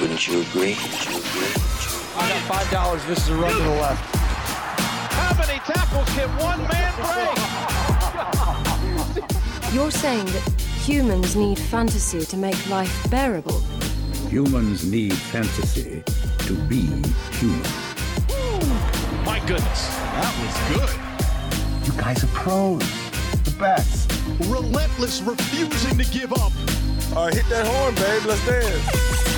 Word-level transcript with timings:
Wouldn't 0.00 0.26
you 0.28 0.42
agree? 0.42 0.74
Wouldn't 0.74 1.04
you 1.06 1.16
agree? 1.18 1.52
I 2.16 2.28
got 2.28 2.42
five 2.42 2.70
dollars. 2.70 3.02
This 3.06 3.18
is 3.18 3.28
a 3.30 3.34
run 3.36 3.50
to 3.50 3.56
the 3.62 3.70
left. 3.70 4.14
How 5.12 5.34
many 5.38 5.58
tackles 5.60 6.06
can 6.10 6.28
one 6.36 6.60
man 6.68 6.92
break? 6.96 7.38
You're 9.74 9.90
saying 9.90 10.26
that 10.26 10.42
humans 10.84 11.34
need 11.34 11.58
fantasy 11.58 12.24
to 12.26 12.36
make 12.36 12.68
life 12.68 13.08
bearable. 13.10 13.60
Humans 14.28 14.84
need 14.84 15.14
fantasy 15.14 16.02
to 16.40 16.52
be 16.68 16.82
human. 17.32 17.62
My 19.24 19.40
goodness, 19.46 19.88
that 19.96 20.34
was 20.42 20.54
good. 20.76 20.90
You 21.86 21.92
guys 22.00 22.22
are 22.22 22.28
pros. 22.28 22.82
The 23.44 23.50
best. 23.58 24.12
Relentless, 24.48 25.22
refusing 25.22 25.96
to 25.96 26.04
give 26.12 26.32
up. 26.34 26.52
All 27.16 27.24
right, 27.26 27.34
hit 27.34 27.48
that 27.48 27.66
horn, 27.66 27.94
babe. 27.94 28.24
Let's 28.26 28.44
dance. 28.46 29.35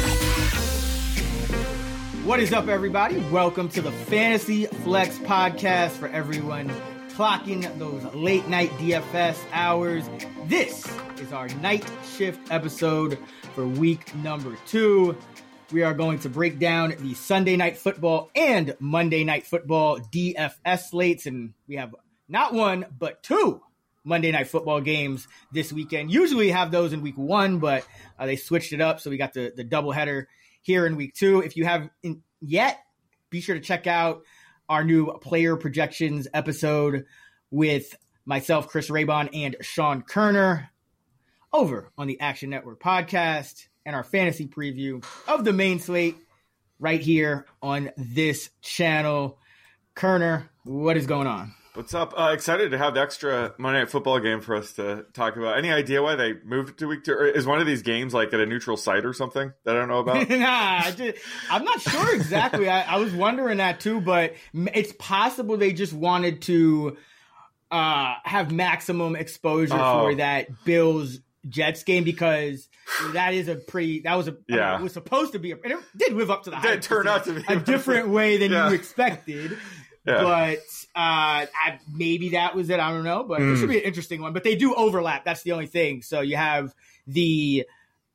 What 2.28 2.40
is 2.40 2.52
up, 2.52 2.68
everybody? 2.68 3.20
Welcome 3.30 3.70
to 3.70 3.80
the 3.80 3.90
Fantasy 3.90 4.66
Flex 4.66 5.16
podcast 5.20 5.92
for 5.92 6.08
everyone 6.08 6.70
clocking 7.12 7.62
those 7.78 8.04
late 8.14 8.46
night 8.48 8.68
DFS 8.72 9.38
hours. 9.50 10.10
This 10.44 10.86
is 11.22 11.32
our 11.32 11.48
night 11.48 11.90
shift 12.18 12.52
episode 12.52 13.18
for 13.54 13.66
week 13.66 14.14
number 14.16 14.58
two. 14.66 15.16
We 15.72 15.82
are 15.84 15.94
going 15.94 16.18
to 16.18 16.28
break 16.28 16.58
down 16.58 16.94
the 16.98 17.14
Sunday 17.14 17.56
night 17.56 17.78
football 17.78 18.30
and 18.36 18.76
Monday 18.78 19.24
night 19.24 19.46
football 19.46 19.98
DFS 19.98 20.90
slates, 20.90 21.24
and 21.24 21.54
we 21.66 21.76
have 21.76 21.94
not 22.28 22.52
one 22.52 22.84
but 22.98 23.22
two 23.22 23.62
Monday 24.04 24.32
night 24.32 24.48
football 24.48 24.82
games 24.82 25.26
this 25.50 25.72
weekend. 25.72 26.10
Usually 26.10 26.50
have 26.50 26.72
those 26.72 26.92
in 26.92 27.00
week 27.00 27.16
one, 27.16 27.58
but 27.58 27.86
uh, 28.18 28.26
they 28.26 28.36
switched 28.36 28.74
it 28.74 28.82
up, 28.82 29.00
so 29.00 29.08
we 29.08 29.16
got 29.16 29.32
the 29.32 29.50
the 29.56 29.64
doubleheader 29.64 30.26
here 30.68 30.84
in 30.84 30.96
week 30.96 31.14
two. 31.14 31.40
If 31.40 31.56
you 31.56 31.64
have 31.64 31.88
yet, 32.42 32.78
be 33.30 33.40
sure 33.40 33.54
to 33.54 33.60
check 33.60 33.86
out 33.86 34.20
our 34.68 34.84
new 34.84 35.10
player 35.14 35.56
projections 35.56 36.28
episode 36.34 37.06
with 37.50 37.96
myself, 38.26 38.68
Chris 38.68 38.90
Raybon, 38.90 39.30
and 39.32 39.56
Sean 39.62 40.02
Koerner 40.02 40.68
over 41.54 41.90
on 41.96 42.06
the 42.06 42.20
Action 42.20 42.50
Network 42.50 42.82
podcast 42.82 43.66
and 43.86 43.96
our 43.96 44.04
fantasy 44.04 44.46
preview 44.46 45.02
of 45.26 45.46
the 45.46 45.54
main 45.54 45.78
slate 45.78 46.18
right 46.78 47.00
here 47.00 47.46
on 47.62 47.90
this 47.96 48.50
channel. 48.60 49.38
Kerner, 49.94 50.50
what 50.64 50.98
is 50.98 51.06
going 51.06 51.26
on? 51.26 51.54
What's 51.78 51.94
up? 51.94 52.12
Uh, 52.18 52.32
excited 52.32 52.72
to 52.72 52.78
have 52.78 52.94
the 52.94 53.00
extra 53.00 53.54
Monday 53.56 53.78
Night 53.78 53.88
Football 53.88 54.18
game 54.18 54.40
for 54.40 54.56
us 54.56 54.72
to 54.72 55.06
talk 55.12 55.36
about. 55.36 55.56
Any 55.56 55.70
idea 55.70 56.02
why 56.02 56.16
they 56.16 56.32
moved 56.44 56.70
it 56.70 56.78
to 56.78 56.88
week 56.88 57.04
two? 57.04 57.12
Or 57.12 57.24
is 57.24 57.46
one 57.46 57.60
of 57.60 57.68
these 57.68 57.82
games 57.82 58.12
like 58.12 58.34
at 58.34 58.40
a 58.40 58.46
neutral 58.46 58.76
site 58.76 59.04
or 59.04 59.12
something 59.12 59.52
that 59.62 59.76
I 59.76 59.78
don't 59.78 59.86
know 59.86 60.00
about? 60.00 60.28
nah, 60.28 60.40
I 60.40 61.14
am 61.50 61.64
not 61.64 61.80
sure 61.80 62.12
exactly. 62.16 62.68
I, 62.68 62.82
I, 62.82 62.96
was 62.96 63.14
wondering 63.14 63.58
that 63.58 63.78
too, 63.78 64.00
but 64.00 64.34
it's 64.52 64.92
possible 64.98 65.56
they 65.56 65.72
just 65.72 65.92
wanted 65.92 66.42
to 66.42 66.96
uh, 67.70 68.14
have 68.24 68.50
maximum 68.50 69.14
exposure 69.14 69.78
oh. 69.78 70.00
for 70.00 70.14
that 70.16 70.48
Bills 70.64 71.20
Jets 71.48 71.84
game 71.84 72.02
because 72.02 72.68
that 73.12 73.34
is 73.34 73.46
a 73.46 73.54
pretty 73.54 74.00
that 74.00 74.16
was 74.16 74.26
a 74.26 74.36
yeah 74.48 74.70
I 74.70 74.72
mean, 74.72 74.80
it 74.80 74.84
was 74.84 74.92
supposed 74.94 75.32
to 75.32 75.38
be 75.38 75.52
a, 75.52 75.56
and 75.62 75.74
it 75.74 75.78
did 75.96 76.12
live 76.14 76.30
up 76.30 76.42
to 76.44 76.50
the 76.50 76.56
hype. 76.56 76.78
It 76.78 76.82
turned 76.82 77.08
out 77.08 77.24
to 77.24 77.34
be 77.34 77.44
a 77.46 77.56
different 77.56 78.08
way 78.08 78.36
than 78.36 78.50
yeah. 78.52 78.68
you 78.68 78.74
expected. 78.74 79.56
Yeah. 80.08 80.22
But 80.22 80.58
uh, 80.96 81.46
I, 81.46 81.78
maybe 81.92 82.30
that 82.30 82.54
was 82.54 82.70
it. 82.70 82.80
I 82.80 82.90
don't 82.90 83.04
know, 83.04 83.24
but 83.24 83.40
mm. 83.40 83.52
it 83.52 83.58
should 83.58 83.68
be 83.68 83.78
an 83.78 83.84
interesting 83.84 84.22
one. 84.22 84.32
But 84.32 84.42
they 84.42 84.56
do 84.56 84.74
overlap. 84.74 85.24
That's 85.24 85.42
the 85.42 85.52
only 85.52 85.66
thing. 85.66 86.02
So 86.02 86.22
you 86.22 86.36
have 86.36 86.74
the 87.06 87.66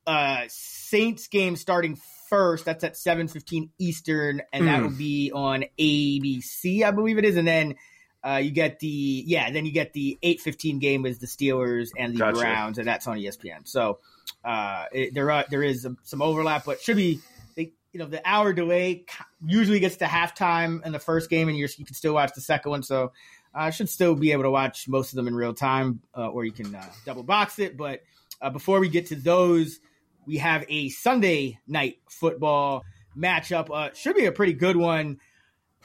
uh, 0.06 0.42
Saints 0.48 1.28
game 1.28 1.56
starting 1.56 1.98
first. 2.28 2.64
That's 2.64 2.82
at 2.82 2.96
seven 2.96 3.28
fifteen 3.28 3.70
Eastern, 3.78 4.42
and 4.52 4.64
mm. 4.64 4.66
that 4.66 4.82
will 4.82 4.96
be 4.96 5.30
on 5.32 5.64
ABC, 5.78 6.82
I 6.82 6.90
believe 6.90 7.18
it 7.18 7.24
is. 7.24 7.36
And 7.36 7.46
then 7.46 7.76
uh, 8.26 8.40
you 8.42 8.50
get 8.50 8.80
the 8.80 9.24
yeah, 9.26 9.50
then 9.50 9.64
you 9.66 9.72
get 9.72 9.92
the 9.92 10.18
eight 10.22 10.40
fifteen 10.40 10.80
game 10.80 11.02
with 11.02 11.20
the 11.20 11.26
Steelers 11.26 11.90
and 11.96 12.14
the 12.14 12.18
gotcha. 12.18 12.40
Browns, 12.40 12.78
and 12.78 12.88
that's 12.88 13.06
on 13.06 13.18
ESPN. 13.18 13.68
So 13.68 13.98
uh, 14.44 14.86
it, 14.92 15.14
there 15.14 15.30
are, 15.30 15.44
there 15.48 15.62
is 15.62 15.86
some 16.02 16.22
overlap, 16.22 16.64
but 16.64 16.80
should 16.80 16.96
be 16.96 17.20
you 17.94 18.00
know 18.00 18.06
the 18.06 18.20
hour 18.28 18.52
delay 18.52 19.06
usually 19.46 19.78
gets 19.78 19.96
to 19.98 20.04
halftime 20.04 20.84
in 20.84 20.90
the 20.90 20.98
first 20.98 21.30
game, 21.30 21.48
and 21.48 21.56
you 21.56 21.68
you 21.78 21.84
can 21.84 21.94
still 21.94 22.12
watch 22.12 22.32
the 22.34 22.40
second 22.40 22.70
one. 22.70 22.82
So 22.82 23.12
I 23.54 23.68
uh, 23.68 23.70
should 23.70 23.88
still 23.88 24.16
be 24.16 24.32
able 24.32 24.42
to 24.42 24.50
watch 24.50 24.88
most 24.88 25.12
of 25.12 25.16
them 25.16 25.28
in 25.28 25.34
real 25.34 25.54
time, 25.54 26.00
uh, 26.14 26.26
or 26.26 26.44
you 26.44 26.50
can 26.50 26.74
uh, 26.74 26.90
double 27.06 27.22
box 27.22 27.60
it. 27.60 27.76
But 27.76 28.02
uh, 28.42 28.50
before 28.50 28.80
we 28.80 28.88
get 28.88 29.06
to 29.06 29.14
those, 29.14 29.78
we 30.26 30.38
have 30.38 30.64
a 30.68 30.88
Sunday 30.88 31.60
night 31.68 31.98
football 32.10 32.84
matchup. 33.16 33.70
Uh, 33.70 33.94
should 33.94 34.16
be 34.16 34.26
a 34.26 34.32
pretty 34.32 34.54
good 34.54 34.76
one. 34.76 35.20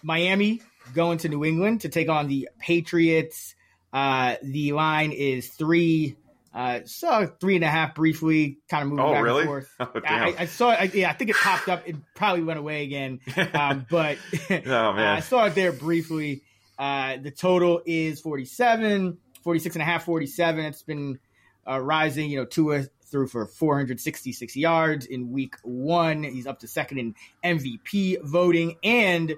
Miami 0.02 0.64
going 0.96 1.20
to 1.20 1.30
New 1.30 1.46
England 1.46 1.82
to 1.82 1.90
take 1.90 2.10
on 2.10 2.28
the 2.28 2.50
Patriots. 2.58 3.54
Uh, 3.94 4.36
the 4.42 4.72
line 4.72 5.12
is 5.12 5.48
three 5.50 6.16
uh, 6.54 6.80
saw 6.86 7.26
three 7.40 7.56
and 7.56 7.64
a 7.64 7.70
half 7.70 7.94
briefly, 7.94 8.58
kind 8.70 8.84
of 8.84 8.90
moving 8.90 9.06
oh, 9.06 9.14
back 9.14 9.24
really? 9.24 9.42
and 9.42 9.48
forth. 9.48 9.70
Oh, 9.80 10.02
I, 10.04 10.36
I, 10.40 10.46
saw 10.46 10.72
it. 10.72 10.96
yeah, 10.96 11.10
I 11.10 11.14
think 11.14 11.30
it 11.30 11.36
popped 11.36 11.70
up. 11.70 11.88
It 11.88 11.96
probably 12.16 12.44
went 12.44 12.60
away 12.60 12.84
again. 12.84 13.20
Um, 13.54 13.86
but 13.90 14.18
oh, 14.50 14.56
uh, 14.66 14.94
I 14.96 15.20
saw 15.20 15.46
it 15.46 15.56
there 15.56 15.72
briefly. 15.72 16.44
Uh, 16.78 17.18
the 17.18 17.32
total 17.32 17.82
is 17.86 18.22
47, 18.22 19.18
46 19.44 19.76
and 19.76 19.82
a 19.82 19.86
half, 19.86 20.06
47. 20.06 20.66
It's 20.66 20.84
been 20.84 21.20
uh, 21.68 21.80
rising, 21.80 22.30
you 22.30 22.38
know, 22.38 22.46
Tua 22.46 22.86
threw 23.06 23.28
for 23.28 23.46
466 23.46 24.56
yards 24.56 25.06
in 25.06 25.32
week 25.32 25.56
one. 25.64 26.24
He's 26.24 26.48
up 26.48 26.60
to 26.60 26.68
second 26.68 27.00
in 27.00 27.16
MVP 27.44 28.22
voting. 28.24 28.78
And 28.84 29.36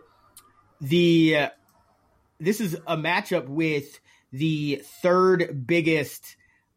the, 0.82 1.38
uh, 1.38 1.50
this 2.40 2.62
is 2.62 2.76
a 2.86 2.98
matchup 2.98 3.48
with 3.48 4.00
the 4.32 4.82
third 5.02 5.66
biggest 5.66 6.36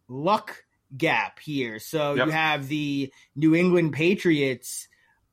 luck 0.09 0.65
gap 0.97 1.39
here. 1.39 1.79
So 1.79 2.15
yep. 2.15 2.27
you 2.27 2.33
have 2.33 2.69
the 2.69 3.13
New 3.35 3.55
England 3.55 3.93
Patriots 3.93 4.89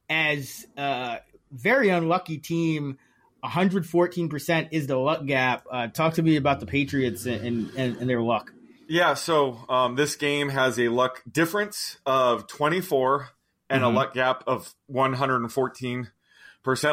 as 0.09 0.65
a 0.77 1.19
very 1.51 1.89
unlucky 1.89 2.38
team. 2.38 2.97
114% 3.44 4.69
is 4.71 4.88
the 4.88 4.97
luck 4.97 5.25
gap. 5.25 5.65
Uh, 5.71 5.88
talk 5.88 6.15
to 6.15 6.21
me 6.21 6.35
about 6.35 6.59
the 6.59 6.65
Patriots 6.65 7.25
and, 7.25 7.71
and, 7.71 7.97
and 7.97 8.09
their 8.09 8.21
luck. 8.21 8.53
Yeah, 8.88 9.13
so 9.13 9.57
um, 9.69 9.95
this 9.95 10.15
game 10.15 10.50
has 10.50 10.77
a 10.77 10.89
luck 10.89 11.23
difference 11.31 11.97
of 12.06 12.47
24 12.47 13.29
and 13.69 13.83
mm-hmm. 13.83 13.95
a 13.95 13.97
luck 13.97 14.13
gap 14.13 14.44
of 14.47 14.75
114%, 14.91 16.07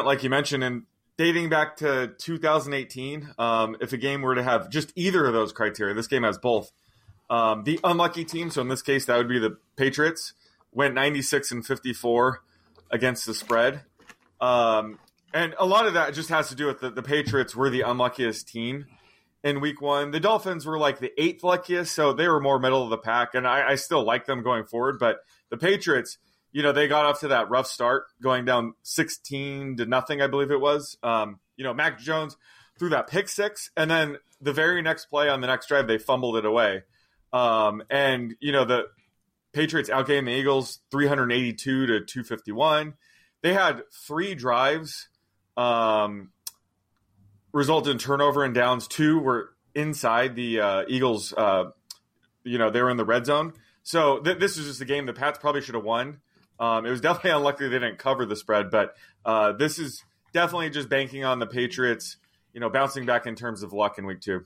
like 0.05 0.23
you 0.23 0.29
mentioned. 0.29 0.63
And 0.63 0.83
dating 1.17 1.49
back 1.49 1.75
to 1.77 2.13
2018, 2.17 3.33
um, 3.37 3.75
if 3.81 3.91
a 3.91 3.97
game 3.97 4.21
were 4.21 4.35
to 4.35 4.43
have 4.43 4.69
just 4.69 4.93
either 4.95 5.25
of 5.25 5.33
those 5.33 5.51
criteria, 5.51 5.93
this 5.93 6.07
game 6.07 6.23
has 6.23 6.37
both 6.37 6.71
um, 7.29 7.63
the 7.63 7.79
unlucky 7.83 8.25
team, 8.25 8.49
so 8.49 8.61
in 8.61 8.67
this 8.67 8.81
case, 8.81 9.05
that 9.05 9.17
would 9.17 9.29
be 9.29 9.39
the 9.39 9.57
Patriots, 9.75 10.33
went 10.71 10.93
96 10.93 11.51
and 11.51 11.65
54 11.65 12.41
against 12.91 13.25
the 13.25 13.33
spread. 13.33 13.81
Um, 14.41 14.99
And 15.33 15.53
a 15.59 15.65
lot 15.65 15.85
of 15.85 15.93
that 15.93 16.13
just 16.13 16.29
has 16.29 16.49
to 16.49 16.55
do 16.55 16.65
with 16.65 16.79
the, 16.79 16.89
the 16.89 17.03
Patriots 17.03 17.55
were 17.55 17.69
the 17.69 17.81
unluckiest 17.81 18.47
team 18.47 18.87
in 19.43 19.61
week 19.61 19.79
one. 19.79 20.11
The 20.11 20.19
Dolphins 20.19 20.65
were 20.65 20.79
like 20.79 20.99
the 20.99 21.11
eighth 21.21 21.43
luckiest, 21.43 21.93
so 21.93 22.13
they 22.13 22.27
were 22.27 22.39
more 22.39 22.59
middle 22.59 22.83
of 22.83 22.89
the 22.89 22.97
pack. 22.97 23.35
And 23.35 23.47
I, 23.47 23.69
I 23.69 23.75
still 23.75 24.03
like 24.03 24.25
them 24.25 24.41
going 24.41 24.65
forward. 24.65 24.97
But 24.99 25.17
the 25.49 25.57
Patriots, 25.57 26.17
you 26.51 26.63
know, 26.63 26.71
they 26.71 26.87
got 26.87 27.05
off 27.05 27.19
to 27.19 27.27
that 27.27 27.49
rough 27.49 27.67
start, 27.67 28.05
going 28.21 28.45
down 28.45 28.73
16 28.81 29.77
to 29.77 29.85
nothing, 29.85 30.19
I 30.19 30.27
believe 30.27 30.49
it 30.49 30.59
was. 30.59 30.97
Um, 31.03 31.39
you 31.57 31.63
know, 31.63 31.75
Mac 31.75 31.99
Jones 31.99 32.35
threw 32.79 32.89
that 32.89 33.07
pick 33.07 33.29
six, 33.29 33.69
and 33.77 33.91
then 33.91 34.17
the 34.41 34.53
very 34.53 34.81
next 34.81 35.05
play 35.05 35.29
on 35.29 35.41
the 35.41 35.47
next 35.47 35.67
drive, 35.67 35.85
they 35.85 35.99
fumbled 35.99 36.37
it 36.37 36.45
away. 36.45 36.83
Um, 37.31 37.83
and, 37.89 38.35
you 38.39 38.51
know, 38.51 38.65
the 38.65 38.85
Patriots 39.53 39.89
outgained 39.89 40.25
the 40.25 40.31
Eagles 40.31 40.79
382 40.91 41.85
to 41.87 41.99
251. 42.01 42.93
They 43.41 43.53
had 43.53 43.83
three 44.07 44.35
drives 44.35 45.07
um, 45.57 46.31
result 47.51 47.87
in 47.87 47.97
turnover 47.97 48.43
and 48.43 48.53
downs. 48.53 48.87
Two 48.87 49.19
were 49.19 49.51
inside 49.75 50.35
the 50.35 50.59
uh, 50.59 50.83
Eagles. 50.87 51.33
Uh, 51.33 51.65
you 52.43 52.57
know, 52.57 52.69
they 52.69 52.81
were 52.81 52.89
in 52.89 52.97
the 52.97 53.05
red 53.05 53.25
zone. 53.25 53.53
So 53.83 54.19
th- 54.19 54.39
this 54.39 54.57
is 54.57 54.67
just 54.67 54.81
a 54.81 54.85
game 54.85 55.05
the 55.05 55.13
Pats 55.13 55.39
probably 55.39 55.61
should 55.61 55.75
have 55.75 55.83
won. 55.83 56.19
Um, 56.59 56.85
it 56.85 56.89
was 56.89 57.01
definitely 57.01 57.31
unlucky 57.37 57.65
they 57.65 57.79
didn't 57.79 57.97
cover 57.97 58.25
the 58.25 58.35
spread, 58.35 58.69
but 58.69 58.95
uh, 59.25 59.53
this 59.53 59.79
is 59.79 60.03
definitely 60.33 60.69
just 60.69 60.89
banking 60.89 61.23
on 61.23 61.39
the 61.39 61.47
Patriots, 61.47 62.17
you 62.53 62.59
know, 62.59 62.69
bouncing 62.69 63.05
back 63.05 63.25
in 63.25 63.35
terms 63.35 63.63
of 63.63 63.73
luck 63.73 63.97
in 63.97 64.05
week 64.05 64.21
two. 64.21 64.45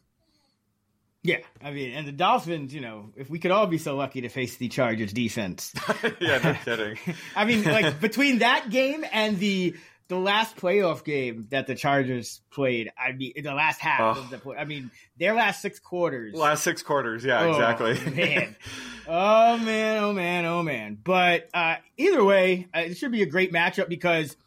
Yeah, 1.23 1.37
I 1.63 1.71
mean, 1.71 1.93
and 1.93 2.05
the 2.05 2.11
Dolphins, 2.11 2.73
you 2.73 2.81
know, 2.81 3.11
if 3.15 3.29
we 3.29 3.39
could 3.39 3.51
all 3.51 3.65
be 3.65 3.77
so 3.77 3.95
lucky 3.95 4.21
to 4.21 4.29
face 4.29 4.57
the 4.57 4.67
Chargers 4.67 5.13
defense. 5.13 5.73
yeah, 6.19 6.39
no 6.43 6.53
kidding. 6.65 6.97
I 7.35 7.45
mean, 7.45 7.63
like 7.63 8.01
between 8.01 8.39
that 8.39 8.69
game 8.69 9.05
and 9.09 9.39
the 9.39 9.73
the 10.09 10.17
last 10.17 10.57
playoff 10.57 11.05
game 11.05 11.47
that 11.49 11.65
the 11.65 11.75
Chargers 11.75 12.41
played, 12.51 12.91
I 12.97 13.13
mean, 13.13 13.31
the 13.41 13.53
last 13.53 13.79
half 13.79 14.17
oh. 14.17 14.19
of 14.19 14.29
the 14.29 14.37
play, 14.37 14.57
I 14.57 14.65
mean, 14.65 14.91
their 15.17 15.33
last 15.33 15.61
six 15.61 15.79
quarters. 15.79 16.33
Last 16.33 16.61
six 16.61 16.83
quarters, 16.83 17.23
yeah, 17.23 17.41
oh, 17.41 17.49
exactly. 17.51 18.11
man. 18.11 18.55
Oh, 19.05 19.57
man, 19.57 20.01
oh, 20.01 20.13
man, 20.13 20.45
oh, 20.45 20.63
man. 20.63 20.97
But 21.03 21.49
uh, 21.53 21.75
either 21.97 22.23
way, 22.23 22.69
uh, 22.73 22.79
it 22.79 22.97
should 22.97 23.11
be 23.11 23.21
a 23.21 23.25
great 23.25 23.51
matchup 23.51 23.89
because, 23.89 24.37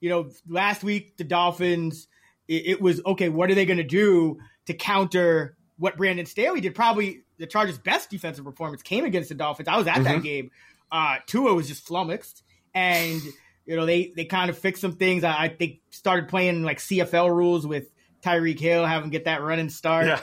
you 0.00 0.10
know, 0.10 0.28
last 0.46 0.84
week, 0.84 1.16
the 1.16 1.24
Dolphins, 1.24 2.06
it, 2.46 2.66
it 2.66 2.82
was, 2.82 3.00
okay, 3.06 3.30
what 3.30 3.50
are 3.50 3.54
they 3.54 3.64
going 3.64 3.78
to 3.78 3.84
do 3.84 4.38
to 4.66 4.74
counter 4.74 5.55
what 5.78 5.96
Brandon 5.96 6.26
Staley 6.26 6.60
did. 6.60 6.74
Probably 6.74 7.22
the 7.38 7.46
Chargers' 7.46 7.78
best 7.78 8.10
defensive 8.10 8.44
performance 8.44 8.82
came 8.82 9.04
against 9.04 9.28
the 9.28 9.34
Dolphins. 9.34 9.68
I 9.68 9.76
was 9.76 9.86
at 9.86 9.94
mm-hmm. 9.94 10.04
that 10.04 10.22
game. 10.22 10.50
Uh, 10.90 11.16
Tua 11.26 11.54
was 11.54 11.68
just 11.68 11.86
flummoxed, 11.86 12.42
and 12.74 13.20
you 13.64 13.76
know 13.76 13.86
they 13.86 14.12
they 14.14 14.24
kind 14.24 14.50
of 14.50 14.58
fixed 14.58 14.80
some 14.80 14.92
things. 14.92 15.24
I, 15.24 15.44
I 15.44 15.48
think 15.48 15.80
started 15.90 16.28
playing 16.28 16.62
like 16.62 16.78
CFL 16.78 17.34
rules 17.34 17.66
with 17.66 17.90
Tyreek 18.26 18.58
Hill, 18.58 18.84
have 18.84 19.02
him 19.02 19.10
get 19.10 19.24
that 19.24 19.42
running 19.42 19.68
start. 19.68 20.20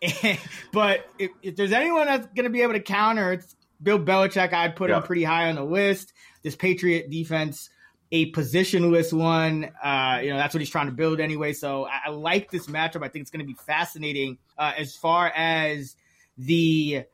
Yeah. 0.00 0.36
but 0.72 1.06
if, 1.18 1.30
if, 1.42 1.56
there's 1.56 1.72
anyone 1.72 2.06
that's 2.06 2.26
going 2.28 2.44
to 2.44 2.50
be 2.50 2.62
able 2.62 2.74
to 2.74 2.80
counter, 2.80 3.32
it's 3.32 3.56
Bill 3.82 3.98
Belichick. 3.98 4.52
I'd 4.52 4.76
put 4.76 4.90
him 4.90 5.02
pretty 5.02 5.24
high 5.24 5.48
on 5.48 5.56
the 5.56 5.64
list. 5.64 6.12
This 6.42 6.56
Patriot 6.56 7.10
defense 7.10 7.70
a 8.12 8.30
positionless 8.32 9.12
one. 9.12 9.70
Uh, 9.82 10.20
you 10.22 10.30
know, 10.30 10.36
that's 10.36 10.54
what 10.54 10.60
he's 10.60 10.70
trying 10.70 10.86
to 10.86 10.92
build 10.92 11.20
anyway. 11.20 11.52
So 11.52 11.86
I, 11.86 12.02
I 12.06 12.10
like 12.10 12.50
this 12.50 12.66
matchup. 12.66 13.04
I 13.04 13.08
think 13.08 13.22
it's 13.22 13.30
going 13.30 13.44
to 13.44 13.46
be 13.46 13.56
fascinating 13.66 14.38
uh, 14.58 14.72
as 14.76 14.96
far 14.96 15.28
as 15.28 15.96
the 16.36 17.04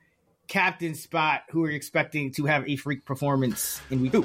captain 0.48 0.94
spot, 0.94 1.42
who 1.50 1.64
are 1.64 1.70
expecting 1.70 2.32
to 2.32 2.46
have 2.46 2.68
a 2.68 2.76
freak 2.76 3.04
performance 3.04 3.80
in 3.90 4.00
week 4.00 4.12
two. 4.12 4.24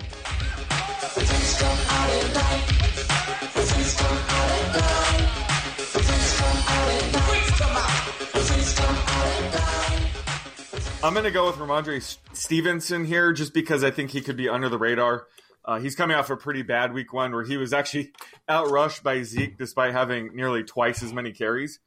I'm 11.04 11.14
going 11.14 11.26
to 11.26 11.32
go 11.32 11.48
with 11.48 11.56
Rhamondre 11.56 12.18
Stevenson 12.34 13.06
here 13.06 13.34
just 13.34 13.56
because 13.56 13.84
I 13.84 13.90
think 13.90 14.12
he 14.12 14.22
could 14.22 14.38
be 14.38 14.48
under 14.48 14.70
the 14.70 14.78
radar. 14.78 15.26
Uh, 15.64 15.80
he's 15.80 15.96
coming 15.96 16.18
off 16.18 16.30
a 16.30 16.36
pretty 16.36 16.64
bad 16.64 16.94
week 16.94 17.14
one 17.14 17.32
where 17.32 17.44
he 17.44 17.58
was 17.58 17.74
actually 17.74 18.12
outrushed 18.50 19.04
by 19.04 19.22
Zeke 19.24 19.58
despite 19.58 19.94
having 19.94 20.36
nearly 20.36 20.64
twice 20.64 21.04
as 21.04 21.14
many 21.14 21.32
carries. 21.32 21.80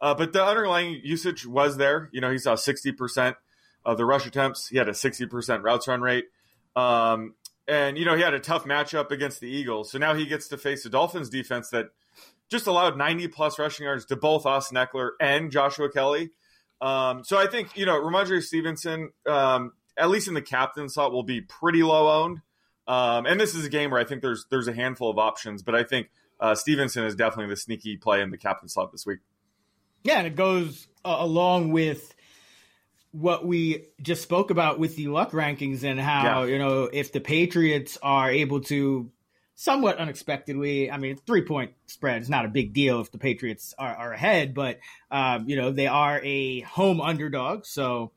Uh, 0.00 0.14
but 0.14 0.32
the 0.32 0.44
underlying 0.44 1.00
usage 1.02 1.46
was 1.46 1.76
there. 1.76 2.10
You 2.12 2.20
know, 2.20 2.30
he 2.30 2.38
saw 2.38 2.54
60% 2.54 3.36
of 3.84 3.96
the 3.96 4.04
rush 4.04 4.26
attempts. 4.26 4.68
He 4.68 4.76
had 4.76 4.88
a 4.88 4.92
60% 4.92 5.62
routes 5.62 5.88
run 5.88 6.00
rate. 6.00 6.24
Um, 6.74 7.34
and, 7.68 7.96
you 7.96 8.04
know, 8.04 8.16
he 8.16 8.22
had 8.22 8.34
a 8.34 8.40
tough 8.40 8.64
matchup 8.64 9.10
against 9.10 9.40
the 9.40 9.48
Eagles. 9.48 9.92
So 9.92 9.98
now 9.98 10.14
he 10.14 10.26
gets 10.26 10.48
to 10.48 10.58
face 10.58 10.82
the 10.82 10.90
Dolphins 10.90 11.30
defense 11.30 11.70
that 11.70 11.86
just 12.50 12.66
allowed 12.66 12.98
90 12.98 13.28
plus 13.28 13.58
rushing 13.58 13.84
yards 13.84 14.04
to 14.06 14.16
both 14.16 14.44
Austin 14.44 14.76
Ekeler 14.76 15.10
and 15.20 15.50
Joshua 15.50 15.90
Kelley. 15.90 16.30
Um, 16.80 17.22
so 17.22 17.38
I 17.38 17.46
think, 17.46 17.76
you 17.76 17.86
know, 17.86 17.94
Rhamondre 18.00 18.42
Stevenson, 18.42 19.12
um, 19.26 19.72
at 19.96 20.10
least 20.10 20.26
in 20.26 20.34
the 20.34 20.42
captain 20.42 20.88
slot, 20.88 21.12
will 21.12 21.22
be 21.22 21.40
pretty 21.40 21.84
low 21.84 22.22
owned. 22.22 22.40
Um, 22.86 23.26
and 23.26 23.40
this 23.40 23.54
is 23.54 23.64
a 23.64 23.68
game 23.68 23.90
where 23.90 24.00
I 24.00 24.04
think 24.04 24.22
there's 24.22 24.46
there's 24.50 24.68
a 24.68 24.72
handful 24.72 25.10
of 25.10 25.18
options, 25.18 25.62
but 25.62 25.74
I 25.74 25.84
think 25.84 26.10
uh, 26.40 26.54
Stevenson 26.54 27.04
is 27.04 27.14
definitely 27.14 27.52
the 27.52 27.60
sneaky 27.60 27.96
play 27.96 28.20
in 28.20 28.30
the 28.30 28.38
captain 28.38 28.68
slot 28.68 28.92
this 28.92 29.06
week. 29.06 29.20
Yeah, 30.02 30.18
and 30.18 30.26
it 30.26 30.34
goes 30.34 30.88
uh, 31.04 31.16
along 31.18 31.70
with 31.70 32.14
what 33.12 33.46
we 33.46 33.84
just 34.00 34.22
spoke 34.22 34.50
about 34.50 34.78
with 34.78 34.96
the 34.96 35.06
luck 35.08 35.32
rankings 35.32 35.84
and 35.84 36.00
how 36.00 36.42
yeah. 36.42 36.52
you 36.52 36.58
know 36.58 36.84
if 36.92 37.12
the 37.12 37.20
Patriots 37.20 37.98
are 38.02 38.30
able 38.30 38.60
to 38.62 39.10
somewhat 39.54 39.98
unexpectedly, 39.98 40.90
I 40.90 40.96
mean, 40.96 41.16
three 41.16 41.42
point 41.42 41.72
spread 41.86 42.22
is 42.22 42.28
not 42.28 42.44
a 42.44 42.48
big 42.48 42.72
deal 42.72 43.00
if 43.00 43.12
the 43.12 43.18
Patriots 43.18 43.74
are, 43.78 43.94
are 43.94 44.12
ahead, 44.12 44.54
but 44.54 44.80
um, 45.10 45.48
you 45.48 45.56
know 45.56 45.70
they 45.70 45.86
are 45.86 46.20
a 46.24 46.60
home 46.60 47.00
underdog, 47.00 47.64
so 47.64 48.12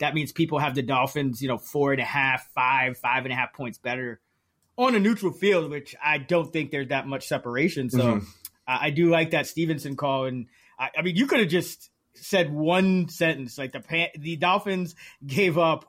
that 0.00 0.14
means 0.14 0.32
people 0.32 0.58
have 0.58 0.74
the 0.74 0.82
Dolphins, 0.82 1.40
you 1.40 1.48
know, 1.48 1.58
four 1.58 1.92
and 1.92 2.00
a 2.00 2.04
half, 2.04 2.48
five, 2.54 2.98
five 2.98 3.24
and 3.24 3.32
a 3.32 3.36
half 3.36 3.52
points 3.52 3.78
better 3.78 4.20
on 4.76 4.94
a 4.94 4.98
neutral 4.98 5.32
field, 5.32 5.70
which 5.70 5.94
I 6.02 6.18
don't 6.18 6.52
think 6.52 6.70
there's 6.70 6.88
that 6.88 7.06
much 7.06 7.28
separation. 7.28 7.90
So 7.90 7.98
mm-hmm. 7.98 8.24
I 8.66 8.90
do 8.90 9.10
like 9.10 9.30
that 9.30 9.46
Stevenson 9.46 9.96
call. 9.96 10.24
And 10.24 10.46
I, 10.78 10.88
I 10.98 11.02
mean, 11.02 11.16
you 11.16 11.26
could 11.26 11.40
have 11.40 11.48
just 11.48 11.90
said 12.14 12.52
one 12.52 13.08
sentence 13.08 13.56
like 13.58 13.72
the 13.72 14.08
the 14.18 14.36
Dolphins 14.36 14.94
gave 15.24 15.58
up 15.58 15.86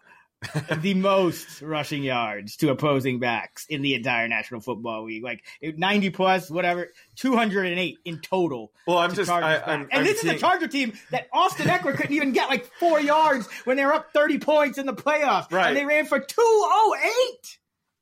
the 0.77 0.95
most 0.95 1.61
rushing 1.61 2.03
yards 2.03 2.57
to 2.57 2.69
opposing 2.69 3.19
backs 3.19 3.65
in 3.69 3.83
the 3.83 3.93
entire 3.93 4.27
National 4.27 4.59
Football 4.59 5.05
League. 5.05 5.23
Like 5.23 5.43
90 5.61 6.09
plus, 6.09 6.49
whatever, 6.49 6.89
208 7.17 7.99
in 8.05 8.19
total. 8.19 8.71
Well, 8.87 8.97
I'm 8.97 9.13
just, 9.13 9.29
I, 9.29 9.57
I'm, 9.57 9.81
and 9.83 9.89
I'm 9.93 10.03
this 10.03 10.21
seeing... 10.21 10.33
is 10.33 10.41
a 10.41 10.43
Charger 10.43 10.67
team 10.67 10.93
that 11.11 11.27
Austin 11.31 11.67
Ekeler 11.67 11.95
couldn't 11.95 12.15
even 12.15 12.31
get 12.31 12.49
like 12.49 12.65
four 12.79 12.99
yards 12.99 13.47
when 13.65 13.77
they 13.77 13.85
were 13.85 13.93
up 13.93 14.13
30 14.13 14.39
points 14.39 14.77
in 14.79 14.87
the 14.87 14.95
playoffs. 14.95 15.51
Right. 15.51 15.67
And 15.67 15.77
they 15.77 15.85
ran 15.85 16.05
for 16.05 16.19
208. 16.19 17.57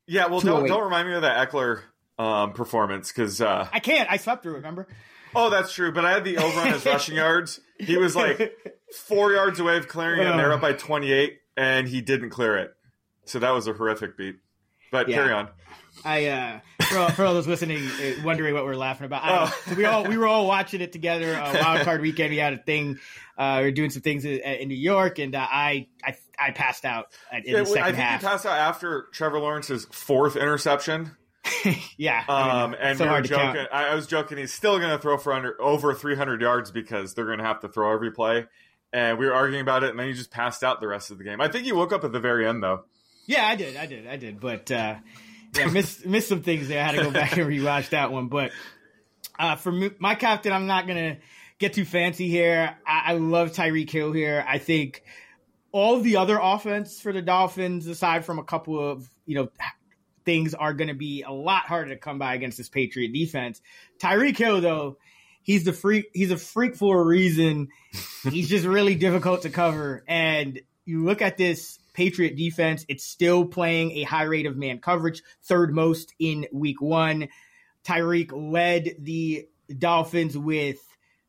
Yeah, 0.08 0.27
well, 0.27 0.39
don't, 0.39 0.65
don't 0.65 0.84
remind 0.84 1.10
me 1.10 1.15
of 1.15 1.24
that 1.24 1.50
Ekeler 1.50 1.81
um, 2.17 2.53
performance 2.53 3.12
because 3.12 3.41
uh... 3.41 3.67
I 3.72 3.79
can't. 3.79 4.10
I 4.10 4.17
slept 4.17 4.43
through 4.43 4.53
it, 4.53 4.58
remember? 4.58 4.88
Oh, 5.36 5.50
that's 5.50 5.74
true. 5.74 5.91
But 5.91 6.05
I 6.05 6.13
had 6.13 6.24
the 6.24 6.38
over 6.38 6.60
on 6.62 6.74
his 6.74 6.86
rushing 6.86 7.15
yards. 7.15 7.60
He 7.77 7.98
was 7.98 8.15
like 8.15 8.55
four 8.96 9.34
yards 9.34 9.60
away 9.60 9.77
of 9.77 9.88
clearing 9.88 10.25
and 10.25 10.39
they're 10.39 10.51
up 10.51 10.62
by 10.62 10.74
28 10.74 11.38
and 11.59 11.89
he 11.89 11.99
didn't 11.99 12.29
clear 12.29 12.57
it. 12.57 12.73
So 13.25 13.39
that 13.39 13.51
was 13.51 13.67
a 13.67 13.73
horrific 13.73 14.17
beat. 14.17 14.37
But 14.91 15.09
yeah. 15.09 15.17
carry 15.17 15.33
on. 15.33 15.49
I 16.05 16.27
uh, 16.27 16.59
for, 16.83 16.97
all, 16.97 17.09
for 17.09 17.25
all 17.25 17.33
those 17.33 17.47
listening, 17.47 17.85
uh, 17.85 18.23
wondering 18.23 18.55
what 18.55 18.63
we're 18.63 18.75
laughing 18.75 19.05
about. 19.05 19.21
Oh. 19.25 19.75
we 19.75 19.85
all 19.85 20.05
we 20.05 20.17
were 20.17 20.25
all 20.25 20.47
watching 20.47 20.81
it 20.81 20.93
together. 20.93 21.35
Uh, 21.35 21.53
Wild 21.61 21.81
Card 21.81 22.01
Weekend, 22.01 22.31
we 22.31 22.37
had 22.37 22.53
a 22.53 22.57
thing. 22.57 22.97
Uh, 23.37 23.57
we 23.59 23.65
were 23.65 23.71
doing 23.71 23.89
some 23.89 24.01
things 24.01 24.23
in, 24.23 24.39
in 24.39 24.69
New 24.69 24.77
York, 24.77 25.19
and 25.19 25.35
uh, 25.35 25.45
I, 25.47 25.87
I 26.03 26.15
I 26.39 26.51
passed 26.51 26.85
out 26.85 27.07
in 27.33 27.43
yeah, 27.45 27.59
the 27.59 27.65
second 27.65 27.83
I 27.83 27.85
think 27.87 27.97
half. 27.97 28.21
you 28.21 28.27
passed 28.29 28.45
out 28.45 28.57
after 28.57 29.07
Trevor 29.11 29.39
Lawrence's 29.39 29.85
fourth 29.91 30.37
interception. 30.37 31.11
yeah, 31.97 32.23
um, 32.29 32.75
and 32.79 32.97
so 32.97 33.05
we 33.05 33.11
were 33.11 33.21
joking. 33.21 33.65
I, 33.71 33.89
I 33.89 33.95
was 33.95 34.07
joking. 34.07 34.37
He's 34.37 34.53
still 34.53 34.79
going 34.79 34.91
to 34.91 34.99
throw 34.99 35.17
for 35.17 35.33
under 35.33 35.61
over 35.61 35.93
300 35.93 36.41
yards 36.41 36.71
because 36.71 37.13
they're 37.13 37.25
going 37.25 37.39
to 37.39 37.43
have 37.43 37.59
to 37.59 37.67
throw 37.67 37.93
every 37.93 38.11
play 38.11 38.47
and 38.91 39.17
we 39.17 39.25
were 39.25 39.34
arguing 39.34 39.62
about 39.62 39.84
it, 39.84 39.91
and 39.91 40.00
then 40.00 40.08
he 40.08 40.13
just 40.13 40.31
passed 40.31 40.63
out 40.63 40.81
the 40.81 40.88
rest 40.88 41.12
of 41.12 41.17
the 41.17 41.24
game. 41.24 41.41
I 41.41 41.48
think 41.48 41.65
he 41.65 41.72
woke 41.72 41.93
up 41.93 42.03
at 42.03 42.12
the 42.12 42.19
very 42.19 42.48
end, 42.48 42.63
though. 42.63 42.86
Yeah, 43.25 43.46
I 43.46 43.55
did, 43.55 43.77
I 43.77 43.86
did, 43.86 44.08
I 44.08 44.17
did, 44.17 44.39
but 44.39 44.72
uh, 44.72 44.96
yeah, 45.55 45.67
missed 45.67 46.05
missed 46.05 46.29
some 46.29 46.41
things 46.41 46.67
there. 46.67 46.81
I 46.81 46.88
had 46.88 46.96
to 46.96 47.03
go 47.03 47.12
back 47.12 47.38
and 47.38 47.48
rewatch 47.48 47.89
that 47.89 48.12
one. 48.12 48.27
But 48.27 48.51
uh, 49.38 49.55
for 49.55 49.72
me, 49.72 49.91
my 50.00 50.15
captain, 50.15 50.51
I'm 50.51 50.67
not 50.67 50.88
gonna 50.88 51.17
get 51.60 51.74
too 51.74 51.86
fancy 51.86 52.27
here. 52.27 52.75
I, 52.86 53.01
I 53.08 53.13
love 53.13 53.51
Tyreek 53.51 53.89
Hill 53.89 54.12
here. 54.13 54.43
I 54.48 54.58
think 54.58 55.03
all 55.72 56.00
the 56.00 56.17
other 56.17 56.39
offense 56.41 57.00
for 57.00 57.13
the 57.13 57.22
Dolphins, 57.22 57.86
aside 57.86 58.25
from 58.25 58.39
a 58.39 58.43
couple 58.43 58.79
of 58.79 59.08
you 59.25 59.36
know 59.36 59.50
things, 60.25 60.55
are 60.55 60.74
going 60.74 60.88
to 60.88 60.96
be 60.96 61.22
a 61.22 61.31
lot 61.31 61.63
harder 61.63 61.89
to 61.89 61.98
come 61.98 62.17
by 62.17 62.34
against 62.34 62.58
this 62.58 62.69
Patriot 62.69 63.13
defense. 63.13 63.62
Tyreek 64.00 64.38
Hill, 64.38 64.62
though 64.62 64.98
he's 65.50 65.63
the 65.63 65.74
freak. 65.74 66.12
He's 66.13 66.29
a 66.29 66.38
freak 66.38 66.75
for 66.75 67.01
a 67.01 67.03
reason. 67.03 67.70
he's 68.29 68.48
just 68.48 68.68
really 68.68 68.94
difficult 68.94 69.41
to 69.41 69.50
cover. 69.50 70.03
And 70.08 70.62
you 70.86 71.03
look 71.03 71.24
at 71.24 71.38
this 71.38 71.79
Patriot 71.94 72.38
defense; 72.38 72.86
it's 72.88 73.03
still 73.03 73.46
playing 73.46 73.94
a 73.94 74.03
high 74.03 74.25
rate 74.25 74.46
of 74.46 74.56
man 74.56 74.77
coverage, 74.77 75.24
third 75.41 75.74
most 75.74 76.13
in 76.20 76.46
Week 76.51 76.79
One. 76.79 77.29
Tyreek 77.84 78.32
led 78.32 78.96
the 79.00 79.48
Dolphins 79.75 80.38
with 80.38 80.77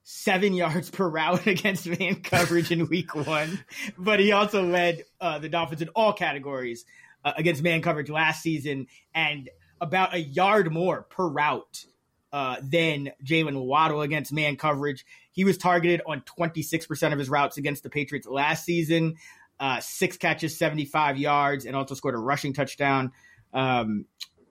seven 0.02 0.52
yards 0.62 0.90
per 0.90 1.08
route 1.08 1.46
against 1.46 1.86
man 1.86 2.16
coverage 2.16 2.70
in 2.70 2.88
week 2.88 3.14
one, 3.14 3.64
but 3.96 4.20
he 4.20 4.32
also 4.32 4.62
led 4.62 5.04
uh, 5.20 5.38
the 5.38 5.48
Dolphins 5.48 5.80
in 5.80 5.88
all 5.90 6.12
categories 6.12 6.84
uh, 7.24 7.32
against 7.38 7.62
man 7.62 7.80
coverage 7.80 8.10
last 8.10 8.42
season 8.42 8.86
and 9.14 9.48
about 9.80 10.12
a 10.12 10.20
yard 10.20 10.70
more 10.70 11.04
per 11.04 11.26
route 11.26 11.86
uh, 12.32 12.56
than 12.62 13.10
Jaylen 13.24 13.64
Waddle 13.64 14.02
against 14.02 14.32
man 14.32 14.56
coverage. 14.56 15.04
He 15.32 15.44
was 15.44 15.58
targeted 15.58 16.02
on 16.06 16.22
26% 16.22 17.12
of 17.12 17.18
his 17.18 17.28
routes 17.28 17.56
against 17.56 17.82
the 17.82 17.90
Patriots 17.90 18.26
last 18.26 18.64
season, 18.64 19.16
uh, 19.58 19.80
six 19.80 20.16
catches, 20.16 20.56
75 20.58 21.18
yards, 21.18 21.66
and 21.66 21.76
also 21.76 21.94
scored 21.94 22.14
a 22.14 22.18
rushing 22.18 22.52
touchdown. 22.52 23.12
Um, 23.52 24.06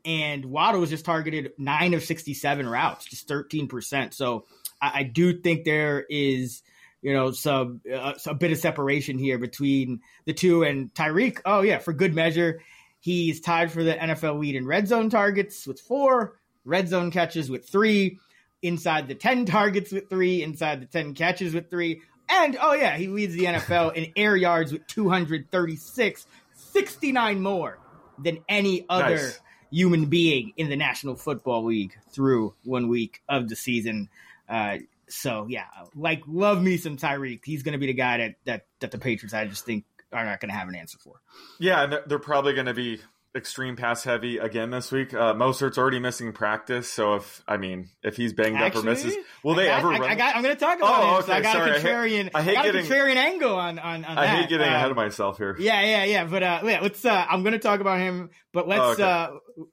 and 0.06 0.46
Waddle 0.46 0.82
was 0.82 0.90
just 0.90 1.06
targeted 1.06 1.52
nine 1.58 1.94
of 1.94 2.04
67 2.04 2.68
routes, 2.68 3.06
just 3.06 3.28
13%. 3.28 4.14
So 4.14 4.46
I, 4.82 5.00
I 5.00 5.04
do 5.04 5.40
think 5.40 5.66
there 5.66 6.06
is, 6.10 6.64
you 7.02 7.14
know, 7.14 7.32
some 7.32 7.82
uh, 7.92 8.14
a 8.26 8.34
bit 8.34 8.52
of 8.52 8.58
separation 8.58 9.18
here 9.18 9.38
between 9.38 10.02
the 10.26 10.34
two. 10.34 10.64
And 10.64 10.94
Tyreek, 10.94 11.42
oh 11.46 11.62
yeah, 11.62 11.80
for 11.80 11.94
good 11.94 12.16
measure, 12.16 12.62
he's 13.00 13.42
tied 13.42 13.72
for 13.72 13.84
the 13.84 13.94
NFL 13.94 14.40
lead 14.40 14.56
in 14.56 14.66
red 14.66 14.88
zone 14.88 15.10
targets 15.10 15.68
with 15.68 15.80
four, 15.80 16.39
red 16.70 16.88
zone 16.88 17.12
catches 17.12 17.50
with 17.50 17.68
three, 17.68 18.20
inside 18.62 19.08
the 19.08 19.16
10 19.16 19.46
targets 19.46 19.92
with 19.92 20.10
three, 20.10 20.44
inside 20.44 20.82
the 20.82 20.86
10 20.86 21.16
catches 21.16 21.54
with 21.54 21.70
three. 21.70 22.02
And 22.30 22.58
oh 22.62 22.74
yeah, 22.74 22.96
he 22.96 23.08
leads 23.08 23.34
the 23.34 23.46
NFL 23.46 23.96
in 23.96 24.12
air 24.16 24.36
yards 24.36 24.72
with 24.72 24.86
236, 24.88 26.28
69 26.54 27.42
more 27.42 27.80
than 28.20 28.40
any 28.48 28.86
other 28.88 29.16
nice. 29.16 29.40
human 29.72 30.06
being 30.06 30.54
in 30.58 30.70
the 30.70 30.76
National 30.76 31.16
Football 31.16 31.66
League 31.66 31.98
through 32.12 32.54
one 32.64 32.88
week 32.88 33.22
of 33.28 33.50
the 33.50 33.56
season. 33.56 34.10
Uh, 34.48 34.78
so 35.08 35.48
yeah, 35.50 35.66
like 35.96 36.22
love 36.28 36.62
me 36.62 36.78
some 36.78 36.98
Tyreek. 36.98 37.42
He's 37.44 37.64
going 37.64 37.74
to 37.74 37.80
be 37.80 37.88
the 37.88 37.94
guy 37.94 38.18
that 38.18 38.36
that 38.46 38.66
that 38.80 38.92
the 38.92 39.00
Patriots 39.00 39.34
I 39.34 39.46
just 39.46 39.66
think 39.66 39.86
are 40.12 40.26
not 40.26 40.40
going 40.40 40.50
to 40.50 40.56
have 40.56 40.68
an 40.68 40.76
answer 40.76 41.00
for. 41.00 41.22
Yeah, 41.58 41.84
and 41.84 42.00
they're 42.06 42.20
probably 42.20 42.54
going 42.54 42.68
to 42.68 42.76
be 42.76 43.02
extreme 43.36 43.76
pass 43.76 44.04
heavy 44.04 44.38
again 44.38 44.72
this 44.72 44.92
week. 44.92 45.14
Uh, 45.14 45.34
Mostert's 45.34 45.78
already 45.78 46.00
missing 46.00 46.32
practice, 46.32 46.92
so 46.92 47.16
if 47.16 47.44
I 47.48 47.58
mean 47.58 47.90
if 48.04 48.16
he's 48.16 48.34
banged 48.34 48.58
Actually, 48.58 48.80
up 48.80 48.86
or 48.86 48.90
misses, 48.90 49.16
will 49.44 49.56
they 49.56 49.66
got, 49.66 49.80
ever? 49.80 49.94
I, 49.94 50.00
run? 50.00 50.10
I 50.10 50.16
got, 50.16 50.36
I'm 50.36 50.42
going 50.42 50.56
to 50.56 50.60
talk 50.60 50.78
about 50.78 51.04
oh, 51.04 51.08
him. 51.18 51.24
Okay, 51.24 51.34
I 51.34 51.42
got 51.42 51.54
sorry. 51.54 51.72
a 51.72 51.80
contrarian. 51.80 52.32
I 52.34 52.42
hate, 52.42 52.58
I 52.58 52.64
hate 52.64 52.74
getting, 52.74 52.86
contrarian 52.86 53.16
angle 53.16 53.56
on 53.56 53.80
on, 53.80 54.06
on 54.06 54.18
I 54.18 54.26
that. 54.26 54.40
hate 54.40 54.50
getting 54.50 54.68
uh, 54.68 54.76
ahead 54.76 54.92
of 54.92 54.98
myself 54.98 55.38
here. 55.38 55.56
Yeah, 55.60 55.82
yeah, 55.82 56.04
yeah. 56.06 56.26
But 56.26 56.44
uh, 56.44 56.62
yeah, 56.64 56.80
let's. 56.82 57.04
Uh, 57.04 57.26
I'm 57.30 57.44
going 57.44 57.54
to 57.54 57.60
talk 57.60 57.80
about 57.80 58.00
him, 58.00 58.30
but 58.54 58.68
let's. 58.68 58.82
Oh, 58.82 58.92
okay. 58.92 59.04
uh, 59.04 59.64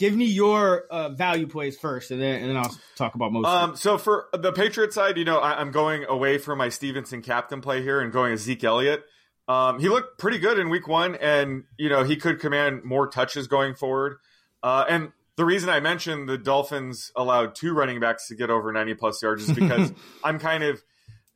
give 0.00 0.16
me 0.16 0.24
your 0.24 0.84
uh, 0.90 1.10
value 1.10 1.46
plays 1.46 1.78
first, 1.78 2.10
and 2.10 2.20
then 2.20 2.40
and 2.40 2.50
then 2.50 2.56
I'll 2.56 2.74
talk 2.96 3.14
about 3.14 3.32
most. 3.32 3.46
Um, 3.46 3.76
so 3.76 3.98
for 3.98 4.28
the 4.32 4.52
Patriot 4.52 4.92
side, 4.92 5.18
you 5.18 5.24
know, 5.24 5.38
I, 5.38 5.60
am 5.60 5.72
going 5.72 6.04
away 6.04 6.38
from 6.38 6.58
my 6.58 6.70
Stevenson 6.70 7.22
captain 7.22 7.60
play 7.60 7.82
here 7.82 8.00
and 8.00 8.10
going 8.10 8.32
as 8.32 8.40
Zeke 8.40 8.64
Elliott. 8.64 9.04
Um, 9.50 9.80
he 9.80 9.88
looked 9.88 10.16
pretty 10.16 10.38
good 10.38 10.60
in 10.60 10.70
Week 10.70 10.86
One, 10.86 11.16
and 11.16 11.64
you 11.76 11.88
know 11.88 12.04
he 12.04 12.14
could 12.14 12.38
command 12.38 12.84
more 12.84 13.08
touches 13.08 13.48
going 13.48 13.74
forward. 13.74 14.18
Uh, 14.62 14.84
and 14.88 15.10
the 15.34 15.44
reason 15.44 15.68
I 15.68 15.80
mentioned 15.80 16.28
the 16.28 16.38
Dolphins 16.38 17.10
allowed 17.16 17.56
two 17.56 17.72
running 17.72 17.98
backs 17.98 18.28
to 18.28 18.36
get 18.36 18.48
over 18.48 18.72
90 18.72 18.94
plus 18.94 19.20
yards 19.20 19.48
is 19.48 19.56
because 19.56 19.92
I'm 20.24 20.38
kind 20.38 20.62
of 20.62 20.80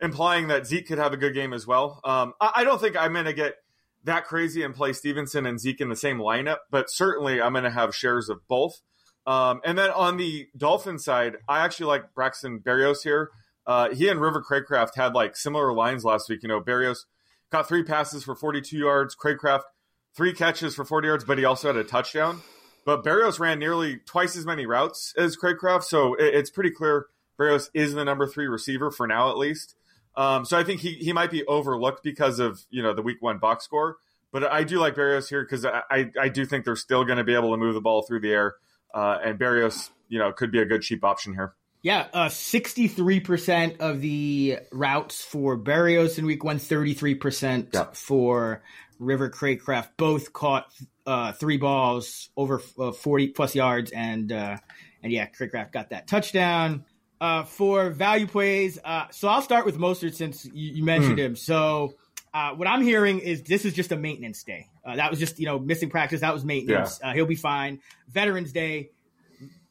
implying 0.01 0.47
that 0.49 0.65
Zeke 0.65 0.87
could 0.87 0.99
have 0.99 1.13
a 1.13 1.17
good 1.17 1.35
game 1.35 1.53
as 1.53 1.67
well. 1.67 2.01
Um, 2.05 2.35
I, 2.41 2.53
I 2.57 2.65
don't 2.65 2.81
think 2.81 2.97
I'm 2.97 3.15
going 3.15 3.25
to 3.25 3.33
get 3.33 3.55
that 4.05 4.27
crazy 4.27 4.63
and 4.63 4.77
play 4.77 4.93
Stevenson 4.93 5.45
and 5.45 5.59
Zeke 5.59 5.81
in 5.81 5.89
the 5.89 5.97
same 5.97 6.19
lineup, 6.19 6.59
but 6.71 6.91
certainly 6.91 7.43
I'm 7.43 7.53
going 7.53 7.65
to 7.65 7.71
have 7.71 7.97
shares 7.97 8.29
of 8.29 8.47
both. 8.47 8.81
Um, 9.27 9.61
and 9.65 9.77
then 9.77 9.91
on 9.91 10.19
the 10.19 10.47
Dolphin 10.57 11.01
side, 11.01 11.39
I 11.49 11.65
actually 11.65 11.87
like 11.87 12.15
Braxton 12.15 12.61
Berrios 12.61 13.03
here. 13.03 13.31
Uh, 13.67 13.93
he 13.93 14.09
and 14.09 14.21
River 14.21 14.45
Cracraft 14.49 14.95
had 14.95 15.15
like 15.15 15.35
similar 15.37 15.73
lines 15.73 16.05
last 16.05 16.29
week. 16.29 16.45
You 16.45 16.49
know, 16.49 16.61
Berrios 16.61 17.07
got 17.55 17.69
three 17.69 17.85
passes 17.85 18.25
for 18.25 18.35
42 18.35 18.77
yards, 18.77 19.15
Cracraft 19.15 19.63
three 20.17 20.33
catches 20.33 20.75
for 20.75 20.85
40 20.85 21.07
yards, 21.07 21.25
but 21.25 21.39
he 21.39 21.45
also 21.45 21.69
had 21.69 21.77
a 21.77 21.85
touchdown. 21.85 22.43
But 22.85 23.05
Berrios 23.05 23.39
ran 23.39 23.61
nearly 23.61 23.99
twice 23.99 24.37
as 24.37 24.45
many 24.45 24.67
routes 24.67 25.15
as 25.17 25.37
Cracraft, 25.37 25.85
so 25.85 26.15
it, 26.15 26.35
it's 26.35 26.51
pretty 26.51 26.71
clear 26.71 27.07
Berrios 27.39 27.71
is 27.73 27.95
the 27.95 28.05
number 28.05 28.27
three 28.27 28.47
receiver 28.47 28.91
for 28.91 29.07
now, 29.07 29.31
at 29.31 29.39
least. 29.39 29.77
Um, 30.17 30.45
so 30.45 30.59
I 30.59 30.65
think 30.65 30.81
he, 30.81 30.95
he 30.95 31.13
might 31.13 31.31
be 31.31 31.45
overlooked 31.45 32.03
because 32.03 32.41
of 32.41 32.61
you 32.71 32.83
know 32.83 32.93
the 32.93 33.03
week 33.03 33.19
one 33.21 33.39
box 33.39 33.65
score. 33.65 33.97
But 34.33 34.45
I 34.45 34.65
do 34.65 34.81
like 34.81 34.97
Berrios 34.97 35.29
here 35.29 35.43
because 35.43 35.65
I, 35.65 35.83
I, 35.89 36.11
I 36.21 36.29
do 36.29 36.45
think 36.45 36.65
they're 36.65 36.75
still 36.75 37.05
going 37.05 37.19
to 37.19 37.25
be 37.25 37.35
able 37.35 37.53
to 37.53 37.57
move 37.57 37.75
the 37.75 37.81
ball 37.81 38.03
through 38.03 38.21
the 38.21 38.33
air, 38.33 38.55
uh, 38.93 39.19
and 39.25 39.39
Berrios 39.39 39.91
you 40.09 40.19
know 40.19 40.33
could 40.33 40.51
be 40.51 40.61
a 40.61 40.65
good 40.65 40.83
cheap 40.83 41.05
option 41.05 41.35
here. 41.35 41.55
Yeah, 41.85 42.07
uh, 42.15 42.29
63% 42.29 43.81
of 43.81 44.01
the 44.01 44.59
routes 44.73 45.23
for 45.23 45.59
Berrios 45.59 46.19
in 46.19 46.25
week 46.25 46.43
one, 46.43 46.57
33% 46.57 47.75
yeah. 47.75 47.85
for 47.93 48.63
River 48.99 49.29
Cracraft. 49.29 49.91
Both 49.99 50.33
caught 50.33 50.73
uh, 51.07 51.33
three 51.33 51.59
balls 51.59 52.31
over 52.39 52.63
uh, 52.79 52.93
40 52.93 53.29
plus 53.29 53.55
yards, 53.55 53.91
and 53.91 54.33
uh, 54.33 54.57
and 55.03 55.13
yeah, 55.13 55.29
Cracraft 55.29 55.73
got 55.73 55.91
that 55.91 56.07
touchdown 56.07 56.87
uh, 57.21 57.43
for 57.43 57.91
value 57.91 58.29
plays. 58.29 58.79
Uh, 58.83 59.09
so 59.11 59.29
I'll 59.29 59.43
start 59.43 59.67
with 59.67 59.77
Mostert 59.77 60.15
since 60.15 60.47
you, 60.47 60.77
you 60.77 60.85
mentioned 60.85 61.19
mm. 61.19 61.25
him. 61.25 61.37
So 61.37 61.97
uh, 62.33 62.53
what 62.53 62.67
I'm 62.67 62.81
hearing 62.81 63.19
is 63.19 63.43
this 63.43 63.67
is 63.67 63.75
just 63.75 63.93
a 63.93 63.97
maintenance 63.97 64.43
day. 64.43 64.71
Uh, 64.87 64.97
that 64.97 65.11
was 65.11 65.21
just 65.21 65.39
you 65.39 65.45
know 65.45 65.59
missing 65.59 65.91
practice. 65.91 66.23
That 66.23 66.33
was 66.33 66.47
maintenance. 66.47 66.99
Yeah. 67.03 67.11
Uh, 67.11 67.13
he'll 67.13 67.27
be 67.27 67.37
fine. 67.37 67.81
Veterans 68.09 68.53
Day, 68.53 68.91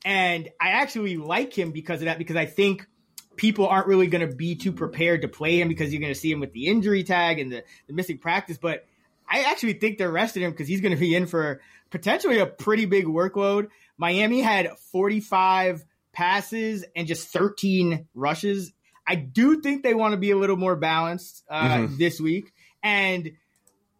and 0.05 0.50
I 0.60 0.69
actually 0.69 1.17
like 1.17 1.57
him 1.57 1.72
because 1.72 2.01
of 2.01 2.05
that 2.05 2.17
because 2.17 2.36
I 2.36 2.45
think 2.45 2.88
people 3.36 3.67
aren't 3.67 3.88
really 3.88 4.07
going 4.07 4.27
to 4.27 4.36
be 4.36 4.55
too 4.55 4.72
prepared 4.72 5.22
to 5.22 5.27
play 5.27 5.60
him 5.60 5.67
because 5.67 5.91
you're 5.91 6.01
going 6.01 6.13
to 6.13 6.19
see 6.19 6.31
him 6.31 6.39
with 6.39 6.53
the 6.53 6.67
injury 6.67 7.03
tag 7.03 7.39
and 7.39 7.51
the, 7.51 7.63
the 7.88 7.93
missing 7.93 8.17
practice. 8.17 8.57
But 8.57 8.86
I 9.29 9.41
actually 9.43 9.74
think 9.74 9.98
they're 9.98 10.12
resting 10.12 10.43
him 10.43 10.51
because 10.51 10.67
he's 10.67 10.81
going 10.81 10.93
to 10.93 11.00
be 11.00 11.15
in 11.15 11.25
for 11.25 11.62
potentially 11.89 12.39
a 12.39 12.45
pretty 12.45 12.86
big 12.86 13.05
workload. 13.05 13.69
Miami 13.98 14.41
had 14.41 14.77
45 14.91 15.83
passes 16.12 16.86
and 16.95 17.07
just 17.07 17.29
13 17.29 18.07
rushes. 18.13 18.74
I 19.05 19.15
do 19.15 19.62
think 19.62 19.83
they 19.83 19.93
want 19.93 20.13
to 20.13 20.17
be 20.17 20.31
a 20.31 20.38
little 20.38 20.55
more 20.55 20.75
balanced 20.75 21.43
uh, 21.50 21.67
mm-hmm. 21.67 21.98
this 21.98 22.19
week. 22.19 22.53
And 22.81 23.31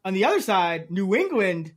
on 0.06 0.14
the 0.14 0.26
other 0.26 0.42
side, 0.42 0.92
New 0.92 1.16
England, 1.16 1.74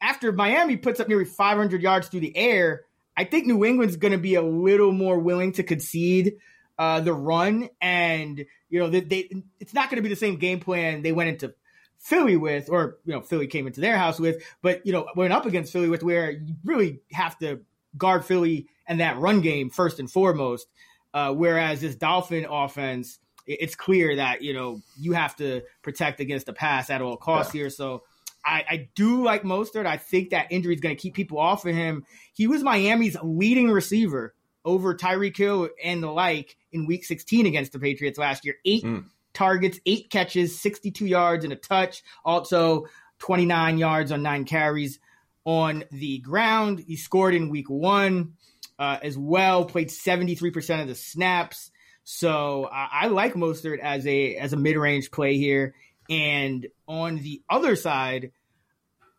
after 0.00 0.32
Miami 0.32 0.76
puts 0.76 1.00
up 1.00 1.08
nearly 1.08 1.24
500 1.24 1.82
yards 1.82 2.08
through 2.08 2.20
the 2.20 2.36
air, 2.36 2.84
I 3.16 3.24
think 3.24 3.46
New 3.46 3.64
England's 3.64 3.96
going 3.96 4.12
to 4.12 4.18
be 4.18 4.34
a 4.34 4.42
little 4.42 4.92
more 4.92 5.18
willing 5.18 5.52
to 5.52 5.62
concede 5.62 6.36
uh, 6.78 7.00
the 7.00 7.12
run. 7.14 7.68
And, 7.80 8.44
you 8.68 8.78
know, 8.78 8.88
they, 8.88 9.00
they 9.00 9.42
it's 9.60 9.74
not 9.74 9.88
going 9.88 9.96
to 9.96 10.02
be 10.02 10.08
the 10.08 10.16
same 10.16 10.36
game 10.36 10.60
plan 10.60 11.02
they 11.02 11.12
went 11.12 11.30
into 11.30 11.54
Philly 11.98 12.36
with, 12.36 12.68
or, 12.68 12.98
you 13.04 13.12
know, 13.12 13.22
Philly 13.22 13.46
came 13.46 13.66
into 13.66 13.80
their 13.80 13.96
house 13.96 14.20
with, 14.20 14.44
but, 14.62 14.84
you 14.86 14.92
know, 14.92 15.06
went 15.16 15.32
up 15.32 15.46
against 15.46 15.72
Philly 15.72 15.88
with 15.88 16.02
where 16.02 16.30
you 16.30 16.54
really 16.64 17.00
have 17.12 17.38
to 17.38 17.60
guard 17.96 18.24
Philly 18.24 18.68
and 18.86 19.00
that 19.00 19.18
run 19.18 19.40
game 19.40 19.70
first 19.70 19.98
and 19.98 20.10
foremost. 20.10 20.68
Uh, 21.14 21.32
whereas 21.32 21.80
this 21.80 21.94
Dolphin 21.94 22.44
offense, 22.44 23.18
it's 23.46 23.74
clear 23.74 24.16
that 24.16 24.42
you 24.42 24.52
know 24.52 24.82
you 24.98 25.12
have 25.12 25.36
to 25.36 25.62
protect 25.82 26.20
against 26.20 26.46
the 26.46 26.52
pass 26.52 26.90
at 26.90 27.00
all 27.00 27.16
costs 27.16 27.54
yeah. 27.54 27.62
here. 27.62 27.70
So 27.70 28.02
I, 28.46 28.64
I, 28.68 28.88
do 28.94 29.24
like 29.24 29.42
Mostert. 29.42 29.86
I 29.86 29.96
think 29.96 30.30
that 30.30 30.46
injury 30.50 30.74
is 30.74 30.80
going 30.80 30.94
to 30.94 31.00
keep 31.00 31.14
people 31.14 31.38
off 31.38 31.66
of 31.66 31.74
him. 31.74 32.04
He 32.32 32.46
was 32.46 32.62
Miami's 32.62 33.16
leading 33.22 33.70
receiver 33.70 34.34
over 34.64 34.94
Tyreek 34.94 35.36
Hill 35.36 35.68
and 35.82 36.02
the 36.02 36.10
like 36.10 36.56
in 36.70 36.86
Week 36.86 37.04
16 37.04 37.46
against 37.46 37.72
the 37.72 37.80
Patriots 37.80 38.18
last 38.18 38.44
year. 38.44 38.54
Eight 38.64 38.84
mm. 38.84 39.04
targets, 39.34 39.80
eight 39.84 40.10
catches, 40.10 40.60
62 40.60 41.06
yards 41.06 41.44
and 41.44 41.52
a 41.52 41.56
touch. 41.56 42.04
Also 42.24 42.86
29 43.18 43.78
yards 43.78 44.12
on 44.12 44.22
nine 44.22 44.44
carries 44.44 45.00
on 45.44 45.84
the 45.90 46.18
ground. 46.18 46.84
He 46.86 46.96
scored 46.96 47.34
in 47.34 47.48
Week 47.48 47.70
One 47.70 48.34
uh, 48.78 48.98
as 49.02 49.16
well. 49.16 49.64
Played 49.64 49.90
seventy 49.90 50.34
three 50.34 50.50
percent 50.50 50.82
of 50.82 50.88
the 50.88 50.94
snaps. 50.94 51.70
So 52.04 52.68
I, 52.70 52.88
I 52.92 53.06
like 53.06 53.34
Mostert 53.34 53.78
as 53.78 54.06
a 54.06 54.36
as 54.36 54.52
a 54.52 54.56
mid 54.56 54.76
range 54.76 55.10
play 55.10 55.38
here. 55.38 55.74
And 56.10 56.66
on 56.86 57.16
the 57.16 57.42
other 57.48 57.74
side, 57.74 58.32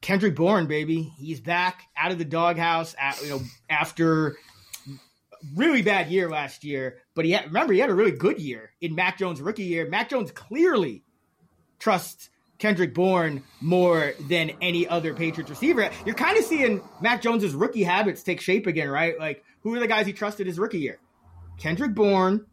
Kendrick 0.01 0.35
Bourne, 0.35 0.67
baby, 0.67 1.13
he's 1.17 1.39
back 1.39 1.83
out 1.97 2.11
of 2.11 2.17
the 2.17 2.25
doghouse. 2.25 2.95
At, 2.99 3.21
you 3.21 3.29
know, 3.29 3.41
after 3.69 4.37
really 5.55 5.81
bad 5.81 6.09
year 6.09 6.29
last 6.29 6.63
year, 6.63 6.97
but 7.15 7.25
he 7.25 7.31
had, 7.31 7.45
remember 7.45 7.73
he 7.73 7.79
had 7.79 7.89
a 7.89 7.95
really 7.95 8.11
good 8.11 8.39
year 8.39 8.71
in 8.81 8.95
Mac 8.95 9.17
Jones' 9.17 9.41
rookie 9.41 9.63
year. 9.63 9.87
Mac 9.89 10.09
Jones 10.09 10.31
clearly 10.31 11.03
trusts 11.79 12.29
Kendrick 12.59 12.93
Bourne 12.93 13.43
more 13.61 14.13
than 14.29 14.51
any 14.61 14.87
other 14.87 15.13
Patriots 15.13 15.49
receiver. 15.49 15.89
You're 16.05 16.15
kind 16.15 16.37
of 16.37 16.43
seeing 16.43 16.81
Mac 17.01 17.21
Jones's 17.21 17.53
rookie 17.53 17.83
habits 17.83 18.23
take 18.23 18.41
shape 18.41 18.67
again, 18.67 18.89
right? 18.89 19.17
Like 19.19 19.43
who 19.61 19.73
are 19.75 19.79
the 19.79 19.87
guys 19.87 20.05
he 20.05 20.13
trusted 20.13 20.47
his 20.47 20.57
rookie 20.57 20.79
year? 20.79 20.99
Kendrick 21.57 21.93
Bourne, 21.93 22.45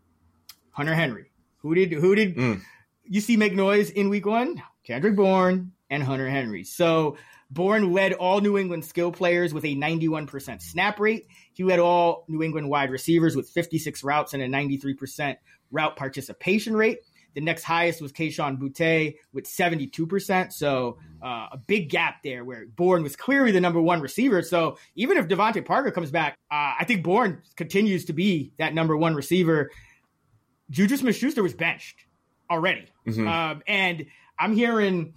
Hunter 0.71 0.95
Henry. 0.95 1.31
Who 1.59 1.75
did 1.75 1.93
who 1.93 2.15
did 2.15 2.37
mm. 2.37 2.61
you 3.05 3.21
see 3.21 3.37
make 3.37 3.55
noise 3.55 3.91
in 3.91 4.09
week 4.09 4.27
one? 4.27 4.63
Kendrick 4.85 5.17
Bourne 5.17 5.73
and 5.89 6.03
Hunter 6.03 6.29
Henry. 6.29 6.65
So 6.65 7.17
Bourne 7.55 7.93
led 7.93 8.13
all 8.13 8.41
New 8.41 8.59
England 8.59 8.85
skill 8.85 9.13
players 9.13 9.55
with 9.55 9.65
a 9.65 9.77
91% 9.77 10.61
snap 10.61 10.99
rate. 10.99 11.27
He 11.53 11.63
led 11.63 11.79
all 11.79 12.25
New 12.29 12.43
England 12.43 12.69
wide 12.69 12.91
receivers 12.91 13.37
with 13.37 13.49
56 13.49 14.03
routes 14.03 14.35
and 14.35 14.43
a 14.43 14.49
93% 14.49 15.37
route 15.71 15.97
participation 15.97 16.77
rate. 16.77 16.99
The 17.35 17.41
next 17.41 17.63
highest 17.63 18.01
was 18.01 18.13
Kayshon 18.13 18.59
Boutte 18.59 19.17
with 19.33 19.45
72%. 19.45 20.53
So 20.53 20.99
uh, 21.23 21.49
a 21.53 21.57
big 21.57 21.91
gap 21.91 22.23
there 22.25 22.45
where 22.45 22.67
Bourne 22.67 23.05
was 23.05 23.15
clearly 23.15 23.53
the 23.53 23.61
number 23.61 23.81
one 23.81 24.01
receiver. 24.01 24.43
So 24.43 24.79
even 24.97 25.17
if 25.17 25.29
DeVante 25.29 25.65
Parker 25.65 25.93
comes 25.93 26.11
back, 26.11 26.37
uh, 26.51 26.75
I 26.79 26.85
think 26.87 27.05
Bourne 27.05 27.43
continues 27.57 28.05
to 28.07 28.13
be 28.13 28.53
that 28.59 28.75
number 28.75 28.97
one 28.97 29.15
receiver. 29.15 29.71
Juju 30.71 30.97
Smith 30.97 31.17
Schuster 31.17 31.43
was 31.43 31.55
benched 31.55 32.05
already. 32.51 32.87
Mm-hmm. 33.07 33.29
Um, 33.29 33.63
and 33.67 34.07
I'm 34.39 34.55
hearing 34.55 35.15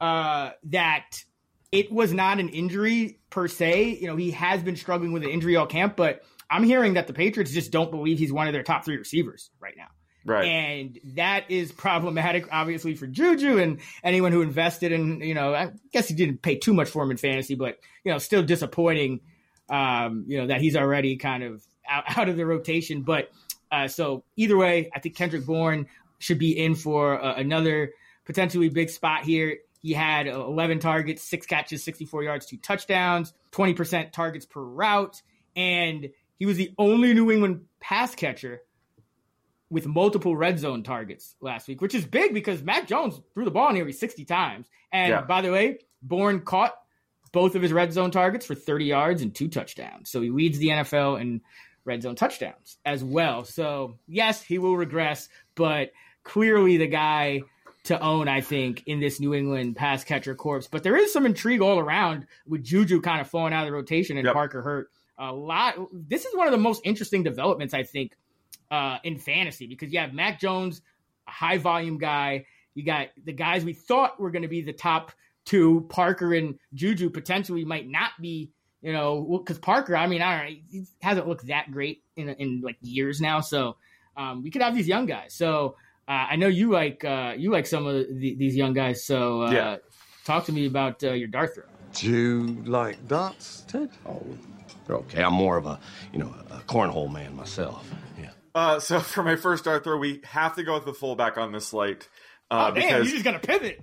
uh, 0.00 0.50
that 0.64 1.24
it 1.72 1.92
was 1.92 2.12
not 2.12 2.40
an 2.40 2.48
injury 2.48 3.20
per 3.30 3.48
se. 3.48 3.98
You 4.00 4.06
know, 4.06 4.16
he 4.16 4.32
has 4.32 4.62
been 4.62 4.76
struggling 4.76 5.12
with 5.12 5.22
an 5.22 5.30
injury 5.30 5.56
all 5.56 5.66
camp, 5.66 5.96
but 5.96 6.22
I'm 6.50 6.64
hearing 6.64 6.94
that 6.94 7.06
the 7.06 7.12
Patriots 7.12 7.52
just 7.52 7.70
don't 7.70 7.90
believe 7.90 8.18
he's 8.18 8.32
one 8.32 8.48
of 8.48 8.52
their 8.52 8.62
top 8.62 8.84
three 8.84 8.96
receivers 8.96 9.50
right 9.60 9.74
now. 9.76 9.86
Right. 10.24 10.44
And 10.44 10.98
that 11.14 11.50
is 11.50 11.72
problematic, 11.72 12.48
obviously, 12.52 12.94
for 12.94 13.06
Juju 13.06 13.58
and 13.58 13.80
anyone 14.04 14.32
who 14.32 14.42
invested 14.42 14.92
in, 14.92 15.20
you 15.20 15.32
know, 15.32 15.54
I 15.54 15.70
guess 15.92 16.08
he 16.08 16.14
didn't 16.14 16.42
pay 16.42 16.56
too 16.56 16.74
much 16.74 16.90
for 16.90 17.02
him 17.02 17.10
in 17.10 17.16
fantasy, 17.16 17.54
but, 17.54 17.78
you 18.04 18.12
know, 18.12 18.18
still 18.18 18.42
disappointing, 18.42 19.20
um, 19.70 20.24
you 20.26 20.38
know, 20.38 20.48
that 20.48 20.60
he's 20.60 20.76
already 20.76 21.16
kind 21.16 21.42
of 21.42 21.62
out, 21.88 22.04
out 22.18 22.28
of 22.28 22.36
the 22.36 22.44
rotation. 22.44 23.02
But 23.02 23.30
uh, 23.72 23.88
so 23.88 24.24
either 24.36 24.58
way, 24.58 24.90
I 24.94 24.98
think 24.98 25.16
Kendrick 25.16 25.46
Bourne 25.46 25.86
should 26.18 26.38
be 26.38 26.58
in 26.58 26.74
for 26.74 27.22
uh, 27.22 27.36
another 27.36 27.92
potentially 28.26 28.68
big 28.68 28.90
spot 28.90 29.24
here. 29.24 29.58
He 29.80 29.92
had 29.92 30.28
uh, 30.28 30.44
11 30.44 30.78
targets, 30.78 31.22
six 31.22 31.46
catches, 31.46 31.82
64 31.82 32.22
yards, 32.22 32.46
two 32.46 32.58
touchdowns, 32.58 33.32
20% 33.52 34.12
targets 34.12 34.46
per 34.46 34.60
route. 34.60 35.22
And 35.56 36.10
he 36.38 36.46
was 36.46 36.56
the 36.56 36.72
only 36.78 37.14
New 37.14 37.30
England 37.30 37.66
pass 37.80 38.14
catcher 38.14 38.60
with 39.70 39.86
multiple 39.86 40.36
red 40.36 40.58
zone 40.58 40.82
targets 40.82 41.36
last 41.40 41.68
week, 41.68 41.80
which 41.80 41.94
is 41.94 42.04
big 42.04 42.34
because 42.34 42.62
Mac 42.62 42.88
Jones 42.88 43.20
threw 43.34 43.44
the 43.44 43.50
ball 43.50 43.72
nearly 43.72 43.92
60 43.92 44.24
times. 44.24 44.66
And 44.92 45.10
yeah. 45.10 45.22
by 45.22 45.42
the 45.42 45.50
way, 45.50 45.78
Bourne 46.02 46.40
caught 46.40 46.74
both 47.32 47.54
of 47.54 47.62
his 47.62 47.72
red 47.72 47.92
zone 47.92 48.10
targets 48.10 48.44
for 48.44 48.54
30 48.54 48.84
yards 48.84 49.22
and 49.22 49.34
two 49.34 49.48
touchdowns. 49.48 50.10
So 50.10 50.20
he 50.20 50.30
leads 50.30 50.58
the 50.58 50.68
NFL 50.68 51.20
in 51.20 51.40
red 51.84 52.02
zone 52.02 52.16
touchdowns 52.16 52.78
as 52.84 53.02
well. 53.02 53.44
So, 53.44 53.98
yes, 54.08 54.42
he 54.42 54.58
will 54.58 54.76
regress, 54.76 55.28
but 55.54 55.92
clearly 56.24 56.76
the 56.76 56.88
guy 56.88 57.42
to 57.84 58.00
own, 58.00 58.28
I 58.28 58.40
think, 58.40 58.82
in 58.86 59.00
this 59.00 59.20
New 59.20 59.34
England 59.34 59.76
pass 59.76 60.04
catcher 60.04 60.34
corpse. 60.34 60.66
But 60.66 60.82
there 60.82 60.96
is 60.96 61.12
some 61.12 61.26
intrigue 61.26 61.60
all 61.60 61.78
around 61.78 62.26
with 62.46 62.62
Juju 62.62 63.00
kind 63.00 63.20
of 63.20 63.28
falling 63.28 63.52
out 63.52 63.62
of 63.62 63.66
the 63.66 63.72
rotation 63.72 64.16
and 64.16 64.26
yep. 64.26 64.34
Parker 64.34 64.62
hurt. 64.62 64.90
A 65.18 65.32
lot. 65.32 65.74
This 65.92 66.24
is 66.24 66.34
one 66.34 66.46
of 66.46 66.52
the 66.52 66.58
most 66.58 66.80
interesting 66.84 67.22
developments, 67.22 67.74
I 67.74 67.82
think, 67.82 68.16
uh, 68.70 68.98
in 69.04 69.18
fantasy 69.18 69.66
because 69.66 69.92
you 69.92 69.98
have 69.98 70.14
Mac 70.14 70.40
Jones, 70.40 70.80
a 71.26 71.30
high 71.30 71.58
volume 71.58 71.98
guy. 71.98 72.46
You 72.74 72.84
got 72.84 73.08
the 73.22 73.32
guys 73.32 73.64
we 73.64 73.72
thought 73.72 74.18
were 74.18 74.30
going 74.30 74.42
to 74.42 74.48
be 74.48 74.62
the 74.62 74.72
top 74.72 75.12
two, 75.44 75.86
Parker 75.90 76.32
and 76.34 76.58
Juju, 76.72 77.10
potentially 77.10 77.64
might 77.64 77.88
not 77.88 78.12
be. 78.20 78.50
You 78.82 78.94
know, 78.94 79.42
because 79.44 79.58
Parker, 79.58 79.94
I 79.94 80.06
mean, 80.06 80.22
I 80.22 80.38
don't 80.38 80.46
know, 80.46 80.60
he 80.70 80.84
hasn't 81.02 81.28
looked 81.28 81.48
that 81.48 81.70
great 81.70 82.02
in 82.16 82.30
in 82.30 82.62
like 82.62 82.78
years 82.80 83.20
now. 83.20 83.40
So 83.40 83.76
um, 84.16 84.42
we 84.42 84.50
could 84.50 84.62
have 84.62 84.74
these 84.74 84.88
young 84.88 85.04
guys. 85.04 85.34
So 85.34 85.76
I 86.12 86.36
know 86.36 86.48
you 86.48 86.70
like 86.70 87.04
uh, 87.04 87.34
you 87.36 87.50
like 87.50 87.66
some 87.66 87.86
of 87.86 88.06
the, 88.08 88.34
these 88.34 88.56
young 88.56 88.72
guys. 88.72 89.04
So 89.04 89.42
uh, 89.42 89.50
yeah. 89.50 89.76
talk 90.24 90.46
to 90.46 90.52
me 90.52 90.66
about 90.66 91.02
uh, 91.04 91.12
your 91.12 91.28
dart 91.28 91.54
throw. 91.54 91.64
Do 91.94 92.08
you 92.08 92.62
like 92.64 93.06
darts, 93.08 93.64
Ted? 93.68 93.90
Oh, 94.06 94.24
they're 94.86 94.96
okay. 94.96 95.22
I'm 95.22 95.34
more 95.34 95.56
of 95.56 95.66
a 95.66 95.78
you 96.12 96.18
know 96.18 96.34
a 96.50 96.58
cornhole 96.60 97.12
man 97.12 97.36
myself. 97.36 97.88
Uh, 98.54 98.80
so 98.80 99.00
for 99.00 99.22
my 99.22 99.36
first 99.36 99.64
dart 99.64 99.84
throw, 99.84 99.96
we 99.96 100.20
have 100.24 100.56
to 100.56 100.62
go 100.62 100.74
with 100.74 100.84
the 100.84 100.94
fullback 100.94 101.38
on 101.38 101.52
this 101.52 101.68
slate. 101.68 102.08
Uh, 102.50 102.70
oh, 102.70 102.74
damn, 102.74 103.04
you 103.04 103.10
just 103.10 103.24
got 103.24 103.32
to 103.32 103.38
pivot. 103.38 103.80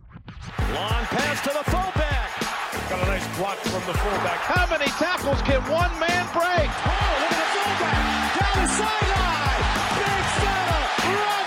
Long 0.60 1.06
pass 1.08 1.42
to 1.42 1.50
the 1.50 1.64
fullback. 1.72 2.90
Got 2.90 3.04
a 3.04 3.06
nice 3.06 3.38
block 3.38 3.58
from 3.58 3.84
the 3.86 3.98
fullback. 3.98 4.40
How 4.40 4.70
many 4.70 4.86
tackles 4.86 5.42
can 5.44 5.62
one 5.72 5.92
man 6.00 6.26
break? 6.34 6.70
Oh, 6.84 7.18
look 7.20 7.32
at 7.32 7.40
the 7.40 7.48
fullback. 7.56 8.40
Down 8.40 8.56
the 8.64 8.68
sideline. 8.76 9.64
Big 9.98 10.24
fella. 10.44 10.80
Rumbling. 11.04 11.47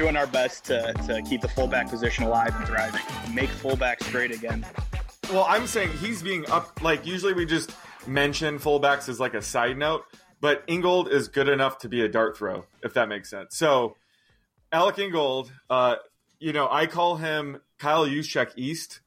Doing 0.00 0.16
our 0.16 0.26
best 0.26 0.64
to, 0.64 0.94
to 1.06 1.20
keep 1.28 1.42
the 1.42 1.48
fullback 1.48 1.86
position 1.90 2.24
alive 2.24 2.56
and 2.56 2.66
thriving. 2.66 3.02
Make 3.34 3.50
fullbacks 3.50 4.10
great 4.10 4.30
again. 4.30 4.64
Well, 5.30 5.44
I'm 5.46 5.66
saying 5.66 5.90
he's 5.98 6.22
being 6.22 6.48
up. 6.50 6.82
Like 6.82 7.04
usually 7.04 7.34
we 7.34 7.44
just 7.44 7.76
mention 8.06 8.58
fullbacks 8.58 9.10
as 9.10 9.20
like 9.20 9.34
a 9.34 9.42
side 9.42 9.76
note, 9.76 10.04
but 10.40 10.64
Ingold 10.66 11.12
is 11.12 11.28
good 11.28 11.50
enough 11.50 11.76
to 11.80 11.90
be 11.90 12.00
a 12.00 12.08
dart 12.08 12.38
throw, 12.38 12.64
if 12.82 12.94
that 12.94 13.10
makes 13.10 13.28
sense. 13.28 13.58
So 13.58 13.94
Alec 14.72 14.98
Ingold, 14.98 15.52
uh, 15.68 15.96
you 16.38 16.54
know, 16.54 16.66
I 16.70 16.86
call 16.86 17.16
him 17.16 17.60
Kyle 17.78 18.06
Juszczyk 18.06 18.52
East. 18.56 19.00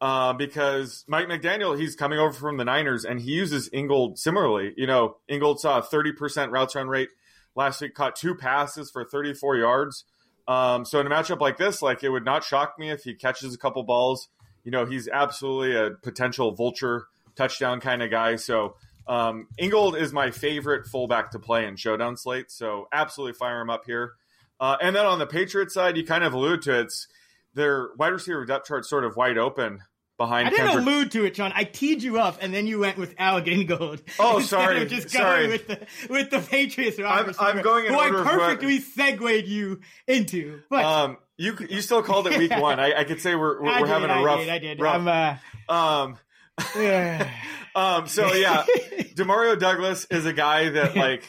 Uh, 0.00 0.32
because 0.32 1.04
Mike 1.06 1.28
McDaniel, 1.28 1.78
he's 1.78 1.94
coming 1.94 2.18
over 2.18 2.32
from 2.32 2.56
the 2.56 2.64
Niners 2.64 3.04
and 3.04 3.20
he 3.20 3.30
uses 3.30 3.70
Ingold 3.72 4.18
similarly. 4.18 4.74
You 4.76 4.88
know, 4.88 5.18
Ingold 5.28 5.60
saw 5.60 5.78
a 5.78 5.82
30% 5.82 6.50
routes 6.50 6.74
run 6.74 6.88
rate 6.88 7.10
last 7.54 7.80
week, 7.80 7.94
caught 7.94 8.16
two 8.16 8.34
passes 8.34 8.90
for 8.90 9.04
34 9.04 9.58
yards. 9.58 10.04
Um, 10.48 10.84
so 10.84 11.00
in 11.00 11.06
a 11.06 11.10
matchup 11.10 11.40
like 11.40 11.56
this, 11.56 11.82
like 11.82 12.02
it 12.02 12.08
would 12.08 12.24
not 12.24 12.44
shock 12.44 12.78
me 12.78 12.90
if 12.90 13.04
he 13.04 13.14
catches 13.14 13.54
a 13.54 13.58
couple 13.58 13.82
balls 13.84 14.28
you 14.64 14.70
know, 14.70 14.86
he's 14.86 15.08
absolutely 15.08 15.76
a 15.76 15.90
potential 15.90 16.52
vulture 16.52 17.06
touchdown 17.34 17.80
kind 17.80 18.02
of 18.02 18.10
guy. 18.10 18.36
So 18.36 18.76
um, 19.06 19.48
Ingold 19.58 19.96
is 19.96 20.12
my 20.12 20.30
favorite 20.30 20.86
fullback 20.86 21.32
to 21.32 21.38
play 21.38 21.66
in 21.66 21.76
showdown 21.76 22.16
slate. 22.16 22.50
So 22.50 22.88
absolutely 22.92 23.34
fire 23.34 23.60
him 23.60 23.70
up 23.70 23.84
here. 23.86 24.12
Uh, 24.60 24.76
and 24.80 24.94
then 24.94 25.06
on 25.06 25.18
the 25.18 25.26
Patriots 25.26 25.74
side, 25.74 25.96
you 25.96 26.04
kind 26.04 26.22
of 26.22 26.34
allude 26.34 26.62
to 26.62 26.78
it. 26.78 26.82
it's 26.84 27.08
their 27.54 27.88
wide 27.98 28.12
receiver 28.12 28.44
depth 28.46 28.66
chart 28.66 28.86
sort 28.86 29.04
of 29.04 29.16
wide 29.16 29.36
open 29.36 29.80
behind. 30.22 30.46
I 30.46 30.50
didn't 30.50 30.66
Kendrick. 30.66 30.86
allude 30.86 31.10
to 31.12 31.24
it, 31.24 31.34
John. 31.34 31.52
I 31.54 31.64
teed 31.64 32.02
you 32.02 32.20
up, 32.20 32.38
and 32.40 32.54
then 32.54 32.66
you 32.66 32.78
went 32.78 32.96
with 32.96 33.14
Alec 33.18 33.48
Ingold. 33.48 34.02
Oh, 34.18 34.40
sorry, 34.40 34.86
just 34.86 35.10
sorry. 35.10 35.48
with 35.48 35.66
the 35.66 35.86
with 36.08 36.30
the 36.30 36.38
Patriots. 36.38 36.98
I'm, 36.98 37.34
I'm, 37.38 37.62
going 37.62 37.86
in 37.86 37.92
who 37.92 37.98
order 37.98 38.20
I 38.20 38.36
perfectly 38.36 38.78
segued 38.78 39.48
you 39.48 39.80
into. 40.06 40.60
But 40.70 40.84
um, 40.84 41.16
you 41.36 41.56
you 41.68 41.80
still 41.80 42.02
called 42.02 42.26
it 42.28 42.38
week 42.38 42.50
one. 42.56 42.78
I, 42.78 43.00
I 43.00 43.04
could 43.04 43.20
say 43.20 43.34
we're 43.34 43.60
we're, 43.60 43.80
we're 43.80 43.86
having 43.86 44.10
a 44.10 44.22
rough. 44.22 44.40
I 44.40 44.44
did. 44.44 44.50
I 44.50 44.58
did. 44.58 44.80
Rough, 44.80 45.06
I'm, 45.06 45.38
uh, 45.68 45.72
um. 45.72 46.18
um. 47.74 48.06
So 48.06 48.32
yeah, 48.32 48.64
Demario 49.14 49.58
Douglas 49.58 50.06
is 50.10 50.26
a 50.26 50.32
guy 50.32 50.68
that 50.68 50.94
like 50.94 51.24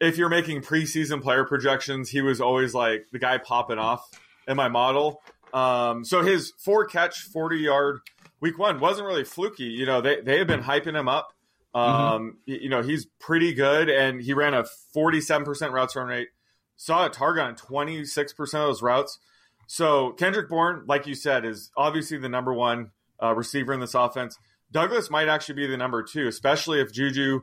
if 0.00 0.16
you're 0.16 0.30
making 0.30 0.62
preseason 0.62 1.22
player 1.22 1.44
projections, 1.44 2.08
he 2.08 2.22
was 2.22 2.40
always 2.40 2.72
like 2.72 3.06
the 3.12 3.18
guy 3.18 3.38
popping 3.38 3.78
off 3.78 4.08
in 4.46 4.56
my 4.56 4.68
model. 4.68 5.20
Um. 5.52 6.04
So 6.04 6.22
his 6.22 6.52
four 6.64 6.86
catch, 6.86 7.20
forty 7.22 7.58
yard 7.58 8.00
week 8.40 8.58
one 8.58 8.80
wasn't 8.80 9.06
really 9.06 9.24
fluky. 9.24 9.64
You 9.64 9.86
know, 9.86 10.00
they 10.00 10.20
they 10.20 10.38
have 10.38 10.46
been 10.46 10.62
hyping 10.62 10.98
him 10.98 11.08
up. 11.08 11.32
Um. 11.74 12.38
Mm-hmm. 12.48 12.62
You 12.64 12.68
know, 12.68 12.82
he's 12.82 13.06
pretty 13.20 13.52
good, 13.52 13.88
and 13.88 14.20
he 14.20 14.32
ran 14.32 14.54
a 14.54 14.64
forty 14.92 15.20
seven 15.20 15.44
percent 15.44 15.72
routes 15.72 15.96
run 15.96 16.08
rate. 16.08 16.28
Saw 16.76 17.06
a 17.06 17.10
target 17.10 17.44
on 17.44 17.56
twenty 17.56 18.04
six 18.04 18.32
percent 18.32 18.62
of 18.62 18.68
those 18.68 18.82
routes. 18.82 19.18
So 19.66 20.12
Kendrick 20.12 20.48
Bourne, 20.48 20.84
like 20.86 21.06
you 21.06 21.14
said, 21.14 21.44
is 21.44 21.70
obviously 21.76 22.16
the 22.16 22.28
number 22.28 22.54
one 22.54 22.90
uh, 23.22 23.34
receiver 23.34 23.72
in 23.74 23.80
this 23.80 23.94
offense. 23.94 24.38
Douglas 24.72 25.10
might 25.10 25.28
actually 25.28 25.56
be 25.56 25.66
the 25.66 25.76
number 25.76 26.02
two, 26.02 26.26
especially 26.26 26.80
if 26.80 26.92
Juju, 26.92 27.40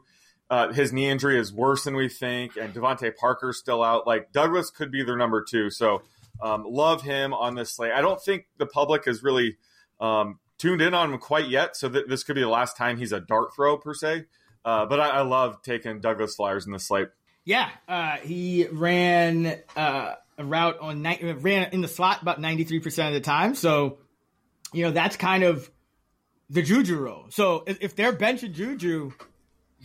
uh, 0.49 0.73
his 0.73 0.91
knee 0.91 1.09
injury 1.09 1.39
is 1.39 1.53
worse 1.53 1.83
than 1.83 1.95
we 1.95 2.09
think, 2.09 2.57
and 2.57 2.73
DeVante 2.73 3.15
Parker's 3.15 3.59
still 3.59 3.83
out. 3.83 4.07
Like 4.07 4.31
Douglas 4.31 4.71
could 4.71 4.91
be 4.91 5.03
their 5.03 5.17
number 5.17 5.43
two. 5.43 5.69
So 5.69 6.01
um, 6.41 6.65
love 6.67 7.03
him 7.03 7.33
on 7.33 7.55
this 7.55 7.71
slate. 7.71 7.91
I 7.91 8.01
don't 8.01 8.21
think 8.21 8.47
the 8.57 8.65
public 8.65 9.05
has 9.05 9.23
really 9.23 9.57
um, 9.99 10.39
tuned 10.57 10.81
in 10.81 10.93
on 10.93 11.13
him 11.13 11.19
quite 11.19 11.49
yet, 11.49 11.75
so 11.75 11.89
th- 11.89 12.05
this 12.07 12.23
could 12.23 12.35
be 12.35 12.41
the 12.41 12.47
last 12.49 12.77
time 12.77 12.97
he's 12.97 13.11
a 13.11 13.19
dart 13.19 13.55
throw 13.55 13.77
per 13.77 13.93
se. 13.93 14.25
Uh, 14.63 14.85
but 14.85 14.99
I-, 14.99 15.09
I, 15.09 15.21
love 15.21 15.61
taking 15.61 15.99
Douglas 15.99 16.35
Flyers 16.35 16.65
in 16.65 16.71
the 16.71 16.79
slate. 16.79 17.09
Yeah, 17.43 17.69
uh, 17.87 18.17
he 18.17 18.65
ran 18.71 19.55
uh, 19.75 20.15
a 20.37 20.43
route 20.43 20.79
on 20.79 21.03
night 21.03 21.21
ran 21.21 21.69
in 21.71 21.81
the 21.81 21.87
slot 21.87 22.21
about 22.21 22.41
93% 22.41 23.07
of 23.07 23.13
the 23.13 23.21
time. 23.21 23.53
So, 23.53 23.99
you 24.73 24.83
know, 24.83 24.91
that's 24.91 25.15
kind 25.15 25.43
of 25.43 25.69
the 26.49 26.63
Juju 26.63 26.97
role. 26.97 27.27
So 27.29 27.63
if, 27.67 27.77
if 27.81 27.95
they're 27.95 28.13
benching 28.13 28.53
Juju, 28.53 29.11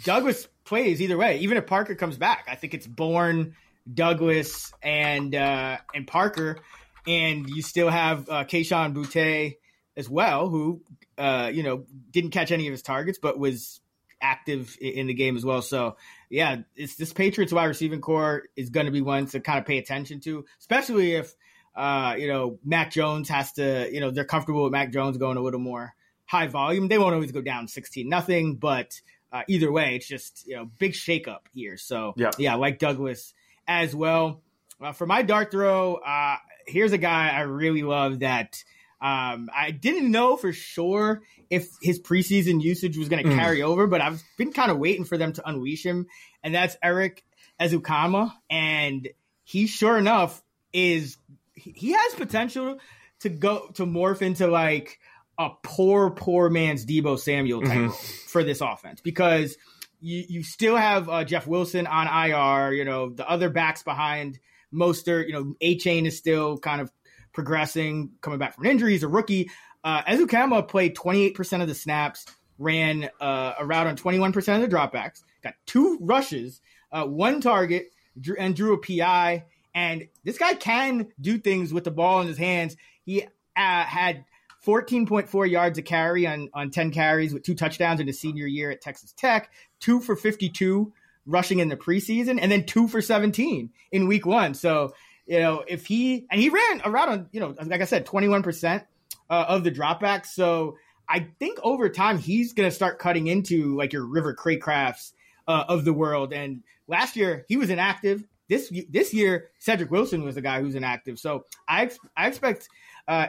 Douglas 0.04 0.48
plays 0.64 1.02
either 1.02 1.18
way. 1.18 1.38
Even 1.40 1.58
if 1.58 1.66
Parker 1.66 1.94
comes 1.94 2.16
back, 2.16 2.46
I 2.48 2.54
think 2.54 2.72
it's 2.72 2.86
Bourne, 2.86 3.54
Douglas, 3.92 4.72
and 4.82 5.34
uh, 5.34 5.78
and 5.94 6.06
Parker, 6.06 6.58
and 7.06 7.48
you 7.48 7.60
still 7.60 7.90
have 7.90 8.28
uh, 8.28 8.44
Boutte 8.44 9.56
as 10.00 10.10
well, 10.10 10.48
who 10.48 10.82
uh, 11.16 11.50
you 11.52 11.62
know 11.62 11.84
didn't 12.10 12.30
catch 12.30 12.50
any 12.50 12.66
of 12.66 12.72
his 12.72 12.82
targets, 12.82 13.18
but 13.22 13.38
was 13.38 13.80
active 14.20 14.76
in 14.80 15.06
the 15.06 15.14
game 15.14 15.36
as 15.36 15.44
well. 15.44 15.62
So 15.62 15.96
yeah, 16.28 16.62
it's 16.74 16.96
this 16.96 17.12
Patriots 17.12 17.52
wide 17.52 17.66
receiving 17.66 18.00
corps 18.00 18.42
is 18.56 18.70
going 18.70 18.86
to 18.86 18.92
be 18.92 19.00
one 19.00 19.26
to 19.26 19.40
kind 19.40 19.60
of 19.60 19.64
pay 19.64 19.78
attention 19.78 20.20
to, 20.20 20.44
especially 20.58 21.14
if 21.14 21.36
uh, 21.74 22.16
you 22.18 22.28
know, 22.28 22.58
Mac 22.64 22.90
Jones 22.90 23.28
has 23.28 23.52
to, 23.52 23.88
you 23.92 24.00
know, 24.00 24.10
they're 24.10 24.24
comfortable 24.24 24.64
with 24.64 24.72
Mac 24.72 24.92
Jones 24.92 25.16
going 25.16 25.36
a 25.36 25.40
little 25.40 25.60
more 25.60 25.94
high 26.26 26.46
volume. 26.46 26.88
They 26.88 26.98
won't 26.98 27.14
always 27.14 27.32
go 27.32 27.42
down 27.42 27.68
16 27.68 28.08
nothing, 28.08 28.56
but 28.56 29.00
uh, 29.32 29.42
either 29.48 29.70
way, 29.70 29.96
it's 29.96 30.08
just, 30.08 30.46
you 30.46 30.56
know, 30.56 30.70
big 30.78 30.92
shakeup 30.92 31.40
here. 31.54 31.76
So, 31.76 32.14
yeah, 32.16 32.30
yeah 32.38 32.54
like 32.56 32.78
Douglas 32.78 33.34
as 33.68 33.94
well. 33.94 34.42
Uh, 34.80 34.92
for 34.92 35.06
my 35.06 35.22
dart 35.22 35.50
throw, 35.50 35.94
uh, 35.96 36.36
here's 36.66 36.92
a 36.92 36.98
guy 36.98 37.30
I 37.30 37.42
really 37.42 37.82
love 37.82 38.20
that 38.20 38.64
um, 39.00 39.50
I 39.54 39.70
didn't 39.70 40.10
know 40.10 40.36
for 40.36 40.52
sure 40.52 41.22
if 41.48 41.68
his 41.80 41.98
preseason 42.00 42.62
usage 42.62 42.98
was 42.98 43.08
going 43.08 43.24
to 43.24 43.30
mm. 43.30 43.36
carry 43.36 43.62
over, 43.62 43.86
but 43.86 44.00
I've 44.00 44.22
been 44.36 44.52
kind 44.52 44.70
of 44.70 44.78
waiting 44.78 45.04
for 45.04 45.16
them 45.16 45.32
to 45.34 45.48
unleash 45.48 45.84
him, 45.84 46.06
and 46.42 46.54
that's 46.54 46.76
Erik 46.82 47.24
Ezukanma, 47.60 48.32
And 48.48 49.08
he, 49.44 49.66
sure 49.66 49.98
enough, 49.98 50.42
is 50.72 51.16
he 51.54 51.92
has 51.92 52.14
potential 52.14 52.78
to 53.20 53.28
go 53.28 53.68
to 53.74 53.84
morph 53.84 54.22
into 54.22 54.46
like 54.46 54.98
a 55.38 55.50
poor, 55.62 56.10
poor 56.10 56.48
man's 56.48 56.86
Deebo 56.86 57.18
Samuel 57.18 57.62
type 57.62 57.78
mm-hmm. 57.78 58.28
for 58.28 58.44
this 58.44 58.60
offense 58.60 59.00
because 59.00 59.56
you, 60.00 60.24
you 60.28 60.42
still 60.42 60.76
have 60.76 61.08
uh, 61.08 61.24
Jeff 61.24 61.46
Wilson 61.46 61.86
on 61.86 62.06
IR. 62.06 62.72
You 62.72 62.84
know 62.84 63.10
the 63.10 63.28
other 63.28 63.50
backs 63.50 63.82
behind 63.82 64.38
Mostert. 64.72 65.26
You 65.26 65.32
know 65.32 65.54
Achane 65.62 66.06
is 66.06 66.16
still 66.16 66.58
kind 66.58 66.80
of 66.80 66.90
progressing, 67.32 68.10
coming 68.20 68.38
back 68.38 68.54
from 68.54 68.64
an 68.64 68.70
injury. 68.70 68.92
He's 68.92 69.02
a 69.02 69.08
rookie. 69.08 69.50
Uh, 69.82 70.02
Ezukanma 70.02 70.68
played 70.68 70.94
28% 70.94 71.62
of 71.62 71.68
the 71.68 71.74
snaps, 71.74 72.26
ran 72.58 73.08
uh, 73.20 73.54
a 73.58 73.66
route 73.66 73.86
on 73.86 73.96
21% 73.96 74.36
of 74.56 74.60
the 74.60 74.76
dropbacks, 74.76 75.22
got 75.42 75.54
two 75.66 75.98
rushes, 76.00 76.60
uh, 76.92 77.04
one 77.04 77.40
target, 77.40 77.90
and 78.38 78.54
drew 78.54 78.74
a 78.74 78.78
PI. 78.78 79.44
And 79.74 80.08
this 80.24 80.38
guy 80.38 80.54
can 80.54 81.08
do 81.20 81.38
things 81.38 81.72
with 81.72 81.84
the 81.84 81.90
ball 81.90 82.20
in 82.20 82.26
his 82.26 82.38
hands. 82.38 82.76
He 83.04 83.22
uh, 83.22 83.26
had 83.56 84.24
14.4 84.66 85.50
yards 85.50 85.78
a 85.78 85.82
carry 85.82 86.26
on, 86.26 86.50
on 86.52 86.70
10 86.70 86.90
carries 86.90 87.32
with 87.32 87.42
two 87.42 87.54
touchdowns 87.54 88.00
in 88.00 88.06
his 88.06 88.20
senior 88.20 88.46
year 88.46 88.70
at 88.70 88.82
Texas 88.82 89.12
Tech, 89.16 89.50
two 89.78 90.00
for 90.00 90.16
52 90.16 90.92
rushing 91.26 91.60
in 91.60 91.68
the 91.68 91.76
preseason, 91.76 92.38
and 92.40 92.50
then 92.50 92.66
two 92.66 92.88
for 92.88 93.00
17 93.00 93.70
in 93.92 94.06
week 94.06 94.26
one. 94.26 94.54
So, 94.54 94.92
you 95.30 95.40
know, 95.40 95.64
if 95.66 95.86
he, 95.86 96.26
and 96.30 96.40
he 96.40 96.48
ran 96.48 96.82
around, 96.84 97.08
on, 97.08 97.28
you 97.32 97.40
know, 97.40 97.54
like 97.64 97.80
I 97.80 97.84
said, 97.84 98.04
21% 98.04 98.84
uh, 99.30 99.44
of 99.48 99.64
the 99.64 99.70
dropbacks. 99.70 100.26
So 100.26 100.76
I 101.08 101.28
think 101.38 101.58
over 101.62 101.88
time, 101.88 102.18
he's 102.18 102.52
going 102.52 102.68
to 102.68 102.74
start 102.74 102.98
cutting 102.98 103.28
into 103.28 103.76
like 103.76 103.92
your 103.92 104.04
River 104.04 104.34
Cracrafts 104.34 105.12
uh, 105.48 105.64
of 105.68 105.84
the 105.84 105.92
world. 105.92 106.32
And 106.32 106.62
last 106.86 107.16
year, 107.16 107.46
he 107.48 107.56
was 107.56 107.70
inactive 107.70 108.24
this 108.50 108.70
this 108.90 109.14
year, 109.14 109.50
Cedric 109.60 109.92
Wilson 109.92 110.24
was 110.24 110.34
the 110.34 110.42
guy 110.42 110.60
who's 110.60 110.74
inactive. 110.74 111.20
So 111.20 111.46
I 111.68 111.88
I 112.16 112.26
expect 112.26 112.68
uh, 113.06 113.28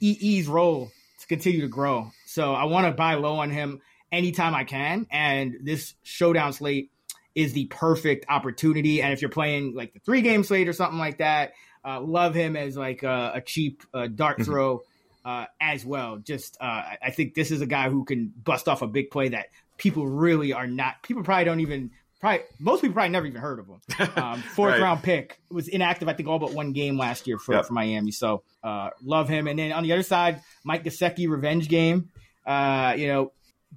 EE's 0.00 0.46
role 0.46 0.92
to 1.18 1.26
continue 1.26 1.62
to 1.62 1.68
grow. 1.68 2.12
So 2.26 2.54
I 2.54 2.64
want 2.64 2.86
to 2.86 2.92
buy 2.92 3.14
low 3.14 3.40
on 3.40 3.50
him 3.50 3.80
anytime 4.12 4.54
I 4.54 4.62
can. 4.62 5.08
And 5.10 5.56
this 5.64 5.94
showdown 6.04 6.52
slate 6.52 6.92
is 7.36 7.52
the 7.52 7.66
perfect 7.66 8.24
opportunity. 8.28 9.02
And 9.02 9.12
if 9.12 9.20
you're 9.20 9.28
playing 9.28 9.74
like 9.74 9.92
the 9.92 10.00
three 10.00 10.22
game 10.22 10.42
slate 10.42 10.66
or 10.66 10.72
something 10.72 10.98
like 10.98 11.18
that, 11.18 11.52
uh, 11.84 12.00
love 12.00 12.34
him 12.34 12.56
as 12.56 12.76
like 12.76 13.02
a, 13.04 13.32
a 13.34 13.40
cheap 13.42 13.82
uh, 13.94 14.08
dart 14.08 14.38
mm-hmm. 14.38 14.50
throw 14.50 14.82
uh, 15.24 15.44
as 15.60 15.84
well. 15.84 16.16
Just 16.16 16.56
uh, 16.60 16.82
I 17.00 17.10
think 17.10 17.34
this 17.34 17.50
is 17.50 17.60
a 17.60 17.66
guy 17.66 17.90
who 17.90 18.04
can 18.04 18.32
bust 18.42 18.68
off 18.68 18.80
a 18.80 18.86
big 18.86 19.10
play 19.10 19.28
that 19.28 19.48
people 19.76 20.06
really 20.06 20.54
are 20.54 20.66
not. 20.66 21.02
People 21.02 21.22
probably 21.22 21.44
don't 21.44 21.60
even 21.60 21.90
probably 22.20 22.40
most 22.58 22.80
people 22.80 22.94
probably 22.94 23.10
never 23.10 23.26
even 23.26 23.40
heard 23.40 23.58
of 23.58 23.66
him. 23.68 23.80
Um, 24.16 24.40
fourth 24.40 24.72
right. 24.72 24.80
round 24.80 25.02
pick 25.02 25.38
was 25.50 25.68
inactive, 25.68 26.08
I 26.08 26.14
think, 26.14 26.28
all 26.28 26.38
but 26.38 26.52
one 26.52 26.72
game 26.72 26.96
last 26.96 27.26
year 27.26 27.38
for, 27.38 27.54
yep. 27.54 27.66
for 27.66 27.74
Miami. 27.74 28.12
So 28.12 28.42
uh, 28.64 28.90
love 29.02 29.28
him. 29.28 29.46
And 29.46 29.58
then 29.58 29.72
on 29.72 29.82
the 29.82 29.92
other 29.92 30.02
side, 30.02 30.40
Mike 30.64 30.84
Gesicki, 30.84 31.28
revenge 31.28 31.68
game. 31.68 32.08
Uh, 32.46 32.94
you 32.96 33.08
know, 33.08 33.32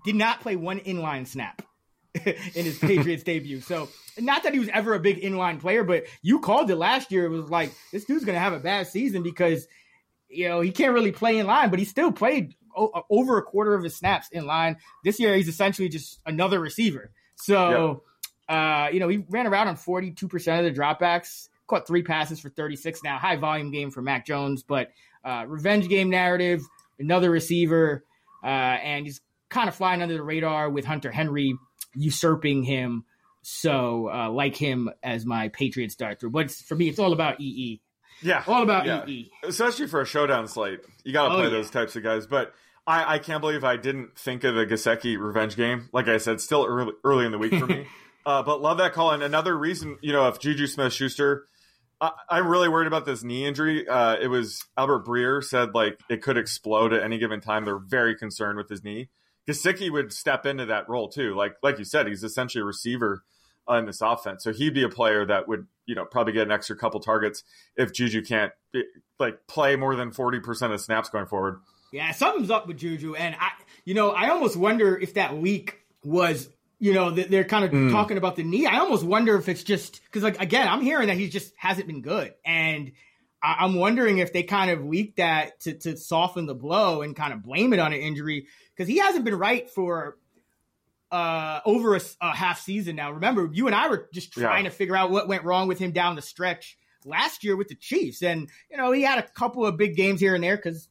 did 0.05 0.15
not 0.15 0.39
play 0.39 0.55
one 0.55 0.79
inline 0.79 1.27
snap 1.27 1.61
in 2.55 2.65
his 2.65 2.77
Patriots 2.77 3.23
debut. 3.23 3.61
So 3.61 3.89
not 4.17 4.43
that 4.43 4.53
he 4.53 4.59
was 4.59 4.69
ever 4.69 4.93
a 4.93 4.99
big 4.99 5.21
inline 5.21 5.59
player, 5.59 5.83
but 5.83 6.05
you 6.21 6.39
called 6.39 6.69
it 6.69 6.75
last 6.75 7.11
year. 7.11 7.25
It 7.25 7.29
was 7.29 7.49
like 7.49 7.73
this 7.91 8.05
dude's 8.05 8.25
going 8.25 8.35
to 8.35 8.41
have 8.41 8.53
a 8.53 8.59
bad 8.59 8.87
season 8.87 9.23
because 9.23 9.67
you 10.29 10.47
know 10.47 10.61
he 10.61 10.71
can't 10.71 10.93
really 10.93 11.11
play 11.11 11.37
in 11.37 11.47
line, 11.47 11.69
but 11.69 11.79
he 11.79 11.85
still 11.85 12.11
played 12.11 12.55
o- 12.75 13.03
over 13.09 13.37
a 13.37 13.43
quarter 13.43 13.73
of 13.73 13.83
his 13.83 13.95
snaps 13.95 14.29
in 14.31 14.45
line. 14.45 14.77
This 15.03 15.19
year, 15.19 15.35
he's 15.35 15.47
essentially 15.47 15.89
just 15.89 16.19
another 16.25 16.59
receiver. 16.59 17.11
So. 17.35 17.69
Yep 17.91 18.01
uh, 18.49 18.89
you 18.91 18.99
know, 18.99 19.07
he 19.07 19.23
ran 19.29 19.45
around 19.45 19.67
on 19.67 19.77
42% 19.77 20.23
of 20.59 20.65
the 20.65 20.71
dropbacks, 20.71 21.49
caught 21.67 21.85
three 21.85 22.01
passes 22.01 22.39
for 22.39 22.49
36 22.49 23.03
now. 23.03 23.19
High 23.19 23.35
volume 23.35 23.69
game 23.69 23.91
for 23.91 24.01
Mac 24.01 24.25
Jones, 24.25 24.63
but 24.63 24.89
uh, 25.23 25.45
revenge 25.47 25.87
game 25.87 26.09
narrative, 26.09 26.63
another 26.97 27.29
receiver, 27.29 28.03
uh, 28.43 28.47
and 28.47 29.05
he's 29.05 29.21
kind 29.49 29.69
of 29.69 29.75
flying 29.75 30.01
under 30.01 30.15
the 30.15 30.23
radar 30.23 30.69
with 30.69 30.83
Hunter 30.83 31.11
Henry 31.11 31.55
usurping 31.95 32.63
him. 32.63 33.05
So, 33.41 34.09
uh, 34.11 34.29
like 34.29 34.55
him 34.55 34.89
as 35.01 35.25
my 35.25 35.47
Patriots 35.49 35.95
dart 35.95 36.19
through. 36.19 36.31
But 36.31 36.51
for 36.51 36.75
me, 36.75 36.89
it's 36.89 36.99
all 36.99 37.13
about 37.13 37.39
EE. 37.39 37.81
Yeah. 38.21 38.43
All 38.47 38.63
about 38.63 38.85
yeah. 38.85 39.05
EE. 39.05 39.31
Especially 39.43 39.87
for 39.87 40.01
a 40.01 40.05
showdown 40.05 40.47
slate. 40.47 40.81
You 41.05 41.13
got 41.13 41.29
to 41.29 41.35
play 41.35 41.39
oh, 41.39 41.43
yeah. 41.43 41.49
those 41.49 41.69
types 41.69 41.95
of 41.95 42.03
guys. 42.03 42.27
But 42.27 42.53
I, 42.85 43.15
I, 43.15 43.19
can't 43.19 43.39
believe 43.39 43.63
I 43.63 43.77
didn't 43.77 44.17
think 44.19 44.43
of 44.43 44.55
the 44.55 44.65
Gesicki 44.65 45.17
revenge 45.17 45.55
game. 45.55 45.87
Like 45.93 46.07
I 46.09 46.17
said, 46.17 46.41
still 46.41 46.65
early, 46.65 46.91
early 47.03 47.25
in 47.25 47.31
the 47.31 47.37
week 47.37 47.53
for 47.53 47.67
me. 47.67 47.87
Uh, 48.25 48.43
but 48.43 48.61
love 48.61 48.77
that 48.77 48.93
call. 48.93 49.11
And 49.11 49.23
another 49.23 49.57
reason, 49.57 49.97
you 50.01 50.11
know, 50.11 50.27
if 50.27 50.39
Juju 50.39 50.67
Smith 50.67 50.93
Schuster, 50.93 51.47
I'm 52.01 52.47
really 52.47 52.69
worried 52.69 52.87
about 52.87 53.05
this 53.05 53.23
knee 53.23 53.45
injury. 53.45 53.87
Uh, 53.87 54.15
it 54.15 54.27
was 54.27 54.63
Albert 54.77 55.05
Breer 55.05 55.43
said 55.43 55.73
like 55.73 55.99
it 56.09 56.21
could 56.21 56.37
explode 56.37 56.93
at 56.93 57.03
any 57.03 57.17
given 57.17 57.41
time. 57.41 57.65
They're 57.65 57.79
very 57.79 58.15
concerned 58.15 58.57
with 58.57 58.69
his 58.69 58.83
knee. 58.83 59.09
Gesicki 59.49 59.91
would 59.91 60.13
step 60.13 60.45
into 60.45 60.67
that 60.67 60.87
role 60.87 61.09
too. 61.09 61.35
Like 61.35 61.55
like 61.63 61.79
you 61.79 61.85
said, 61.85 62.07
he's 62.07 62.23
essentially 62.23 62.61
a 62.61 62.65
receiver 62.65 63.23
in 63.67 63.85
this 63.85 64.01
offense. 64.01 64.43
So 64.43 64.53
he'd 64.53 64.73
be 64.73 64.83
a 64.83 64.89
player 64.89 65.25
that 65.25 65.47
would 65.47 65.65
you 65.87 65.95
know 65.95 66.05
probably 66.05 66.33
get 66.33 66.43
an 66.43 66.51
extra 66.51 66.75
couple 66.75 66.99
targets 66.99 67.43
if 67.75 67.91
Juju 67.91 68.23
can't 68.23 68.51
be, 68.71 68.83
like 69.17 69.47
play 69.47 69.75
more 69.75 69.95
than 69.95 70.11
forty 70.11 70.39
percent 70.39 70.71
of 70.71 70.79
snaps 70.81 71.09
going 71.09 71.25
forward. 71.25 71.61
Yeah, 71.91 72.11
something's 72.11 72.51
up 72.51 72.67
with 72.67 72.77
Juju, 72.77 73.15
and 73.15 73.35
I 73.39 73.49
you 73.85 73.95
know 73.95 74.11
I 74.11 74.29
almost 74.29 74.55
wonder 74.55 74.95
if 74.95 75.15
that 75.15 75.35
leak 75.35 75.79
was 76.03 76.47
you 76.81 76.93
know, 76.93 77.09
they're 77.11 77.43
kind 77.43 77.65
of 77.65 77.71
mm. 77.71 77.91
talking 77.91 78.17
about 78.17 78.37
the 78.37 78.43
knee. 78.43 78.65
I 78.65 78.77
almost 78.77 79.03
wonder 79.03 79.35
if 79.35 79.49
it's 79.49 79.63
just 79.63 79.99
because, 80.05 80.23
like, 80.23 80.39
again, 80.39 80.65
I'm 80.65 80.79
hearing 80.79 81.07
that 81.07 81.17
he 81.17 81.27
just 81.27 81.53
hasn't 81.57 81.87
been 81.87 82.01
good, 82.01 82.33
and 82.45 82.93
I'm 83.41 83.75
wondering 83.75 84.17
if 84.17 84.33
they 84.33 84.43
kind 84.43 84.71
of 84.71 84.83
leaked 84.85 85.17
that 85.17 85.59
to 85.61 85.73
to 85.73 85.97
soften 85.97 86.45
the 86.45 86.55
blow 86.55 87.01
and 87.01 87.15
kind 87.15 87.33
of 87.33 87.43
blame 87.43 87.73
it 87.73 87.79
on 87.79 87.93
an 87.93 87.99
injury 87.99 88.47
because 88.79 88.87
he 88.87 88.99
hasn't 88.99 89.25
been 89.25 89.35
right 89.35 89.69
for 89.69 90.17
uh, 91.11 91.59
over 91.65 91.97
a, 91.97 92.01
a, 92.21 92.33
half 92.33 92.61
season 92.61 92.95
now. 92.95 93.11
Remember, 93.11 93.49
you 93.51 93.67
and 93.67 93.75
I 93.75 93.89
were 93.89 94.07
just 94.13 94.31
trying 94.31 94.63
yeah. 94.63 94.69
to 94.69 94.75
figure 94.75 94.95
out 94.95 95.11
what 95.11 95.27
went 95.27 95.43
wrong 95.43 95.67
with 95.67 95.79
him 95.79 95.91
down 95.91 96.15
the 96.15 96.21
stretch 96.21 96.77
last 97.03 97.43
year 97.43 97.57
with 97.57 97.67
the 97.67 97.75
Chiefs, 97.75 98.23
and 98.23 98.49
you 98.71 98.77
know, 98.77 98.93
he 98.93 99.01
had 99.01 99.19
a 99.19 99.23
couple 99.23 99.65
of 99.65 99.75
big 99.75 99.97
games 99.97 100.21
here 100.21 100.33
and 100.33 100.41
there 100.41 100.55
because 100.55 100.87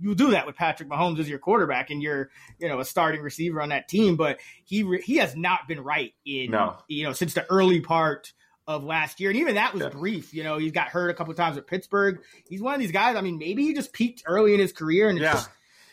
you 0.00 0.16
do 0.16 0.32
that 0.32 0.44
with 0.44 0.56
Patrick 0.56 0.88
Mahomes 0.88 1.20
as 1.20 1.28
your 1.28 1.38
quarterback 1.38 1.90
and 1.90 2.02
you're 2.02 2.30
you 2.58 2.68
know 2.68 2.80
a 2.80 2.84
starting 2.84 3.20
receiver 3.20 3.62
on 3.62 3.68
that 3.68 3.86
team, 3.86 4.16
but 4.16 4.40
he 4.64 4.82
re- 4.82 5.02
he 5.02 5.18
has 5.18 5.36
not 5.36 5.68
been 5.68 5.84
right 5.84 6.14
in 6.26 6.50
no. 6.50 6.78
you 6.88 7.04
know 7.04 7.12
since 7.12 7.34
the 7.34 7.48
early 7.48 7.80
part 7.80 8.32
of 8.66 8.82
last 8.82 9.20
year, 9.20 9.30
and 9.30 9.38
even 9.38 9.54
that 9.54 9.72
was 9.72 9.82
yeah. 9.82 9.88
brief. 9.90 10.34
You 10.34 10.42
know, 10.42 10.58
he's 10.58 10.72
got 10.72 10.88
hurt 10.88 11.10
a 11.10 11.14
couple 11.14 11.32
times 11.34 11.58
at 11.58 11.68
Pittsburgh. 11.68 12.20
He's 12.48 12.60
one 12.60 12.74
of 12.74 12.80
these 12.80 12.92
guys. 12.92 13.14
I 13.14 13.20
mean, 13.20 13.38
maybe 13.38 13.62
he 13.62 13.72
just 13.72 13.92
peaked 13.92 14.24
early 14.26 14.52
in 14.52 14.58
his 14.58 14.72
career, 14.72 15.08
and 15.08 15.18
yeah. 15.18 15.34
just 15.34 15.50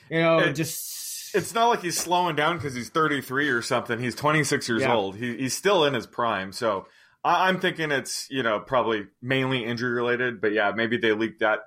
you 0.09 0.19
know 0.19 0.39
it, 0.39 0.53
just 0.53 1.00
it's 1.33 1.53
not 1.53 1.67
like 1.67 1.81
he's 1.81 1.97
slowing 1.97 2.35
down 2.35 2.57
because 2.57 2.73
he's 2.73 2.89
33 2.89 3.49
or 3.49 3.61
something. 3.61 3.99
He's 3.99 4.15
26 4.15 4.67
years 4.69 4.81
yeah. 4.81 4.93
old. 4.93 5.15
He, 5.15 5.37
he's 5.37 5.55
still 5.55 5.85
in 5.85 5.93
his 5.93 6.07
prime, 6.07 6.51
so. 6.51 6.87
I'm 7.23 7.59
thinking 7.59 7.91
it's 7.91 8.25
you 8.31 8.41
know 8.41 8.59
probably 8.59 9.05
mainly 9.21 9.63
injury 9.63 9.91
related, 9.91 10.41
but 10.41 10.53
yeah, 10.53 10.71
maybe 10.75 10.97
they 10.97 11.11
leaked 11.11 11.41
that 11.41 11.59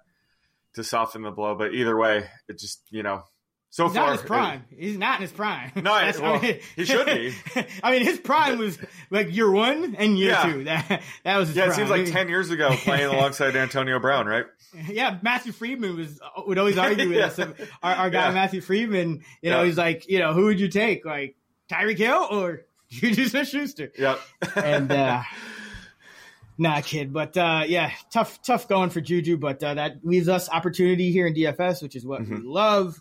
to 0.74 0.82
soften 0.82 1.22
the 1.22 1.30
blow. 1.30 1.54
But 1.54 1.74
either 1.74 1.96
way, 1.96 2.24
it 2.48 2.58
just 2.58 2.82
you 2.90 3.04
know 3.04 3.22
so 3.74 3.88
He's 3.88 3.96
far, 3.96 4.06
not 4.06 4.12
in 4.12 4.18
his 4.18 4.26
prime. 4.28 4.64
It, 4.70 4.78
He's 4.78 4.98
not 4.98 5.16
in 5.16 5.22
his 5.22 5.32
prime. 5.32 5.72
No, 5.74 5.82
well, 5.82 6.34
I 6.34 6.40
mean, 6.40 6.60
he 6.76 6.84
should 6.84 7.06
be. 7.06 7.34
I 7.82 7.90
mean, 7.90 8.04
his 8.04 8.20
prime 8.20 8.58
was 8.58 8.78
like 9.10 9.34
year 9.34 9.50
one 9.50 9.96
and 9.96 10.16
year 10.16 10.30
yeah. 10.30 10.42
two. 10.44 10.62
That 10.62 11.02
that 11.24 11.38
was 11.38 11.56
yeah. 11.56 11.64
Prime. 11.64 11.72
It 11.72 11.74
seems 11.74 11.90
like 11.90 12.06
ten 12.06 12.28
years 12.28 12.50
ago 12.50 12.70
playing 12.70 13.06
alongside 13.12 13.56
Antonio 13.56 13.98
Brown, 13.98 14.26
right? 14.26 14.46
Yeah, 14.88 15.18
Matthew 15.22 15.50
Freedman 15.50 15.96
was 15.96 16.20
would 16.46 16.56
always 16.56 16.78
argue 16.78 17.08
with 17.08 17.18
us. 17.18 17.36
Our, 17.40 17.56
our 17.82 18.10
guy 18.10 18.28
yeah. 18.28 18.30
Matthew 18.30 18.60
Freedman, 18.60 19.24
you 19.42 19.50
know, 19.50 19.64
he's 19.64 19.76
like, 19.76 20.08
you 20.08 20.20
know, 20.20 20.34
who 20.34 20.44
would 20.44 20.60
you 20.60 20.68
take, 20.68 21.04
like 21.04 21.34
Tyreek 21.68 21.98
Hill 21.98 22.28
or 22.30 22.66
Juju 22.90 23.26
Smith-Schuster? 23.26 23.90
Yep. 23.98 24.20
and 24.54 24.92
uh, 24.92 25.22
Nah, 26.56 26.80
kid. 26.80 27.12
But 27.12 27.36
uh, 27.36 27.64
yeah, 27.66 27.90
tough, 28.12 28.40
tough 28.42 28.68
going 28.68 28.90
for 28.90 29.00
Juju. 29.00 29.36
But 29.36 29.60
uh, 29.64 29.74
that 29.74 30.04
leaves 30.04 30.28
us 30.28 30.48
opportunity 30.48 31.10
here 31.10 31.26
in 31.26 31.34
DFS, 31.34 31.82
which 31.82 31.96
is 31.96 32.06
what 32.06 32.22
mm-hmm. 32.22 32.36
we 32.36 32.40
love. 32.42 33.00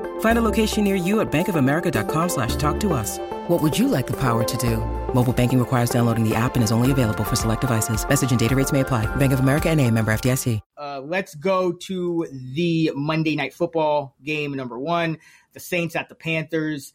Find 0.21 0.37
a 0.37 0.41
location 0.43 0.83
near 0.83 0.95
you 0.95 1.19
at 1.19 1.31
bankofamerica.com 1.31 2.29
slash 2.29 2.55
talk 2.57 2.79
to 2.81 2.93
us. 2.93 3.17
What 3.47 3.59
would 3.59 3.77
you 3.77 3.87
like 3.87 4.05
the 4.05 4.17
power 4.17 4.43
to 4.43 4.57
do? 4.57 4.77
Mobile 5.15 5.33
banking 5.33 5.57
requires 5.57 5.89
downloading 5.89 6.27
the 6.27 6.35
app 6.35 6.53
and 6.53 6.63
is 6.63 6.71
only 6.71 6.91
available 6.91 7.23
for 7.23 7.35
select 7.35 7.61
devices. 7.61 8.07
Message 8.07 8.29
and 8.29 8.39
data 8.39 8.55
rates 8.55 8.71
may 8.71 8.81
apply. 8.81 9.13
Bank 9.15 9.33
of 9.33 9.39
America 9.39 9.69
and 9.69 9.81
a 9.81 9.89
member 9.89 10.13
FDIC. 10.13 10.59
Uh, 10.77 11.01
let's 11.03 11.33
go 11.33 11.71
to 11.71 12.27
the 12.53 12.91
Monday 12.95 13.35
night 13.35 13.51
football 13.51 14.15
game 14.23 14.53
number 14.53 14.77
one. 14.77 15.17
The 15.53 15.59
Saints 15.59 15.95
at 15.95 16.07
the 16.07 16.15
Panthers. 16.15 16.93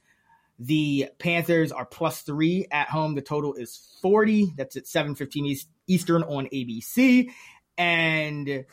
The 0.61 1.09
Panthers 1.19 1.73
are 1.73 1.85
plus 1.85 2.23
three 2.23 2.67
at 2.71 2.89
home. 2.89 3.17
The 3.17 3.23
total 3.23 3.55
is 3.55 3.99
40. 4.03 4.53
That's 4.57 4.77
at 4.77 4.85
7.15 4.85 5.67
Eastern 5.89 6.23
on 6.23 6.47
ABC. 6.47 7.31
And 7.77 8.65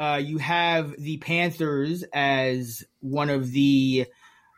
uh, 0.00 0.20
you 0.24 0.38
have 0.38 0.94
the 0.96 1.18
Panthers 1.18 2.02
as 2.14 2.82
one 3.00 3.30
of 3.30 3.50
the 3.50 4.06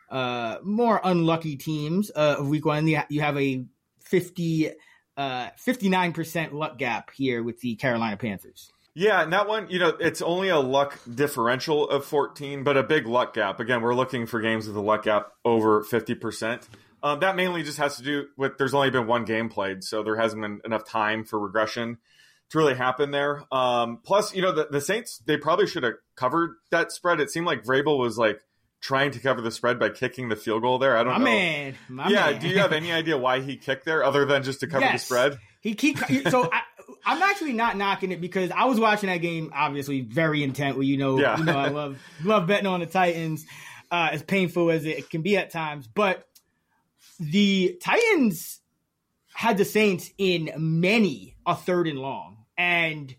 uh, 0.09 0.57
more 0.63 1.01
unlucky 1.03 1.55
teams 1.55 2.11
uh, 2.15 2.35
of 2.39 2.47
week 2.47 2.65
one. 2.65 2.87
You 2.87 3.21
have 3.21 3.37
a 3.37 3.65
50, 4.01 4.71
uh, 5.17 5.49
59% 5.65 6.53
luck 6.53 6.77
gap 6.77 7.11
here 7.11 7.43
with 7.43 7.59
the 7.61 7.75
Carolina 7.75 8.17
Panthers. 8.17 8.71
Yeah, 8.95 9.23
and 9.23 9.33
that 9.33 9.47
one, 9.47 9.69
you 9.69 9.79
know, 9.79 9.89
it's 9.99 10.21
only 10.21 10.49
a 10.49 10.59
luck 10.59 10.99
differential 11.11 11.89
of 11.89 12.05
14, 12.05 12.63
but 12.63 12.77
a 12.77 12.83
big 12.83 13.07
luck 13.07 13.33
gap. 13.33 13.59
Again, 13.59 13.81
we're 13.81 13.95
looking 13.95 14.27
for 14.27 14.39
games 14.39 14.67
with 14.67 14.75
a 14.75 14.81
luck 14.81 15.03
gap 15.03 15.29
over 15.43 15.83
50%. 15.83 16.67
Um, 17.01 17.19
that 17.19 17.35
mainly 17.35 17.63
just 17.63 17.79
has 17.79 17.97
to 17.97 18.03
do 18.03 18.27
with 18.37 18.57
there's 18.57 18.73
only 18.73 18.91
been 18.91 19.07
one 19.07 19.25
game 19.25 19.49
played, 19.49 19.83
so 19.83 20.03
there 20.03 20.15
hasn't 20.15 20.41
been 20.41 20.61
enough 20.63 20.87
time 20.87 21.25
for 21.25 21.39
regression 21.39 21.97
to 22.51 22.57
really 22.57 22.75
happen 22.75 23.11
there. 23.11 23.43
Um, 23.51 23.99
plus, 24.03 24.33
you 24.35 24.41
know, 24.41 24.53
the, 24.53 24.67
the 24.71 24.79
Saints, 24.79 25.17
they 25.25 25.37
probably 25.37 25.65
should 25.67 25.83
have 25.83 25.95
covered 26.15 26.55
that 26.71 26.91
spread. 26.91 27.19
It 27.19 27.29
seemed 27.31 27.45
like 27.47 27.63
Vrabel 27.63 27.97
was 27.97 28.17
like 28.17 28.39
trying 28.81 29.11
to 29.11 29.19
cover 29.19 29.39
the 29.41 29.51
spread 29.51 29.79
by 29.79 29.89
kicking 29.89 30.29
the 30.29 30.35
field 30.35 30.61
goal 30.61 30.77
there. 30.77 30.97
I 30.97 31.03
don't 31.03 31.13
my 31.13 31.19
know. 31.19 31.25
Man, 31.25 31.75
my 31.89 32.09
yeah, 32.09 32.31
man. 32.31 32.41
do 32.41 32.47
you 32.49 32.59
have 32.59 32.73
any 32.73 32.91
idea 32.93 33.17
why 33.17 33.39
he 33.39 33.55
kicked 33.57 33.85
there 33.85 34.03
other 34.03 34.25
than 34.25 34.43
just 34.43 34.59
to 34.61 34.67
cover 34.67 34.83
Yes. 34.85 35.01
the 35.01 35.05
spread? 35.05 35.39
He 35.61 35.73
keep 35.75 35.97
so 36.29 36.49
I, 36.51 36.61
I'm 37.05 37.21
actually 37.21 37.53
not 37.53 37.77
knocking 37.77 38.11
it 38.11 38.19
because 38.19 38.51
I 38.51 38.65
was 38.65 38.79
watching 38.79 39.07
that 39.07 39.17
game 39.17 39.51
obviously 39.55 40.01
very 40.01 40.43
intently. 40.43 40.85
You 40.87 40.97
know, 40.97 41.17
Yeah. 41.19 41.37
you 41.37 41.45
know 41.45 41.57
I 41.57 41.69
love 41.69 41.97
love 42.23 42.47
betting 42.47 42.67
on 42.67 42.81
the 42.81 42.85
Titans, 42.85 43.45
uh, 43.89 44.09
as 44.11 44.21
painful 44.23 44.69
as 44.71 44.85
it 44.85 45.09
can 45.09 45.21
be 45.21 45.37
at 45.37 45.51
times. 45.51 45.87
But 45.87 46.27
the 47.19 47.77
Titans 47.81 48.59
had 49.33 49.57
the 49.57 49.65
Saints 49.65 50.11
in 50.17 50.51
many 50.57 51.35
a 51.45 51.55
third 51.55 51.87
and 51.87 51.99
long, 51.99 52.37
and 52.57 53.15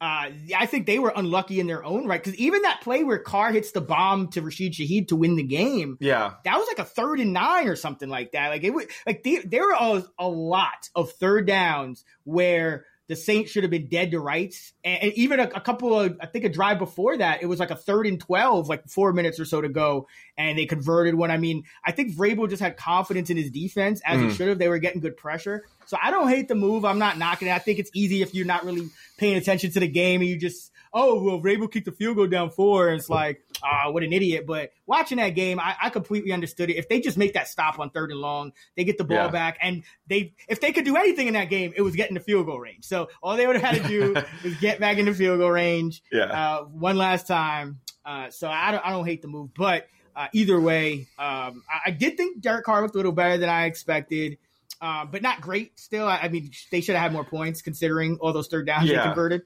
uh, 0.00 0.28
I 0.56 0.66
think 0.66 0.86
they 0.86 0.98
were 0.98 1.12
unlucky 1.14 1.58
in 1.58 1.66
their 1.66 1.82
own 1.84 2.06
right 2.06 2.22
because 2.22 2.38
even 2.38 2.62
that 2.62 2.80
play 2.82 3.02
where 3.02 3.18
Carr 3.18 3.50
hits 3.52 3.72
the 3.72 3.80
bomb 3.80 4.28
to 4.28 4.42
Rashid 4.42 4.72
Shaheed 4.74 5.08
to 5.08 5.16
win 5.16 5.36
the 5.36 5.42
game, 5.42 5.96
Yeah. 6.00 6.34
that 6.44 6.58
was 6.58 6.68
like 6.68 6.78
a 6.78 6.84
third 6.84 7.18
and 7.20 7.32
nine 7.32 7.66
or 7.68 7.76
something 7.76 8.08
like 8.10 8.32
that. 8.32 8.48
Like 8.50 8.62
it 8.64 8.74
was 8.74 8.84
like 9.06 9.22
the, 9.22 9.40
there 9.44 9.62
were 9.62 9.76
a, 9.78 10.04
a 10.18 10.28
lot 10.28 10.90
of 10.94 11.12
third 11.12 11.46
downs 11.46 12.04
where 12.24 12.84
the 13.08 13.16
Saints 13.16 13.50
should 13.52 13.62
have 13.62 13.70
been 13.70 13.88
dead 13.88 14.10
to 14.10 14.20
rights, 14.20 14.72
and, 14.84 15.04
and 15.04 15.12
even 15.14 15.38
a, 15.40 15.44
a 15.44 15.60
couple 15.60 15.98
of 15.98 16.16
I 16.20 16.26
think 16.26 16.44
a 16.44 16.48
drive 16.48 16.78
before 16.78 17.16
that, 17.16 17.42
it 17.42 17.46
was 17.46 17.60
like 17.60 17.70
a 17.70 17.76
third 17.76 18.06
and 18.06 18.18
twelve, 18.20 18.68
like 18.68 18.88
four 18.88 19.12
minutes 19.12 19.38
or 19.38 19.44
so 19.44 19.60
to 19.60 19.68
go, 19.68 20.08
and 20.36 20.58
they 20.58 20.66
converted 20.66 21.14
one. 21.14 21.30
I 21.30 21.36
mean, 21.36 21.64
I 21.84 21.92
think 21.92 22.14
Vrabel 22.16 22.48
just 22.50 22.60
had 22.62 22.76
confidence 22.76 23.30
in 23.30 23.36
his 23.36 23.50
defense 23.50 24.00
as 24.04 24.20
he 24.20 24.26
Mhm. 24.26 24.36
should 24.36 24.48
have. 24.48 24.58
They 24.58 24.68
were 24.68 24.78
getting 24.78 25.00
good 25.00 25.16
pressure, 25.16 25.64
so 25.86 25.96
I 26.02 26.10
don't 26.10 26.28
hate 26.28 26.48
the 26.48 26.54
move. 26.56 26.84
I'm 26.84 26.98
not 26.98 27.16
knocking 27.18 27.48
it. 27.48 27.52
I 27.52 27.58
think 27.58 27.78
it's 27.78 27.90
easy 27.94 28.22
if 28.22 28.34
you're 28.34 28.46
not 28.46 28.64
really 28.64 28.88
paying 29.18 29.36
attention 29.36 29.70
to 29.72 29.80
the 29.80 29.88
game 29.88 30.20
and 30.20 30.28
you 30.28 30.36
just 30.36 30.72
oh 30.96 31.22
well, 31.22 31.38
Vrabel 31.40 31.70
kicked 31.70 31.84
the 31.84 31.92
field 31.92 32.16
goal 32.16 32.26
down 32.26 32.50
four, 32.50 32.88
and 32.88 32.98
it's 32.98 33.08
like 33.10 33.40
ah, 33.62 33.90
what 33.90 34.02
an 34.02 34.12
idiot. 34.12 34.46
But 34.46 34.70
watching 34.86 35.18
that 35.18 35.30
game, 35.30 35.60
I, 35.60 35.76
I 35.80 35.90
completely 35.90 36.32
understood 36.32 36.70
it. 36.70 36.76
If 36.76 36.88
they 36.88 37.00
just 37.00 37.16
make 37.18 37.34
that 37.34 37.46
stop 37.48 37.78
on 37.78 37.90
third 37.90 38.10
and 38.10 38.18
long, 38.20 38.52
they 38.76 38.84
get 38.84 38.98
the 38.98 39.04
ball 39.04 39.16
Yeah. 39.18 39.28
back, 39.28 39.58
and 39.60 39.84
they 40.08 40.34
if 40.48 40.60
they 40.60 40.72
could 40.72 40.84
do 40.84 40.96
anything 40.96 41.28
in 41.28 41.34
that 41.34 41.50
game, 41.50 41.72
it 41.76 41.82
was 41.82 41.94
getting 41.94 42.14
the 42.14 42.20
field 42.20 42.46
goal 42.46 42.58
range. 42.58 42.84
So 42.84 43.08
all 43.22 43.36
they 43.36 43.46
would 43.46 43.56
have 43.56 43.74
had 43.74 43.82
to 43.84 43.88
do 43.88 44.16
is 44.48 44.56
get 44.58 44.80
back 44.80 44.98
in 44.98 45.04
the 45.04 45.14
field 45.14 45.38
goal 45.38 45.50
range, 45.50 46.02
Yeah. 46.10 46.24
uh, 46.24 46.62
one 46.64 46.96
last 46.96 47.28
time. 47.28 47.80
Uh, 48.04 48.30
so 48.30 48.48
I 48.48 48.70
don't 48.72 48.84
I 48.86 48.90
don't 48.90 49.04
hate 49.04 49.20
the 49.22 49.28
move, 49.28 49.50
but 49.54 49.86
uh, 50.16 50.28
either 50.32 50.58
way, 50.58 51.08
um, 51.18 51.62
I, 51.68 51.86
I 51.86 51.90
did 51.90 52.16
think 52.16 52.40
Derek 52.40 52.64
Carr 52.64 52.80
looked 52.82 52.94
a 52.94 52.98
little 52.98 53.12
better 53.12 53.36
than 53.36 53.50
I 53.50 53.66
expected. 53.66 54.38
Uh, 54.80 55.06
but 55.06 55.22
not 55.22 55.40
great 55.40 55.78
still. 55.80 56.06
I, 56.06 56.18
I 56.18 56.28
mean, 56.28 56.50
they 56.70 56.82
should 56.82 56.94
have 56.96 57.02
had 57.02 57.12
more 57.12 57.24
points 57.24 57.62
considering 57.62 58.18
all 58.20 58.34
those 58.34 58.48
third 58.48 58.66
downs 58.66 58.88
Yeah. 58.90 58.98
they 58.98 59.02
converted. 59.04 59.42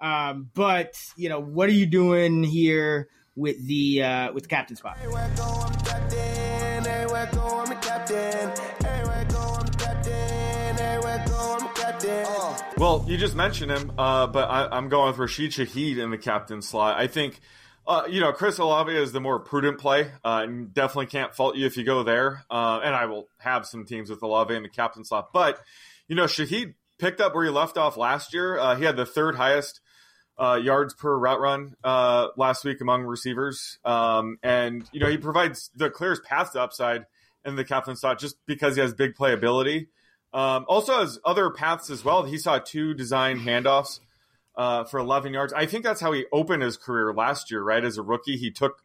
Um, 0.00 0.50
but 0.54 0.94
you 1.16 1.28
know, 1.28 1.40
what 1.40 1.68
are 1.68 1.72
you 1.72 1.86
doing 1.86 2.42
here 2.42 3.08
with 3.36 3.66
the 3.66 4.02
uh, 4.02 4.32
with 4.32 4.44
the 4.44 4.48
captain 4.48 4.76
spot? 4.76 4.98
Well, 12.76 13.04
you 13.06 13.18
just 13.18 13.34
mentioned 13.34 13.70
him, 13.70 13.92
uh, 13.98 14.26
but 14.26 14.48
I, 14.48 14.68
I'm 14.74 14.88
going 14.88 15.08
with 15.08 15.18
Rashid 15.18 15.50
Shaheed 15.50 15.98
in 15.98 16.10
the 16.10 16.16
captain 16.16 16.62
slot. 16.62 16.98
I 16.98 17.06
think, 17.06 17.38
uh, 17.86 18.04
you 18.08 18.20
know, 18.20 18.32
Chris 18.32 18.56
Olave 18.56 18.90
is 18.90 19.12
the 19.12 19.20
more 19.20 19.38
prudent 19.38 19.78
play, 19.78 20.10
uh, 20.24 20.40
and 20.44 20.72
definitely 20.72 21.06
can't 21.06 21.34
fault 21.34 21.56
you 21.56 21.66
if 21.66 21.76
you 21.76 21.84
go 21.84 22.02
there. 22.02 22.44
Uh, 22.50 22.80
and 22.82 22.94
I 22.94 23.04
will 23.04 23.28
have 23.38 23.66
some 23.66 23.84
teams 23.84 24.08
with 24.08 24.22
Olave 24.22 24.54
in 24.54 24.62
the 24.62 24.70
captain 24.70 25.04
slot. 25.04 25.28
But, 25.32 25.60
you 26.08 26.16
know, 26.16 26.24
Shaheed 26.24 26.74
picked 26.98 27.20
up 27.20 27.34
where 27.34 27.44
he 27.44 27.50
left 27.50 27.76
off 27.76 27.98
last 27.98 28.32
year. 28.32 28.58
Uh, 28.58 28.76
he 28.76 28.84
had 28.84 28.96
the 28.96 29.06
third 29.06 29.34
highest 29.34 29.79
uh, 30.40 30.54
yards 30.62 30.94
per 30.94 31.14
route 31.16 31.38
run 31.40 31.74
uh, 31.84 32.28
last 32.36 32.64
week 32.64 32.80
among 32.80 33.02
receivers. 33.02 33.78
Um, 33.84 34.38
and, 34.42 34.88
you 34.90 34.98
know, 35.00 35.08
he 35.08 35.18
provides 35.18 35.70
the 35.76 35.90
clearest 35.90 36.24
path 36.24 36.52
to 36.52 36.62
upside 36.62 37.04
in 37.44 37.56
the 37.56 37.64
captain 37.64 37.94
slot 37.94 38.18
just 38.18 38.36
because 38.46 38.74
he 38.74 38.80
has 38.80 38.94
big 38.94 39.14
playability. 39.14 39.88
Um, 40.32 40.64
also 40.68 41.00
has 41.00 41.18
other 41.24 41.50
paths 41.50 41.90
as 41.90 42.04
well. 42.04 42.22
He 42.22 42.38
saw 42.38 42.58
two 42.58 42.94
design 42.94 43.40
handoffs 43.40 44.00
uh, 44.56 44.84
for 44.84 44.98
11 44.98 45.34
yards. 45.34 45.52
I 45.52 45.66
think 45.66 45.84
that's 45.84 46.00
how 46.00 46.12
he 46.12 46.24
opened 46.32 46.62
his 46.62 46.76
career 46.76 47.12
last 47.12 47.50
year, 47.50 47.62
right? 47.62 47.84
As 47.84 47.98
a 47.98 48.02
rookie, 48.02 48.36
he 48.36 48.50
took 48.50 48.78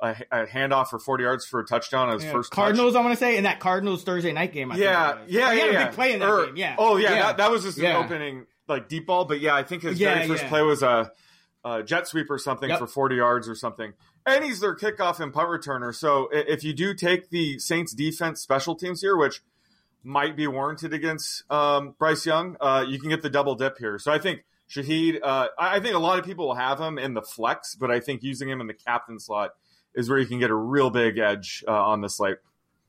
a, 0.00 0.16
a 0.30 0.46
handoff 0.46 0.88
for 0.88 0.98
40 0.98 1.24
yards 1.24 1.44
for 1.44 1.60
a 1.60 1.64
touchdown 1.66 2.08
his 2.12 2.24
Yeah, 2.24 2.32
first 2.32 2.52
touch. 2.52 2.56
Cardinals, 2.56 2.96
I 2.96 3.00
want 3.00 3.12
to 3.12 3.18
say, 3.18 3.36
in 3.36 3.44
that 3.44 3.60
Cardinals 3.60 4.02
Thursday 4.04 4.32
night 4.32 4.52
game. 4.52 4.70
I 4.72 4.76
think 4.76 4.84
Yeah, 4.84 5.12
it 5.22 5.28
yeah, 5.28 5.48
Oh, 5.48 5.50
he 5.52 5.58
yeah, 5.58 5.64
had 5.64 5.74
a 5.74 5.86
big 5.86 5.94
play 5.94 6.12
in 6.14 6.20
that 6.20 6.28
Or- 6.30 6.46
game. 6.46 6.56
Yeah. 6.56 6.76
Oh, 6.78 6.96
yeah, 6.96 7.10
That, 7.14 7.36
that 7.36 7.50
was 7.50 7.62
just 7.64 7.76
Yeah. 7.78 7.98
an 7.98 8.04
opening 8.04 8.46
like 8.68 8.88
deep 8.88 9.06
ball. 9.06 9.24
But 9.24 9.40
yeah, 9.40 9.54
I 9.54 9.62
think 9.62 9.82
his 9.82 9.98
Yeah, 9.98 10.14
very 10.14 10.28
first 10.28 10.42
yeah. 10.44 10.48
play 10.48 10.62
was 10.62 10.82
a, 10.82 11.12
a 11.64 11.82
jet 11.82 12.08
sweep 12.08 12.30
or 12.30 12.38
something 12.38 12.70
Yep. 12.70 12.78
for 12.78 12.86
40 12.86 13.16
yards 13.16 13.48
or 13.48 13.54
something. 13.54 13.92
And 14.24 14.44
he's 14.44 14.60
their 14.60 14.76
kickoff 14.76 15.18
and 15.20 15.32
punt 15.32 15.48
returner. 15.48 15.94
So 15.94 16.28
if 16.32 16.62
you 16.62 16.72
do 16.72 16.94
take 16.94 17.30
the 17.30 17.58
Saints 17.58 17.92
defense 17.92 18.40
special 18.40 18.74
teams 18.76 19.00
here, 19.00 19.16
which 19.16 19.42
might 20.04 20.36
be 20.36 20.46
warranted 20.46 20.92
against 20.92 21.44
um, 21.50 21.94
Bryce 21.98 22.24
Young, 22.26 22.56
uh, 22.60 22.84
you 22.88 22.98
can 23.00 23.08
get 23.10 23.22
the 23.22 23.30
double 23.30 23.54
dip 23.54 23.78
here. 23.78 23.98
So 23.98 24.12
I 24.12 24.18
think 24.18 24.44
Shaheed, 24.68 25.18
uh, 25.22 25.48
I 25.58 25.76
I 25.76 25.80
think 25.80 25.94
a 25.94 25.98
lot 25.98 26.18
of 26.18 26.24
people 26.24 26.46
will 26.48 26.54
have 26.54 26.80
him 26.80 26.98
in 26.98 27.14
the 27.14 27.22
flex, 27.22 27.74
but 27.74 27.90
I 27.90 28.00
think 28.00 28.22
using 28.22 28.48
him 28.48 28.60
in 28.60 28.66
the 28.68 28.74
captain 28.74 29.18
slot 29.18 29.50
is 29.94 30.08
where 30.08 30.18
you 30.18 30.26
can 30.26 30.38
get 30.38 30.50
a 30.50 30.54
real 30.54 30.88
big 30.90 31.18
edge 31.18 31.62
uh, 31.68 31.72
on 31.72 32.00
the 32.00 32.08
slate. 32.08 32.38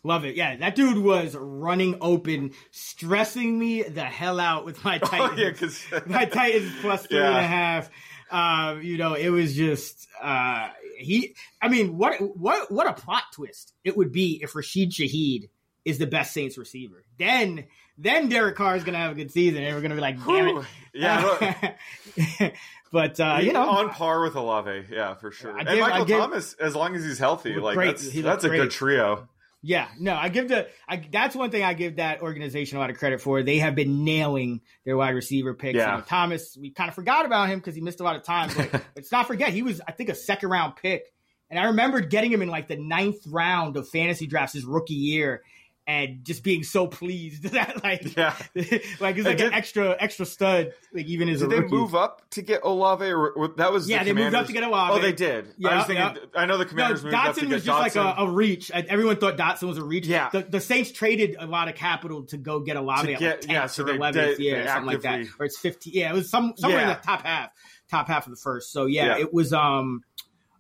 Love 0.03 0.25
it. 0.25 0.35
Yeah, 0.35 0.55
that 0.57 0.75
dude 0.75 0.97
was 0.97 1.33
running 1.35 1.97
open, 2.01 2.51
stressing 2.71 3.57
me 3.57 3.83
the 3.83 4.03
hell 4.03 4.39
out 4.39 4.65
with 4.65 4.83
my 4.83 4.97
Titans. 4.97 5.31
Oh, 5.39 5.41
yeah, 5.41 5.51
'cause- 5.51 5.85
my 6.07 6.25
Titans 6.25 6.71
plus 6.81 7.05
three 7.07 7.19
and 7.19 7.35
a 7.37 7.41
half. 7.41 7.89
Um, 8.31 8.81
you 8.81 8.97
know, 8.97 9.13
it 9.13 9.29
was 9.29 9.55
just 9.55 10.07
uh, 10.21 10.69
he. 10.97 11.35
I 11.61 11.67
mean, 11.69 11.97
what 11.97 12.15
what 12.37 12.71
what 12.71 12.87
a 12.87 12.93
plot 12.93 13.23
twist 13.33 13.73
it 13.83 13.95
would 13.95 14.11
be 14.11 14.39
if 14.41 14.55
Rashid 14.55 14.91
Shaheed 14.91 15.49
is 15.85 15.99
the 15.99 16.07
best 16.07 16.33
Saints 16.33 16.57
receiver. 16.57 17.03
Then 17.19 17.65
then 17.97 18.27
Derek 18.29 18.55
Carr 18.55 18.75
is 18.75 18.83
gonna 18.83 18.97
have 18.97 19.11
a 19.11 19.15
good 19.15 19.31
season, 19.31 19.63
and 19.63 19.75
we're 19.75 19.81
gonna 19.81 19.95
be 19.95 20.01
like, 20.01 20.17
damn 20.25 20.57
it. 20.57 20.65
Yeah, 20.95 21.73
but 22.91 23.19
uh, 23.19 23.39
you 23.41 23.53
know, 23.53 23.69
on 23.69 23.89
par 23.89 24.21
with 24.23 24.35
Olave, 24.35 24.85
yeah, 24.91 25.13
for 25.15 25.31
sure. 25.31 25.55
I 25.55 25.61
and 25.61 25.79
Michael 25.79 26.05
give- 26.05 26.19
Thomas, 26.19 26.53
as 26.55 26.75
long 26.75 26.95
as 26.95 27.03
he's 27.03 27.19
healthy, 27.19 27.55
like 27.55 27.75
great. 27.75 27.87
that's 27.97 28.09
He 28.11 28.21
that's 28.21 28.43
a 28.43 28.49
good 28.49 28.71
trio. 28.71 29.27
Yeah, 29.65 29.87
no, 29.97 30.13
I 30.13 30.27
give 30.27 30.49
the 30.49 30.67
I, 30.89 31.07
that's 31.09 31.37
one 31.37 31.49
thing 31.49 31.63
I 31.63 31.73
give 31.73 31.95
that 31.95 32.21
organization 32.21 32.77
a 32.77 32.81
lot 32.81 32.89
of 32.89 32.97
credit 32.97 33.21
for. 33.21 33.41
They 33.43 33.59
have 33.59 33.75
been 33.75 34.03
nailing 34.03 34.59
their 34.83 34.97
wide 34.97 35.15
receiver 35.15 35.53
picks. 35.53 35.77
Yeah. 35.77 35.91
You 35.91 35.97
know, 35.99 36.03
Thomas, 36.03 36.57
we 36.59 36.71
kind 36.71 36.89
of 36.89 36.95
forgot 36.95 37.25
about 37.25 37.47
him 37.47 37.59
because 37.59 37.73
he 37.73 37.79
missed 37.79 38.01
a 38.01 38.03
lot 38.03 38.17
of 38.17 38.23
time, 38.23 38.51
but 38.57 38.83
let's 38.97 39.09
not 39.09 39.25
forget 39.25 39.49
he 39.49 39.61
was 39.63 39.79
I 39.87 39.93
think 39.93 40.09
a 40.09 40.15
second 40.15 40.49
round 40.49 40.75
pick, 40.75 41.05
and 41.49 41.57
I 41.57 41.67
remembered 41.67 42.09
getting 42.09 42.29
him 42.29 42.41
in 42.41 42.49
like 42.49 42.67
the 42.67 42.75
ninth 42.75 43.25
round 43.25 43.77
of 43.77 43.87
fantasy 43.87 44.27
drafts 44.27 44.53
his 44.53 44.65
rookie 44.65 44.95
year. 44.95 45.43
And 45.85 46.23
just 46.23 46.45
being 46.45 46.63
so 46.63 46.87
pleased 46.87 47.43
that 47.51 47.83
like 47.83 48.15
Yeah. 48.15 48.33
like 48.55 49.17
it's 49.17 49.25
like 49.25 49.41
an 49.41 49.51
extra 49.51 49.93
extra 49.99 50.25
stud 50.25 50.71
like 50.93 51.05
even 51.07 51.27
as 51.27 51.41
Did 51.41 51.49
they 51.49 51.59
move 51.59 51.93
up 51.93 52.21
to 52.31 52.41
get 52.41 52.61
Olave, 52.63 53.05
or, 53.05 53.31
or 53.31 53.49
that 53.57 53.73
was 53.73 53.89
Yeah, 53.89 53.99
the 54.01 54.13
they 54.13 54.23
moved 54.23 54.33
up 54.33 54.45
to 54.47 54.53
get 54.53 54.63
Olave. 54.63 54.93
Oh, 54.93 55.01
they 55.01 55.11
did. 55.11 55.45
I 55.47 55.49
Yeah, 55.57 55.77
was 55.79 55.85
thinking. 55.87 56.05
yeah. 56.33 56.39
I 56.39 56.45
know 56.45 56.57
the 56.57 56.65
Commanders 56.65 57.03
no, 57.03 57.11
moved 57.11 57.15
up 57.27 57.35
to 57.35 57.41
Dotson 57.41 57.49
was 57.49 57.65
just 57.65 57.79
like 57.79 57.95
a, 57.97 58.15
a 58.21 58.31
reach. 58.31 58.71
I- 58.73 58.85
Everyone 58.87 59.17
thought 59.17 59.35
Dotson 59.35 59.67
was 59.67 59.77
a 59.77 59.83
reach. 59.83 60.07
Yeah. 60.07 60.29
The, 60.31 60.43
the 60.43 60.61
Saints 60.61 60.89
traded 60.93 61.35
a 61.37 61.45
lot 61.47 61.67
of 61.67 61.75
capital 61.75 62.23
to 62.27 62.37
go 62.37 62.61
get 62.61 62.77
Olave 62.77 63.05
To 63.13 63.19
get- 63.19 63.41
like 63.43 63.51
yeah, 63.51 63.65
so 63.67 63.83
or 63.83 63.87
they 63.87 63.97
11th, 63.97 64.13
did- 64.13 64.39
yeah, 64.39 64.61
they 64.61 64.67
something 64.67 64.85
like 64.85 65.01
that. 65.01 65.25
Or 65.37 65.45
it's 65.45 65.57
50. 65.59 65.89
Yeah, 65.89 66.11
it 66.11 66.13
was 66.13 66.29
some 66.29 66.53
somewhere 66.55 66.83
in 66.83 66.87
the 66.87 66.95
top 66.95 67.23
half, 67.25 67.49
top 67.91 68.07
half 68.07 68.25
of 68.25 68.31
the 68.31 68.37
first. 68.37 68.71
So 68.71 68.85
yeah, 68.85 69.17
Yeah. 69.17 69.23
it 69.23 69.33
was. 69.33 69.51
Um, 69.51 70.03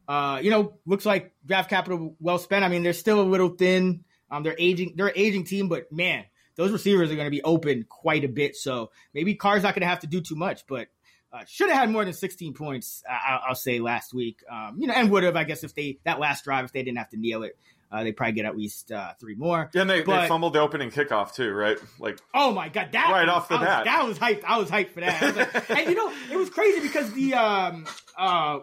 uh, 0.05 0.39
you 0.43 0.51
know, 0.51 0.73
looks 0.85 1.05
like 1.05 1.31
draft 1.45 1.69
capital 1.69 2.17
well 2.19 2.37
spent. 2.37 2.65
I 2.65 2.67
mean, 2.67 2.83
they're 2.83 2.91
still 2.91 3.21
a 3.21 3.23
little 3.23 3.47
thin. 3.47 4.03
Um, 4.31 4.43
they're 4.43 4.55
aging. 4.57 4.93
They're 4.95 5.07
an 5.07 5.13
aging 5.15 5.43
team, 5.45 5.69
but 5.69 5.91
man, 5.91 6.25
those 6.55 6.71
receivers 6.71 7.11
are 7.11 7.15
going 7.15 7.27
to 7.27 7.31
be 7.31 7.41
open 7.43 7.85
quite 7.87 8.23
a 8.23 8.27
bit. 8.27 8.55
So 8.55 8.91
maybe 9.13 9.35
Carr's 9.35 9.63
not 9.63 9.73
going 9.75 9.81
to 9.81 9.87
have 9.87 9.99
to 10.01 10.07
do 10.07 10.21
too 10.21 10.35
much, 10.35 10.65
but 10.67 10.87
uh, 11.31 11.43
should 11.47 11.69
have 11.69 11.79
had 11.79 11.89
more 11.89 12.03
than 12.05 12.13
16 12.13 12.53
points. 12.53 13.03
I- 13.09 13.33
I'll, 13.33 13.41
I'll 13.49 13.55
say 13.55 13.79
last 13.79 14.13
week. 14.13 14.41
Um, 14.51 14.75
you 14.79 14.87
know, 14.87 14.93
and 14.93 15.09
would 15.11 15.23
have, 15.23 15.35
I 15.35 15.43
guess, 15.45 15.63
if 15.63 15.73
they 15.75 15.97
that 16.05 16.19
last 16.19 16.43
drive, 16.43 16.65
if 16.65 16.71
they 16.73 16.83
didn't 16.83 16.97
have 16.99 17.09
to 17.09 17.17
kneel 17.17 17.43
it, 17.43 17.57
uh, 17.91 18.03
they 18.03 18.11
probably 18.11 18.33
get 18.33 18.45
at 18.45 18.57
least 18.57 18.91
uh, 18.91 19.13
three 19.19 19.35
more. 19.35 19.69
Yeah, 19.73 19.81
and 19.81 19.89
they, 19.89 19.99
they 19.99 20.05
But- 20.05 20.27
fumbled 20.27 20.53
the 20.53 20.59
opening 20.61 20.89
kickoff 20.89 21.33
too, 21.33 21.51
right? 21.51 21.77
Like 21.99 22.19
Oh 22.33 22.51
my 22.51 22.69
god, 22.69 22.89
that 22.93 23.09
Right 23.11 23.27
was- 23.27 23.35
off 23.35 23.49
the 23.49 23.55
I 23.55 23.59
was- 23.59 23.67
bat. 23.67 23.85
that 23.85 24.07
was 24.07 24.17
hyped. 24.19 24.43
I 24.43 24.57
was 24.57 24.69
hyped 24.69 24.89
for 24.91 24.99
that. 25.01 25.35
Like- 25.35 25.69
and 25.77 25.89
you 25.89 25.95
know, 25.95 26.11
it 26.31 26.37
was 26.37 26.49
crazy 26.49 26.79
because 26.81 27.11
the 27.13 27.33
um 27.35 27.85
uh 28.17 28.59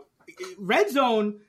red 0.59 0.91
zone. 0.91 1.41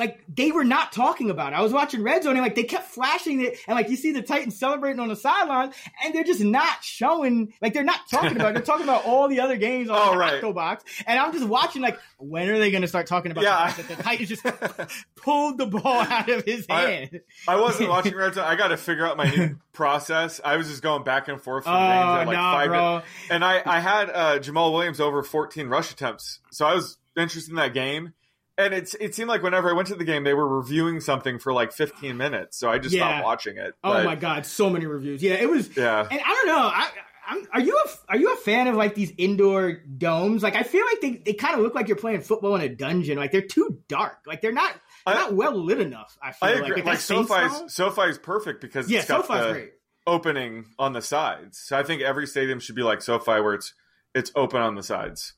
Like 0.00 0.24
they 0.34 0.50
were 0.50 0.64
not 0.64 0.90
talking 0.92 1.30
about 1.30 1.52
it. 1.52 1.56
I 1.56 1.60
was 1.62 1.72
watching 1.72 2.02
Red 2.02 2.24
Zone 2.24 2.32
and 2.32 2.40
like 2.42 2.56
they 2.56 2.64
kept 2.64 2.86
flashing 2.88 3.40
it, 3.42 3.58
and 3.68 3.76
like 3.76 3.88
you 3.88 3.96
see 3.96 4.10
the 4.12 4.22
Titans 4.22 4.58
celebrating 4.58 4.98
on 4.98 5.06
the 5.08 5.14
sideline, 5.14 5.72
and 6.04 6.12
they're 6.14 6.24
just 6.24 6.40
not 6.42 6.82
showing. 6.82 7.52
Like 7.62 7.74
they're 7.74 7.84
not 7.84 8.00
talking 8.10 8.34
about. 8.34 8.50
it. 8.50 8.54
They're 8.54 8.62
talking 8.62 8.82
about 8.84 9.04
all 9.04 9.28
the 9.28 9.40
other 9.40 9.56
games 9.56 9.88
on 9.90 9.98
Oh, 10.02 10.12
the 10.12 10.16
right. 10.18 10.34
Octo 10.36 10.52
box, 10.52 10.84
and 11.06 11.18
I'm 11.18 11.32
just 11.32 11.46
watching. 11.46 11.82
Like 11.82 11.98
when 12.18 12.48
are 12.48 12.58
they 12.58 12.70
going 12.70 12.82
to 12.82 12.88
start 12.88 13.06
talking 13.06 13.30
about 13.30 13.44
Yeah. 13.44 13.66
the 13.68 13.72
fact 13.74 13.88
that 13.88 13.96
the 13.98 14.02
Titans 14.02 14.28
just 14.30 14.94
pulled 15.16 15.58
the 15.58 15.66
ball 15.66 15.84
out 16.00 16.28
of 16.30 16.44
his 16.44 16.66
hand? 16.68 17.20
I, 17.46 17.52
I 17.52 17.60
wasn't 17.60 17.90
watching 17.90 18.14
Red 18.16 18.34
Zone. 18.34 18.44
I 18.44 18.56
got 18.56 18.68
to 18.68 18.76
figure 18.76 19.06
out 19.06 19.16
my 19.16 19.28
new 19.30 19.56
process. 19.72 20.40
I 20.44 20.56
was 20.56 20.68
just 20.68 20.82
going 20.82 21.04
back 21.04 21.28
and 21.28 21.40
forth 21.40 21.64
from 21.64 21.74
Oh, 21.74 21.78
games 21.78 22.20
at 22.20 22.26
like 22.26 22.36
nah, 22.36 22.52
five 22.52 22.68
bro. 22.68 22.88
minutes. 22.90 23.06
And 23.30 23.44
I, 23.44 23.62
I 23.66 23.80
had 23.80 24.10
uh, 24.10 24.38
Jamaal 24.38 24.72
Williams 24.72 25.00
over 25.00 25.22
14 25.22 25.68
rush 25.68 25.92
attempts, 25.92 26.40
so 26.50 26.64
I 26.66 26.74
was 26.74 26.96
interested 27.16 27.50
in 27.50 27.56
that 27.56 27.74
game. 27.74 28.14
And 28.60 28.74
it's 28.74 28.94
it 28.94 29.14
seemed 29.14 29.28
like 29.28 29.42
whenever 29.42 29.70
I 29.70 29.72
went 29.72 29.88
to 29.88 29.94
the 29.94 30.04
game, 30.04 30.24
they 30.24 30.34
were 30.34 30.46
reviewing 30.48 31.00
something 31.00 31.38
for 31.38 31.52
like 31.52 31.72
15 31.72 32.16
minutes, 32.16 32.58
so 32.58 32.68
I 32.70 32.78
just 32.78 32.94
Yeah. 32.94 33.08
stopped 33.08 33.24
watching 33.24 33.56
it. 33.56 33.74
Oh 33.82 33.94
But, 33.94 34.04
my 34.04 34.14
god, 34.16 34.44
so 34.46 34.68
many 34.68 34.86
reviews. 34.86 35.22
Yeah, 35.22 35.34
it 35.34 35.48
was. 35.48 35.74
Yeah. 35.76 36.06
And 36.10 36.20
I 36.20 36.28
don't 36.34 36.46
know. 36.46 36.58
I, 36.72 36.90
I'm, 37.26 37.46
are 37.52 37.60
you 37.60 37.76
a 37.86 37.88
are 38.12 38.16
you 38.18 38.32
a 38.32 38.36
fan 38.36 38.66
of 38.66 38.74
like 38.74 38.94
these 38.94 39.12
indoor 39.16 39.72
domes? 39.74 40.42
Like 40.42 40.56
I 40.56 40.62
feel 40.64 40.84
like 40.84 41.00
they, 41.00 41.12
they 41.24 41.32
kind 41.32 41.54
of 41.54 41.60
look 41.60 41.74
like 41.76 41.86
you're 41.88 41.96
playing 41.96 42.22
football 42.22 42.54
in 42.56 42.60
a 42.62 42.68
dungeon. 42.68 43.18
Like 43.18 43.30
they're 43.32 43.40
too 43.42 43.78
dark. 43.88 44.18
Like 44.26 44.40
they're 44.40 44.52
not 44.52 44.74
they're 45.06 45.14
not 45.14 45.34
well 45.34 45.54
lit 45.54 45.80
enough. 45.80 46.18
I 46.22 46.32
feel 46.32 46.48
I 46.48 46.52
like 46.54 46.62
agree. 46.62 46.76
Like, 46.76 46.84
Like, 46.86 46.98
Saints 47.00 47.30
SoFi's? 47.30 47.72
SoFi's 47.74 48.18
perfect 48.18 48.60
because 48.60 48.90
Yeah, 48.90 48.98
it's 49.00 49.08
got 49.08 49.26
SoFi's 49.26 49.46
the 49.46 49.52
great. 49.52 49.70
opening 50.06 50.66
on 50.78 50.92
the 50.92 51.02
sides. 51.02 51.58
So 51.58 51.78
I 51.78 51.82
think 51.84 52.02
every 52.02 52.26
stadium 52.26 52.58
should 52.60 52.74
be 52.74 52.82
like 52.82 53.00
SoFi, 53.00 53.40
where 53.40 53.54
it's 53.54 53.74
it's 54.14 54.32
open 54.34 54.60
on 54.60 54.74
the 54.74 54.82
sides. 54.82 55.34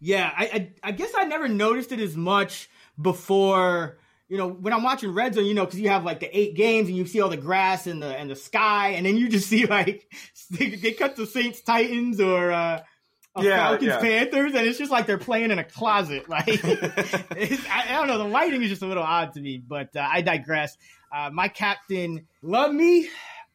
Yeah, 0.00 0.32
I, 0.36 0.44
I 0.44 0.72
I 0.84 0.92
guess 0.92 1.12
I 1.16 1.24
never 1.24 1.48
noticed 1.48 1.92
it 1.92 2.00
as 2.00 2.16
much 2.16 2.68
before. 3.00 3.98
You 4.28 4.36
know, 4.36 4.46
when 4.48 4.74
I'm 4.74 4.82
watching 4.82 5.12
Red 5.14 5.34
Zone, 5.34 5.46
you 5.46 5.54
know, 5.54 5.64
because 5.64 5.80
you 5.80 5.88
have 5.88 6.04
like 6.04 6.20
the 6.20 6.38
eight 6.38 6.54
games 6.54 6.88
and 6.88 6.96
you 6.96 7.06
see 7.06 7.20
all 7.20 7.30
the 7.30 7.36
grass 7.38 7.86
and 7.86 8.02
the 8.02 8.08
and 8.08 8.30
the 8.30 8.36
sky, 8.36 8.90
and 8.90 9.06
then 9.06 9.16
you 9.16 9.28
just 9.28 9.48
see 9.50 9.66
like 9.66 10.12
they, 10.50 10.70
they 10.70 10.92
cut 10.92 11.16
the 11.16 11.26
Saints 11.26 11.62
Titans 11.62 12.20
or 12.20 12.52
uh, 12.52 12.82
uh, 13.34 13.42
Yeah, 13.42 13.56
Falcons 13.68 13.88
yeah. 13.88 14.00
Panthers, 14.00 14.54
and 14.54 14.66
it's 14.66 14.78
just 14.78 14.90
like 14.90 15.06
they're 15.06 15.18
playing 15.18 15.50
in 15.50 15.58
a 15.58 15.64
closet. 15.64 16.24
Like 16.28 16.44
it's, 16.48 17.66
I, 17.68 17.86
I 17.88 17.92
don't 17.92 18.06
know, 18.06 18.18
the 18.18 18.24
lighting 18.24 18.62
is 18.62 18.68
just 18.68 18.82
a 18.82 18.86
little 18.86 19.02
odd 19.02 19.32
to 19.34 19.40
me, 19.40 19.58
but 19.58 19.96
uh, 19.96 20.06
I 20.10 20.20
digress. 20.22 20.76
Uh, 21.10 21.30
my 21.32 21.48
captain, 21.48 22.26
love 22.42 22.72
me 22.72 23.08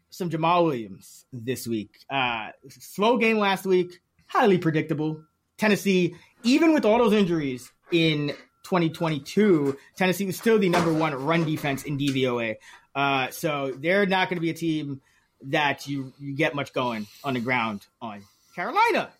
some 0.09 0.29
Jamaal 0.29 0.65
Williams 0.65 1.25
this 1.31 1.67
week. 1.67 1.99
Uh, 2.09 2.49
slow 2.69 3.17
game 3.17 3.37
last 3.37 3.65
week, 3.65 4.01
highly 4.27 4.57
predictable. 4.57 5.23
Tennessee, 5.57 6.15
even 6.43 6.73
with 6.73 6.85
all 6.85 6.97
those 6.97 7.13
injuries 7.13 7.71
in 7.91 8.29
2022, 8.63 9.77
Tennessee 9.95 10.25
was 10.25 10.37
still 10.37 10.59
the 10.59 10.69
number 10.69 10.93
one 10.93 11.13
run 11.13 11.45
defense 11.45 11.83
in 11.83 11.97
DVOA. 11.97 12.55
Uh, 12.95 13.29
so 13.29 13.73
they're 13.77 14.05
not 14.05 14.29
going 14.29 14.37
to 14.37 14.41
be 14.41 14.49
a 14.49 14.55
team 14.55 15.01
that 15.43 15.87
you, 15.87 16.13
you 16.19 16.35
get 16.35 16.55
much 16.55 16.73
going 16.73 17.07
on 17.23 17.33
the 17.33 17.39
ground 17.39 17.85
on. 18.01 18.23
Carolina, 18.55 19.11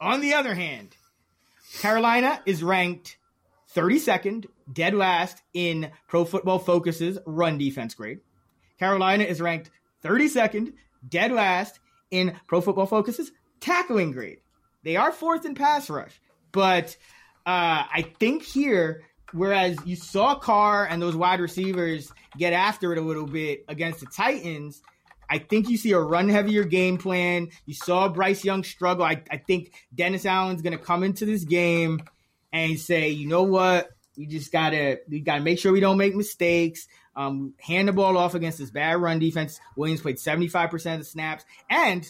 on 0.00 0.20
the 0.20 0.34
other 0.34 0.54
hand, 0.54 0.96
Carolina 1.80 2.40
is 2.46 2.62
ranked 2.62 3.18
32nd, 3.74 4.46
dead 4.72 4.94
last 4.94 5.42
in 5.52 5.90
Pro 6.08 6.24
Football 6.24 6.58
Focus's 6.58 7.18
run 7.26 7.58
defense 7.58 7.94
grade. 7.94 8.20
Carolina 8.78 9.24
is 9.24 9.40
ranked 9.40 9.70
32nd, 10.02 10.72
dead 11.06 11.32
last 11.32 11.80
in 12.10 12.36
Pro 12.46 12.60
Football 12.60 12.86
Focus's 12.86 13.32
tackling 13.60 14.12
grade. 14.12 14.40
They 14.86 14.94
are 14.94 15.10
fourth 15.10 15.44
in 15.44 15.56
pass 15.56 15.90
rush, 15.90 16.18
but 16.52 16.96
uh, 17.44 17.82
I 17.92 18.12
think 18.20 18.44
here, 18.44 19.02
whereas 19.32 19.76
you 19.84 19.96
saw 19.96 20.36
Carr 20.36 20.86
and 20.86 21.02
those 21.02 21.16
wide 21.16 21.40
receivers 21.40 22.12
get 22.38 22.52
after 22.52 22.92
it 22.92 22.98
a 22.98 23.02
little 23.02 23.26
bit 23.26 23.64
against 23.66 23.98
the 23.98 24.06
Titans, 24.06 24.80
I 25.28 25.38
think 25.38 25.68
you 25.68 25.76
see 25.76 25.90
a 25.90 25.98
run 25.98 26.28
heavier 26.28 26.62
game 26.62 26.98
plan. 26.98 27.48
You 27.64 27.74
saw 27.74 28.08
Bryce 28.08 28.44
Young 28.44 28.62
struggle. 28.62 29.04
I, 29.04 29.24
I 29.28 29.38
think 29.38 29.74
Dennis 29.92 30.24
Allen's 30.24 30.62
going 30.62 30.78
to 30.78 30.84
come 30.84 31.02
into 31.02 31.26
this 31.26 31.42
game 31.42 32.00
and 32.52 32.78
say, 32.78 33.08
you 33.08 33.26
know 33.26 33.42
what, 33.42 33.88
we 34.16 34.26
just 34.26 34.52
gotta 34.52 35.00
we 35.08 35.18
gotta 35.18 35.42
make 35.42 35.58
sure 35.58 35.72
we 35.72 35.80
don't 35.80 35.98
make 35.98 36.14
mistakes. 36.14 36.86
Um, 37.16 37.54
hand 37.60 37.88
the 37.88 37.92
ball 37.92 38.16
off 38.16 38.34
against 38.34 38.58
this 38.58 38.70
bad 38.70 38.98
run 38.98 39.18
defense. 39.18 39.58
Williams 39.76 40.00
played 40.00 40.20
seventy 40.20 40.48
five 40.48 40.70
percent 40.70 41.00
of 41.00 41.06
the 41.06 41.10
snaps, 41.10 41.44
and 41.68 42.06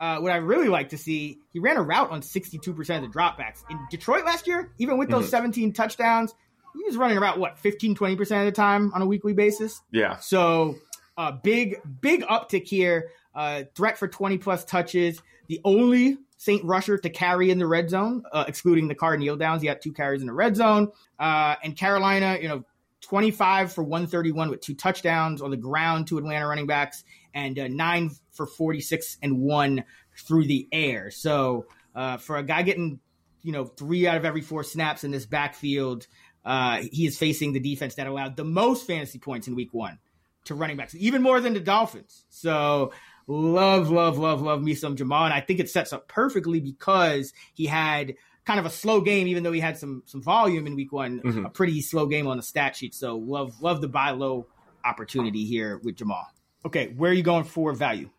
uh, 0.00 0.18
what 0.18 0.32
I 0.32 0.36
really 0.36 0.68
like 0.68 0.90
to 0.90 0.98
see, 0.98 1.38
he 1.52 1.58
ran 1.58 1.76
a 1.76 1.82
route 1.82 2.10
on 2.10 2.22
sixty 2.22 2.58
two 2.58 2.72
percent 2.74 3.04
of 3.04 3.12
the 3.12 3.18
dropbacks 3.18 3.62
in 3.70 3.78
Detroit 3.90 4.24
last 4.24 4.46
year. 4.46 4.72
Even 4.78 4.98
with 4.98 5.08
those 5.08 5.26
Mhm. 5.26 5.30
seventeen 5.30 5.72
touchdowns, 5.72 6.34
he 6.74 6.82
was 6.84 6.96
running 6.96 7.16
about 7.16 7.38
what 7.38 7.58
15 7.58 7.94
20 7.94 8.16
percent 8.16 8.40
of 8.46 8.52
the 8.54 8.56
time 8.56 8.92
on 8.94 9.02
a 9.02 9.06
weekly 9.06 9.32
basis. 9.32 9.80
Yeah. 9.90 10.16
So 10.18 10.76
uh, 11.16 11.32
big 11.32 11.76
big 12.00 12.22
uptick 12.22 12.66
here. 12.66 13.10
Uh, 13.34 13.64
threat 13.74 13.98
for 13.98 14.08
20 14.08 14.38
plus 14.38 14.64
touches. 14.64 15.20
The 15.48 15.60
only 15.64 16.18
Saint 16.38 16.64
rusher 16.64 16.96
to 16.98 17.08
carry 17.10 17.50
in 17.50 17.58
the 17.58 17.66
red 17.66 17.88
zone, 17.90 18.22
uh, 18.32 18.44
excluding 18.48 18.88
the 18.88 18.94
Carr 18.94 19.16
kneel 19.16 19.36
downs. 19.36 19.62
He 19.62 19.68
had 19.68 19.80
two 19.82 19.92
carries 19.92 20.20
in 20.20 20.26
the 20.26 20.32
red 20.34 20.56
zone. 20.56 20.90
Uh, 21.18 21.54
and 21.62 21.76
Carolina, 21.76 22.38
you 22.40 22.48
know, 22.48 22.64
25 23.02 23.72
for 23.72 23.82
131 23.84 24.50
with 24.50 24.60
two 24.60 24.74
touchdowns 24.74 25.40
on 25.40 25.50
the 25.50 25.56
ground 25.56 26.06
to 26.08 26.18
Atlanta 26.18 26.46
running 26.46 26.66
backs, 26.66 27.04
and 27.36 27.56
uh, 27.58 27.68
nine 27.68 28.10
for 28.32 28.46
46 28.46 29.18
and 29.22 29.38
one 29.38 29.84
through 30.26 30.46
the 30.46 30.66
air. 30.72 31.10
So 31.12 31.66
uh, 31.94 32.16
for 32.16 32.38
a 32.38 32.42
guy 32.42 32.62
getting, 32.62 32.98
you 33.42 33.52
know, 33.52 33.66
three 33.66 34.06
out 34.08 34.16
of 34.16 34.24
every 34.24 34.40
four 34.40 34.64
snaps 34.64 35.04
in 35.04 35.10
this 35.12 35.26
backfield, 35.26 36.06
uh, 36.44 36.78
he 36.90 37.06
is 37.06 37.18
facing 37.18 37.52
the 37.52 37.60
defense 37.60 37.96
that 37.96 38.06
allowed 38.06 38.36
the 38.36 38.44
most 38.44 38.86
fantasy 38.86 39.18
points 39.18 39.46
in 39.46 39.54
week 39.54 39.74
one 39.74 39.98
to 40.46 40.54
running 40.54 40.76
backs, 40.76 40.94
even 40.94 41.22
more 41.22 41.40
than 41.40 41.52
the 41.54 41.60
Dolphins. 41.60 42.24
So 42.30 42.92
love, 43.26 43.90
love, 43.90 44.16
love, 44.18 44.40
love 44.40 44.62
me 44.62 44.74
some 44.74 44.96
Jamaal. 44.96 45.24
And 45.26 45.34
I 45.34 45.40
think 45.40 45.60
it 45.60 45.68
sets 45.68 45.92
up 45.92 46.08
perfectly 46.08 46.60
because 46.60 47.32
he 47.52 47.66
had 47.66 48.14
kind 48.46 48.58
of 48.60 48.64
a 48.64 48.70
slow 48.70 49.00
game, 49.00 49.26
even 49.26 49.42
though 49.42 49.52
he 49.52 49.60
had 49.60 49.76
some 49.76 50.04
some 50.06 50.22
volume 50.22 50.66
in 50.68 50.76
week 50.76 50.92
one, 50.92 51.20
Mhm. 51.20 51.46
a 51.46 51.50
pretty 51.50 51.80
slow 51.82 52.06
game 52.06 52.28
on 52.28 52.36
the 52.36 52.42
stat 52.44 52.76
sheet. 52.76 52.94
So 52.94 53.16
love, 53.18 53.60
love 53.60 53.80
the 53.80 53.88
buy 53.88 54.12
low 54.12 54.46
opportunity 54.84 55.44
here 55.44 55.78
with 55.82 55.96
Jamaal. 55.96 56.26
Okay, 56.66 56.88
where 56.88 57.12
are 57.12 57.14
you 57.14 57.22
going 57.22 57.44
for 57.44 57.72
value? 57.72 58.10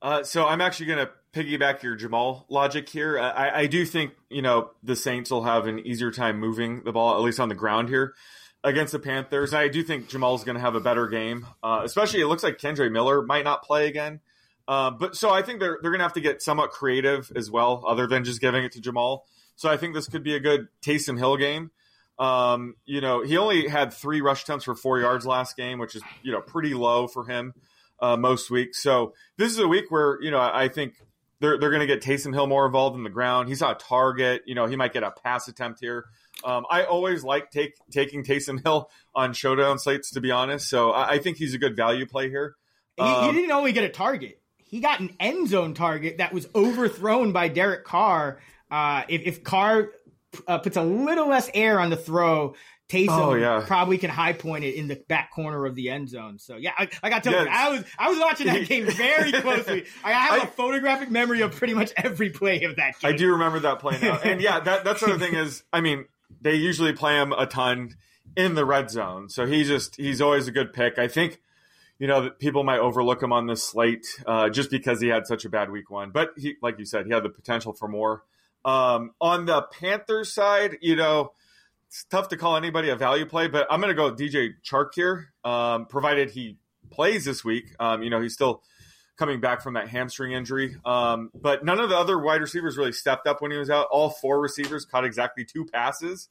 Uh, 0.00 0.22
so 0.24 0.46
I'm 0.46 0.62
actually 0.62 0.86
going 0.86 1.06
to 1.06 1.10
piggyback 1.34 1.82
your 1.82 1.96
Jamaal 1.96 2.44
logic 2.48 2.88
here. 2.88 3.18
Uh, 3.18 3.30
I, 3.30 3.60
I 3.60 3.66
do 3.66 3.84
think 3.84 4.14
you 4.30 4.40
know 4.40 4.70
the 4.82 4.96
Saints 4.96 5.30
will 5.30 5.44
have 5.44 5.66
an 5.66 5.78
easier 5.80 6.10
time 6.10 6.40
moving 6.40 6.82
the 6.84 6.92
ball, 6.92 7.14
at 7.14 7.20
least 7.20 7.38
on 7.38 7.50
the 7.50 7.54
ground 7.54 7.90
here. 7.90 8.14
against 8.64 8.92
the 8.92 8.98
Panthers. 8.98 9.54
I 9.54 9.68
do 9.68 9.82
think 9.82 10.08
Jamaal's 10.08 10.44
going 10.44 10.54
to 10.54 10.60
have 10.60 10.74
a 10.74 10.80
better 10.80 11.08
game, 11.08 11.46
uh, 11.62 11.82
especially 11.84 12.20
it 12.20 12.26
looks 12.26 12.42
like 12.42 12.58
Kendre 12.58 12.90
Miller 12.90 13.22
might 13.22 13.44
not 13.44 13.62
play 13.62 13.88
again. 13.88 14.20
Uh, 14.68 14.90
but 14.90 15.16
so 15.16 15.30
I 15.30 15.42
think 15.42 15.60
they're 15.60 15.78
they're 15.82 15.90
going 15.90 15.98
to 15.98 16.04
have 16.04 16.12
to 16.14 16.20
get 16.20 16.40
somewhat 16.40 16.70
creative 16.70 17.32
as 17.34 17.50
well, 17.50 17.84
other 17.86 18.06
than 18.06 18.24
just 18.24 18.40
giving 18.40 18.64
it 18.64 18.72
to 18.72 18.80
Jamaal. 18.80 19.20
So 19.56 19.68
I 19.68 19.76
think 19.76 19.94
this 19.94 20.08
could 20.08 20.22
be 20.22 20.34
a 20.34 20.40
good 20.40 20.68
Taysom 20.82 21.18
Hill 21.18 21.36
game. 21.36 21.70
Um, 22.18 22.76
you 22.84 23.00
know, 23.00 23.22
he 23.22 23.36
only 23.36 23.68
had 23.68 23.92
three 23.92 24.20
rush 24.20 24.44
attempts 24.44 24.64
for 24.64 24.74
four 24.74 25.00
yards 25.00 25.26
last 25.26 25.56
game, 25.56 25.78
which 25.78 25.94
is 25.96 26.02
you 26.22 26.32
know 26.32 26.40
pretty 26.40 26.74
low 26.74 27.06
for 27.08 27.26
him 27.26 27.54
uh, 28.02 28.16
most 28.16 28.50
weeks. 28.50 28.82
So 28.82 29.14
this 29.38 29.50
is 29.50 29.58
a 29.58 29.68
week 29.68 29.90
where 29.90 30.20
you 30.20 30.30
know 30.30 30.40
I 30.40 30.68
think 30.68 30.94
they're 31.40 31.58
they're 31.58 31.70
going 31.70 31.80
to 31.80 31.86
get 31.86 32.02
Taysom 32.02 32.34
Hill 32.34 32.46
more 32.46 32.66
involved 32.66 32.96
in 32.96 33.04
the 33.04 33.10
ground. 33.10 33.48
He's 33.48 33.62
on 33.62 33.72
a 33.72 33.74
target. 33.74 34.42
You 34.44 34.54
know, 34.54 34.66
he 34.66 34.76
might 34.76 34.92
get 34.92 35.04
a 35.04 35.10
pass 35.10 35.48
attempt 35.48 35.80
here. 35.80 36.06
Um, 36.44 36.66
I 36.68 36.84
always 36.84 37.24
like 37.24 37.50
take 37.50 37.74
taking 37.90 38.24
Taysom 38.24 38.62
Hill 38.62 38.90
on 39.14 39.32
showdown 39.32 39.78
slates, 39.78 40.10
to 40.10 40.20
be 40.20 40.30
honest. 40.30 40.68
So 40.68 40.90
I, 40.90 41.12
I 41.12 41.18
think 41.18 41.36
he's 41.36 41.54
a 41.54 41.58
good 41.58 41.76
value 41.76 42.04
play 42.04 42.28
here. 42.28 42.56
Um, 42.98 43.06
he, 43.06 43.12
he, 43.12 43.28
um, 43.28 43.34
didn't 43.34 43.52
only 43.52 43.72
get 43.72 43.84
a 43.84 43.88
target; 43.88 44.42
he 44.56 44.80
got 44.80 45.00
an 45.00 45.16
end 45.20 45.48
zone 45.48 45.74
target 45.74 46.18
that 46.18 46.34
was 46.34 46.48
overthrown 46.54 47.32
by 47.32 47.48
Derek 47.48 47.84
Carr. 47.84 48.40
Uh, 48.70 49.02
if, 49.08 49.22
if 49.22 49.44
Carr 49.44 49.90
uh, 50.46 50.58
puts 50.58 50.76
a 50.76 50.82
little 50.82 51.28
less 51.28 51.50
air 51.54 51.78
on 51.78 51.90
the 51.90 51.96
throw, 51.96 52.54
Taysom 52.92 53.08
oh, 53.08 53.34
yeah. 53.34 53.64
probably 53.66 53.96
can 53.96 54.10
high 54.10 54.34
point 54.34 54.64
it 54.64 54.74
in 54.74 54.86
the 54.86 54.96
back 54.96 55.30
corner 55.30 55.64
of 55.64 55.74
the 55.74 55.88
end 55.88 56.10
zone. 56.10 56.38
So 56.38 56.56
yeah, 56.56 56.72
I, 56.76 56.88
I 57.02 57.08
got 57.08 57.22
to 57.22 57.30
tell 57.30 57.44
yes. 57.44 57.46
you, 57.46 57.50
I 57.50 57.68
was 57.70 57.84
I 57.98 58.10
was 58.10 58.18
watching 58.18 58.46
that 58.48 58.68
game 58.68 58.84
very 58.84 59.32
closely. 59.40 59.86
I 60.04 60.12
have 60.12 60.42
I, 60.42 60.44
a 60.44 60.46
photographic 60.46 61.10
memory 61.10 61.40
of 61.40 61.52
pretty 61.52 61.72
much 61.72 61.92
every 61.96 62.28
play 62.28 62.64
of 62.64 62.76
that 62.76 62.98
game. 63.00 63.12
I 63.12 63.16
do 63.16 63.32
remember 63.32 63.60
that 63.60 63.78
play 63.78 63.98
now, 64.02 64.18
and 64.22 64.42
yeah, 64.42 64.60
that 64.60 64.84
that's 64.84 65.00
the 65.00 65.06
other 65.06 65.18
thing 65.18 65.34
is, 65.34 65.62
I 65.72 65.80
mean, 65.80 66.04
they 66.42 66.54
usually 66.54 66.92
play 66.92 67.14
him 67.14 67.32
a 67.32 67.46
ton 67.46 67.94
in 68.36 68.54
the 68.54 68.66
red 68.66 68.90
zone, 68.90 69.30
so 69.30 69.46
he's 69.46 69.68
just 69.68 69.96
he's 69.96 70.20
always 70.20 70.46
a 70.46 70.52
good 70.52 70.74
pick. 70.74 70.98
I 70.98 71.08
think 71.08 71.40
you 71.98 72.06
know 72.06 72.28
people 72.28 72.62
might 72.62 72.80
overlook 72.80 73.22
him 73.22 73.32
on 73.32 73.46
this 73.46 73.62
slate 73.62 74.06
uh, 74.26 74.50
just 74.50 74.70
because 74.70 75.00
he 75.00 75.08
had 75.08 75.26
such 75.26 75.46
a 75.46 75.48
bad 75.48 75.70
week 75.70 75.90
one, 75.90 76.10
but 76.10 76.32
he, 76.36 76.56
like 76.60 76.78
you 76.78 76.84
said, 76.84 77.06
he 77.06 77.12
had 77.12 77.22
the 77.22 77.30
potential 77.30 77.72
for 77.72 77.88
more. 77.88 78.22
Um, 78.66 79.12
on 79.18 79.46
the 79.46 79.62
Panthers 79.62 80.32
side, 80.32 80.76
you 80.82 80.94
know, 80.94 81.32
it's 81.92 82.04
tough 82.04 82.28
to 82.28 82.38
call 82.38 82.56
anybody 82.56 82.88
a 82.88 82.96
value 82.96 83.26
play, 83.26 83.48
but 83.48 83.66
I'm 83.70 83.78
going 83.82 83.94
to 83.94 83.94
go 83.94 84.10
DJ 84.10 84.54
Chark 84.64 84.94
here, 84.94 85.34
um, 85.44 85.84
provided 85.84 86.30
he 86.30 86.56
plays 86.90 87.26
this 87.26 87.44
week. 87.44 87.66
Um, 87.78 88.02
you 88.02 88.08
know, 88.08 88.22
he's 88.22 88.32
still 88.32 88.62
coming 89.18 89.40
back 89.40 89.60
from 89.60 89.74
that 89.74 89.88
hamstring 89.88 90.32
injury. 90.32 90.74
Um, 90.86 91.30
but 91.34 91.66
none 91.66 91.78
of 91.78 91.90
the 91.90 91.96
other 91.98 92.18
wide 92.18 92.40
receivers 92.40 92.78
really 92.78 92.92
stepped 92.92 93.26
up 93.26 93.42
when 93.42 93.50
he 93.50 93.58
was 93.58 93.68
out. 93.68 93.88
All 93.90 94.08
four 94.08 94.40
receivers 94.40 94.86
caught 94.86 95.04
exactly 95.04 95.44
two 95.44 95.66
passes. 95.66 96.30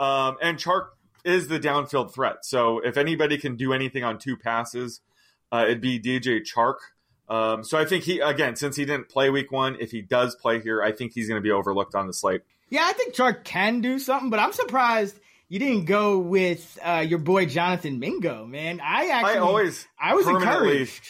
Um, 0.00 0.38
and 0.40 0.56
Chark 0.56 0.86
is 1.26 1.46
the 1.46 1.60
downfield 1.60 2.14
threat. 2.14 2.46
So 2.46 2.78
if 2.78 2.96
anybody 2.96 3.36
can 3.36 3.56
do 3.56 3.74
anything 3.74 4.04
on 4.04 4.18
two 4.18 4.38
passes, 4.38 5.02
uh, 5.52 5.64
it'd 5.66 5.82
be 5.82 6.00
DJ 6.00 6.40
Chark. 6.40 6.76
Um, 7.28 7.64
so 7.64 7.76
I 7.76 7.84
think 7.84 8.04
he 8.04 8.20
again, 8.20 8.56
since 8.56 8.76
he 8.76 8.86
didn't 8.86 9.10
play 9.10 9.28
week 9.28 9.52
one, 9.52 9.76
if 9.78 9.90
he 9.90 10.00
does 10.00 10.34
play 10.36 10.58
here, 10.60 10.82
I 10.82 10.90
think 10.90 11.12
he's 11.12 11.28
going 11.28 11.38
to 11.38 11.42
be 11.42 11.52
overlooked 11.52 11.94
on 11.94 12.06
the 12.06 12.14
slate. 12.14 12.40
Yeah, 12.72 12.84
I 12.86 12.94
think 12.94 13.14
Chark 13.14 13.44
can 13.44 13.82
do 13.82 13.98
something, 13.98 14.30
but 14.30 14.40
I'm 14.40 14.54
surprised 14.54 15.20
you 15.50 15.58
didn't 15.58 15.84
go 15.84 16.18
with 16.20 16.78
uh, 16.82 17.04
your 17.06 17.18
boy 17.18 17.44
Jonathan 17.44 17.98
Mingo, 17.98 18.46
man. 18.46 18.80
I 18.80 19.10
actually, 19.10 19.34
I 19.34 19.38
always, 19.40 19.86
I 20.00 20.14
was 20.14 20.26
encouraged. 20.26 21.06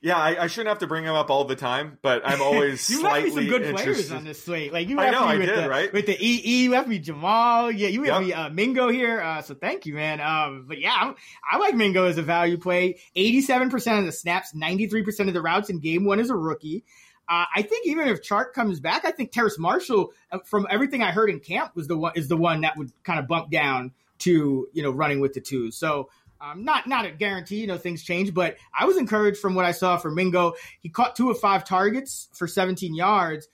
Yeah, 0.00 0.16
I, 0.16 0.44
I, 0.44 0.46
shouldn't 0.46 0.70
have 0.70 0.78
to 0.78 0.86
bring 0.86 1.04
him 1.04 1.14
up 1.14 1.28
all 1.28 1.44
the 1.44 1.54
time, 1.54 1.98
but 2.00 2.22
I'm 2.24 2.40
always 2.42 2.88
you 2.88 3.02
left 3.02 3.24
me 3.24 3.30
some 3.30 3.44
good 3.44 3.60
interested. 3.60 3.92
players 3.92 4.10
on 4.10 4.24
this 4.24 4.42
slate. 4.42 4.72
Like 4.72 4.88
you 4.88 4.96
left 4.96 5.08
I 5.08 5.10
know, 5.10 5.26
me 5.26 5.32
I 5.34 5.36
with 5.36 5.48
did, 5.48 5.64
the, 5.64 5.68
right? 5.68 5.92
With 5.92 6.06
the 6.06 6.16
EE, 6.18 6.62
you 6.62 6.70
left 6.70 6.88
me 6.88 6.98
Jamal. 6.98 7.70
Yeah, 7.70 7.88
you 7.88 8.00
left 8.02 8.12
yep. 8.12 8.22
me 8.22 8.32
uh, 8.32 8.48
Mingo 8.48 8.88
here. 8.88 9.20
Uh, 9.20 9.42
so 9.42 9.54
thank 9.54 9.84
you, 9.84 9.92
man. 9.92 10.22
Um, 10.22 10.64
but 10.66 10.80
yeah, 10.80 10.94
I'm, 10.98 11.14
i 11.50 11.58
like 11.58 11.74
Mingo 11.74 12.06
as 12.06 12.16
a 12.16 12.22
value 12.22 12.56
play. 12.56 13.00
87% 13.14 13.98
of 13.98 14.06
the 14.06 14.12
snaps, 14.12 14.54
93% 14.54 15.28
of 15.28 15.34
the 15.34 15.42
routes 15.42 15.68
in 15.68 15.80
game 15.80 16.06
one 16.06 16.20
as 16.20 16.30
a 16.30 16.36
rookie. 16.36 16.84
Uh, 17.28 17.44
I 17.54 17.62
think 17.62 17.86
even 17.86 18.08
if 18.08 18.22
Chark 18.22 18.52
comes 18.52 18.78
back, 18.78 19.04
I 19.04 19.10
think 19.10 19.32
Terrace 19.32 19.58
Marshall, 19.58 20.12
uh, 20.30 20.38
from 20.44 20.66
everything 20.70 21.02
I 21.02 21.10
heard 21.10 21.28
in 21.28 21.40
camp, 21.40 21.74
was 21.74 21.88
the 21.88 21.96
one 21.96 22.12
is 22.14 22.28
the 22.28 22.36
one 22.36 22.60
that 22.60 22.76
would 22.76 22.92
kind 23.02 23.18
of 23.18 23.26
bump 23.26 23.50
down 23.50 23.92
to 24.18 24.68
you 24.72 24.82
know 24.82 24.90
running 24.90 25.20
with 25.20 25.32
the 25.32 25.40
twos. 25.40 25.76
So 25.76 26.08
um, 26.40 26.64
not 26.64 26.86
not 26.86 27.06
a 27.06 27.10
guarantee, 27.10 27.60
you 27.60 27.66
know, 27.66 27.78
things 27.78 28.02
change, 28.02 28.34
but 28.34 28.56
I 28.78 28.84
was 28.84 28.96
encouraged 28.96 29.38
from 29.38 29.54
what 29.54 29.64
I 29.64 29.72
saw 29.72 29.96
for 29.96 30.10
Mingo. 30.10 30.54
He 30.80 30.88
caught 30.88 31.16
two 31.16 31.30
of 31.30 31.38
five 31.38 31.64
targets 31.64 32.28
for 32.32 32.46
17 32.46 32.94
yards, 32.94 33.48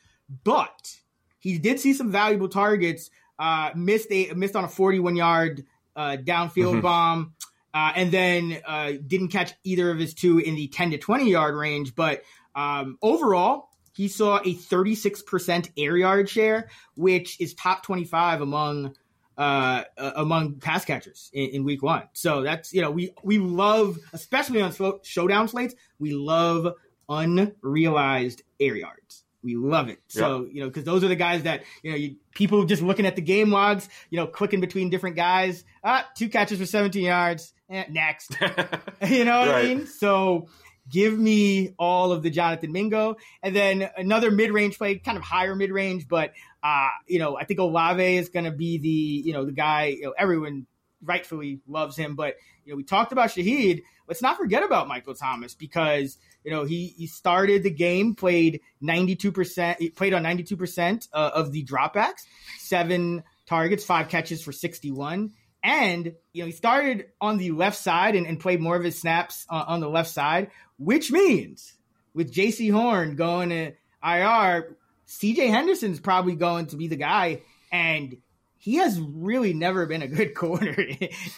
but 0.44 0.96
he 1.38 1.58
did 1.58 1.80
see 1.80 1.94
some 1.94 2.10
valuable 2.10 2.48
targets. 2.48 3.10
Uh, 3.38 3.70
missed 3.74 4.08
a 4.10 4.32
missed 4.34 4.56
on 4.56 4.64
a 4.64 4.68
41 4.68 5.16
yard 5.16 5.64
uh, 5.96 6.16
downfield 6.22 6.72
mm-hmm. 6.72 6.80
bomb, 6.80 7.34
uh, 7.72 7.92
and 7.94 8.12
then 8.12 8.58
uh, 8.66 8.92
didn't 9.06 9.28
catch 9.28 9.54
either 9.64 9.90
of 9.90 9.98
his 9.98 10.14
two 10.14 10.38
in 10.38 10.54
the 10.54 10.68
10 10.68 10.92
to 10.92 10.98
20 10.98 11.30
yard 11.30 11.54
range. 11.54 11.94
But 11.94 12.22
um, 12.54 12.98
overall, 13.02 13.68
he 13.92 14.08
saw 14.08 14.38
a 14.38 14.54
36% 14.54 15.70
air 15.76 15.96
yard 15.96 16.28
share, 16.28 16.68
which 16.94 17.40
is 17.40 17.54
top 17.54 17.82
25 17.82 18.40
among 18.40 18.94
uh, 19.38 19.82
among 19.96 20.56
pass 20.56 20.84
catchers 20.84 21.30
in, 21.32 21.48
in, 21.50 21.64
week 21.64 21.82
one. 21.82 22.02
So 22.12 22.42
that's, 22.42 22.72
you 22.74 22.82
know, 22.82 22.90
we, 22.90 23.14
we 23.22 23.38
love, 23.38 23.98
especially 24.12 24.60
on 24.60 24.72
slow, 24.72 25.00
showdown 25.02 25.48
slates, 25.48 25.74
we 25.98 26.12
love 26.12 26.74
unrealized 27.08 28.42
air 28.60 28.76
yards. 28.76 29.24
We 29.42 29.56
love 29.56 29.88
it. 29.88 30.00
So, 30.06 30.42
yep. 30.42 30.50
you 30.52 30.60
know, 30.60 30.68
because 30.68 30.84
those 30.84 31.02
are 31.02 31.08
the 31.08 31.16
guys 31.16 31.42
that, 31.44 31.64
you 31.82 31.90
know, 31.90 31.96
you, 31.96 32.16
people 32.32 32.64
just 32.64 32.82
looking 32.82 33.06
at 33.06 33.16
the 33.16 33.22
game 33.22 33.50
logs, 33.50 33.88
you 34.10 34.18
know, 34.18 34.26
clicking 34.26 34.60
between 34.60 34.90
different 34.90 35.16
guys. 35.16 35.64
Ah, 35.82 36.08
two 36.14 36.28
catches 36.28 36.60
for 36.60 36.66
17 36.66 37.02
yards. 37.02 37.52
Eh, 37.68 37.84
next. 37.90 38.36
you 39.08 39.24
know 39.24 39.40
what 39.40 39.48
right. 39.48 39.64
I 39.64 39.74
mean? 39.74 39.86
So, 39.86 40.46
give 40.88 41.18
me 41.18 41.74
all 41.78 42.12
of 42.12 42.22
the 42.22 42.30
Jonathan 42.30 42.72
Mingo. 42.72 43.16
And 43.42 43.54
then 43.54 43.88
another 43.96 44.30
mid 44.30 44.50
range 44.50 44.78
play, 44.78 44.96
kind 44.96 45.16
of 45.16 45.24
higher 45.24 45.54
mid 45.54 45.70
range, 45.70 46.08
but 46.08 46.32
uh, 46.62 46.88
you 47.06 47.18
know, 47.18 47.36
I 47.36 47.44
think 47.44 47.60
Olave 47.60 48.16
is 48.16 48.28
going 48.28 48.44
to 48.44 48.52
be 48.52 48.78
the, 48.78 48.88
you 48.88 49.32
know, 49.32 49.44
the 49.44 49.52
guy, 49.52 49.86
you 49.86 50.02
know, 50.02 50.14
everyone 50.16 50.66
rightfully 51.02 51.60
loves 51.66 51.96
him. 51.96 52.14
But, 52.14 52.36
you 52.64 52.72
know, 52.72 52.76
we 52.76 52.84
talked 52.84 53.12
about 53.12 53.30
Shaheed. 53.30 53.82
Let's 54.06 54.22
not 54.22 54.36
forget 54.36 54.62
about 54.62 54.88
Michael 54.88 55.14
Thomas 55.14 55.54
because, 55.54 56.18
you 56.44 56.50
know, 56.50 56.64
he, 56.64 56.94
he 56.96 57.06
started 57.06 57.62
the 57.62 57.70
game, 57.70 58.14
played 58.14 58.60
92%, 58.82 59.94
played 59.96 60.14
on 60.14 60.22
92% 60.22 61.08
uh, 61.12 61.30
of 61.34 61.52
the 61.52 61.64
dropbacks, 61.64 62.22
seven 62.58 63.22
targets, 63.46 63.84
five 63.84 64.08
catches 64.08 64.42
for 64.42 64.52
61. 64.52 65.32
And, 65.62 66.14
you 66.32 66.42
know, 66.42 66.46
he 66.46 66.52
started 66.52 67.06
on 67.20 67.38
the 67.38 67.52
left 67.52 67.78
side 67.78 68.16
and, 68.16 68.26
and 68.26 68.40
played 68.40 68.60
more 68.60 68.76
of 68.76 68.82
his 68.82 68.98
snaps 68.98 69.46
uh, 69.48 69.64
on 69.66 69.80
the 69.80 69.88
left 69.88 70.10
side, 70.10 70.50
which 70.76 71.12
means 71.12 71.74
with 72.14 72.32
Jaycee 72.32 72.72
Horn 72.72 73.14
going 73.14 73.50
to 73.50 73.72
IR, 74.04 74.76
CJ 75.06 75.50
Henderson's 75.50 76.00
probably 76.00 76.34
going 76.34 76.66
to 76.66 76.76
be 76.76 76.88
the 76.88 76.96
guy, 76.96 77.42
and 77.70 78.16
he 78.58 78.76
has 78.76 79.00
really 79.00 79.52
never 79.52 79.86
been 79.86 80.02
a 80.02 80.08
good 80.08 80.34
corner 80.36 80.76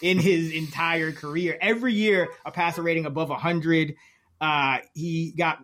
in 0.01 0.17
his 0.17 0.51
entire 0.51 1.11
career. 1.11 1.57
Every 1.61 1.93
year, 1.93 2.29
a 2.45 2.51
passer 2.51 2.81
rating 2.81 3.05
above 3.05 3.29
100. 3.29 3.95
Uh, 4.41 4.77
he 4.93 5.31
got 5.31 5.59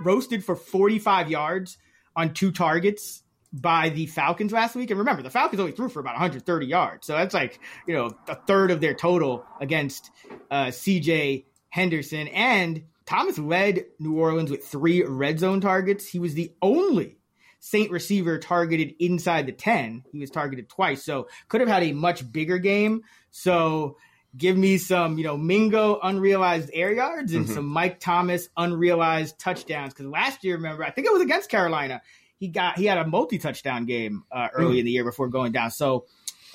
roasted 0.00 0.44
for 0.44 0.56
45 0.56 1.30
yards 1.30 1.78
on 2.14 2.34
two 2.34 2.52
targets 2.52 3.21
by 3.52 3.90
the 3.90 4.06
Falcons 4.06 4.52
last 4.52 4.74
week. 4.74 4.90
And 4.90 4.98
remember, 4.98 5.22
the 5.22 5.30
Falcons 5.30 5.60
only 5.60 5.72
threw 5.72 5.88
for 5.88 6.00
about 6.00 6.14
130 6.14 6.66
yards. 6.66 7.06
So 7.06 7.14
that's 7.14 7.34
like, 7.34 7.60
you 7.86 7.94
know, 7.94 8.10
a 8.28 8.34
third 8.34 8.70
of 8.70 8.80
their 8.80 8.94
total 8.94 9.44
against 9.60 10.10
uh, 10.50 10.66
CJ 10.66 11.44
Henderson. 11.68 12.28
And 12.28 12.84
Thomas 13.04 13.38
led 13.38 13.84
New 13.98 14.18
Orleans 14.18 14.50
with 14.50 14.64
three 14.64 15.02
red 15.02 15.38
zone 15.38 15.60
targets. 15.60 16.08
He 16.08 16.18
was 16.18 16.34
the 16.34 16.52
only 16.62 17.18
Saint 17.60 17.90
receiver 17.90 18.38
targeted 18.38 18.94
inside 18.98 19.46
the 19.46 19.52
10. 19.52 20.04
He 20.10 20.18
was 20.18 20.30
targeted 20.30 20.68
twice, 20.68 21.04
so 21.04 21.28
could 21.48 21.60
have 21.60 21.70
had 21.70 21.84
a 21.84 21.92
much 21.92 22.30
bigger 22.32 22.58
game. 22.58 23.02
So 23.30 23.98
give 24.36 24.56
me 24.56 24.78
some, 24.78 25.18
you 25.18 25.24
know, 25.24 25.36
Mingo 25.36 26.00
unrealized 26.02 26.70
air 26.72 26.92
yards 26.92 27.34
and 27.34 27.44
mm-hmm. 27.44 27.54
some 27.54 27.66
Mike 27.66 28.00
Thomas 28.00 28.48
unrealized 28.56 29.38
touchdowns. 29.38 29.92
Because 29.92 30.06
last 30.06 30.42
year, 30.42 30.56
remember, 30.56 30.84
I 30.84 30.90
think 30.90 31.06
it 31.06 31.12
was 31.12 31.22
against 31.22 31.50
Carolina. 31.50 32.02
He 32.42 32.48
got 32.48 32.76
he 32.76 32.86
had 32.86 32.98
a 32.98 33.06
multi 33.06 33.38
touchdown 33.38 33.86
game 33.86 34.24
uh, 34.32 34.48
early 34.52 34.74
mm. 34.74 34.78
in 34.80 34.84
the 34.84 34.90
year 34.90 35.04
before 35.04 35.28
going 35.28 35.52
down. 35.52 35.70
So 35.70 36.06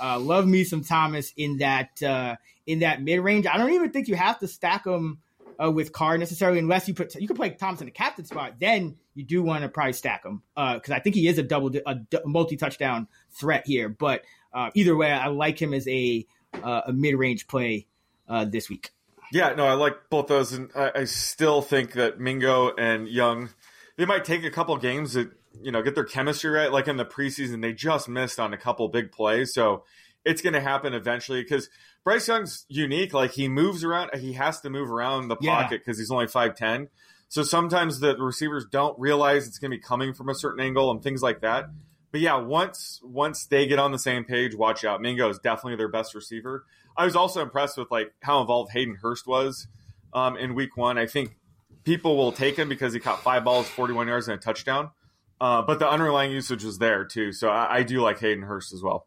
uh, 0.02 0.20
love 0.20 0.46
me 0.46 0.66
some 0.66 0.84
Thomas 0.84 1.32
in 1.38 1.60
that 1.60 2.04
uh, 2.04 2.36
in 2.66 2.80
that 2.80 3.02
mid 3.02 3.22
range. 3.22 3.48
I 3.48 3.58
don't 3.58 3.72
even 3.72 3.92
think 3.92 4.10
you 4.10 4.18
have 4.18 4.38
to 4.40 4.50
stack 4.50 4.86
him 4.86 5.20
uh, 5.64 5.72
with 5.72 5.94
Carr 5.94 6.18
necessarily, 6.18 6.60
unless 6.60 6.90
you 6.90 6.94
put 6.94 7.16
you 7.16 7.26
can 7.26 7.38
play 7.38 7.52
Thomas 7.52 7.80
in 7.80 7.86
the 7.86 7.92
captain 7.92 8.26
spot. 8.26 8.56
Then 8.60 8.98
you 9.16 9.24
do 9.24 9.42
want 9.42 9.64
to 9.64 9.70
probably 9.70 9.94
stack 9.94 10.26
him 10.26 10.44
because 10.58 10.92
uh, 10.92 10.96
I 10.96 11.00
think 11.00 11.16
he 11.16 11.26
is 11.26 11.38
a 11.38 11.44
double 11.44 11.72
a, 11.86 11.96
multi 12.26 12.58
touchdown 12.58 13.08
threat 13.32 13.66
here. 13.66 13.88
But 13.88 14.24
uh, 14.54 14.72
either 14.74 14.94
way, 14.94 15.10
I 15.10 15.28
like 15.28 15.58
him 15.58 15.74
as 15.74 15.88
a 15.88 16.28
uh, 16.62 16.82
a 16.88 16.92
mid 16.92 17.16
range 17.16 17.48
play 17.48 17.88
uh, 18.28 18.44
this 18.44 18.70
week. 18.70 18.92
Yeah, 19.32 19.54
no, 19.56 19.66
I 19.66 19.76
like 19.76 20.10
both 20.10 20.28
those, 20.28 20.52
and 20.52 20.70
I, 20.76 20.92
I, 20.96 21.04
still 21.06 21.62
think 21.62 21.94
that 21.94 22.20
Mingo 22.20 22.74
and 22.76 23.08
Young 23.08 23.52
they 23.98 24.06
might 24.06 24.24
take 24.24 24.44
a 24.44 24.52
couple 24.52 24.78
games 24.78 25.14
to 25.14 25.32
you 25.62 25.72
know 25.72 25.82
get 25.82 25.96
their 25.96 26.04
chemistry 26.04 26.50
right. 26.52 26.72
Like 26.72 26.88
in 26.88 26.98
the 26.98 27.06
preseason, 27.06 27.62
they 27.62 27.74
just 27.74 28.08
missed 28.10 28.40
on 28.40 28.54
a 28.54 28.58
couple 28.58 28.88
big 28.90 29.12
plays, 29.12 29.54
so 29.54 29.84
it's 30.26 30.42
going 30.42 30.54
to 30.54 30.62
happen 30.62 30.94
eventually 30.94 31.42
because 31.42 31.70
Bryce 32.04 32.28
Young's 32.28 32.66
unique. 32.68 33.14
Like 33.14 33.32
he 33.32 33.48
moves 33.48 33.84
around, 33.84 34.12
he 34.16 34.34
has 34.34 34.60
to 34.62 34.70
move 34.70 34.92
around 34.92 35.30
the 35.30 35.38
Yeah. 35.40 35.62
pocket 35.64 35.82
because 35.86 35.98
he's 35.98 36.12
only 36.12 36.28
five 36.28 36.56
ten. 36.56 36.90
So 37.30 37.44
sometimes 37.44 38.00
the 38.00 38.16
receivers 38.18 38.66
don't 38.72 38.98
realize 39.00 39.48
it's 39.48 39.60
going 39.60 39.72
to 39.72 39.78
be 39.78 39.82
coming 39.84 40.14
from 40.14 40.30
a 40.30 40.36
certain 40.36 40.62
angle 40.64 40.90
and 40.92 41.04
things 41.04 41.22
like 41.22 41.42
that. 41.42 41.66
But 42.12 42.22
yeah, 42.22 42.36
once 42.38 43.02
once 43.04 43.46
they 43.46 43.68
get 43.68 43.80
on 43.80 43.92
the 43.92 44.00
same 44.00 44.24
page, 44.24 44.56
watch 44.56 44.86
out. 44.86 45.02
Mingo 45.02 45.30
is 45.30 45.40
definitely 45.40 45.76
their 45.76 45.90
best 45.90 46.16
receiver. 46.16 46.66
I 46.96 47.04
was 47.06 47.16
also 47.16 47.42
impressed 47.42 47.78
with 47.78 47.92
like 47.92 48.14
how 48.22 48.40
involved 48.42 48.72
Hayden 48.72 48.96
Hurst 49.02 49.28
was 49.28 49.68
um, 50.14 50.38
in 50.38 50.56
Week 50.56 50.78
One. 50.78 50.98
I 50.98 51.06
think 51.06 51.38
people 51.84 52.16
will 52.16 52.32
take 52.32 52.56
him 52.58 52.70
because 52.70 52.94
he 52.94 53.00
caught 53.00 53.22
five 53.24 53.44
balls, 53.44 53.68
forty 53.68 53.94
one 53.94 54.08
yards, 54.08 54.30
and 54.30 54.40
a 54.40 54.42
touchdown. 54.42 54.92
Uh, 55.40 55.62
but 55.62 55.80
the 55.80 55.88
underlying 55.90 56.32
usage 56.32 56.64
was 56.64 56.80
there 56.80 57.06
too, 57.06 57.32
so 57.32 57.50
I, 57.50 57.78
I 57.78 57.84
do 57.84 58.02
like 58.02 58.20
Hayden 58.20 58.44
Hurst 58.44 58.74
as 58.74 58.82
well. 58.82 59.06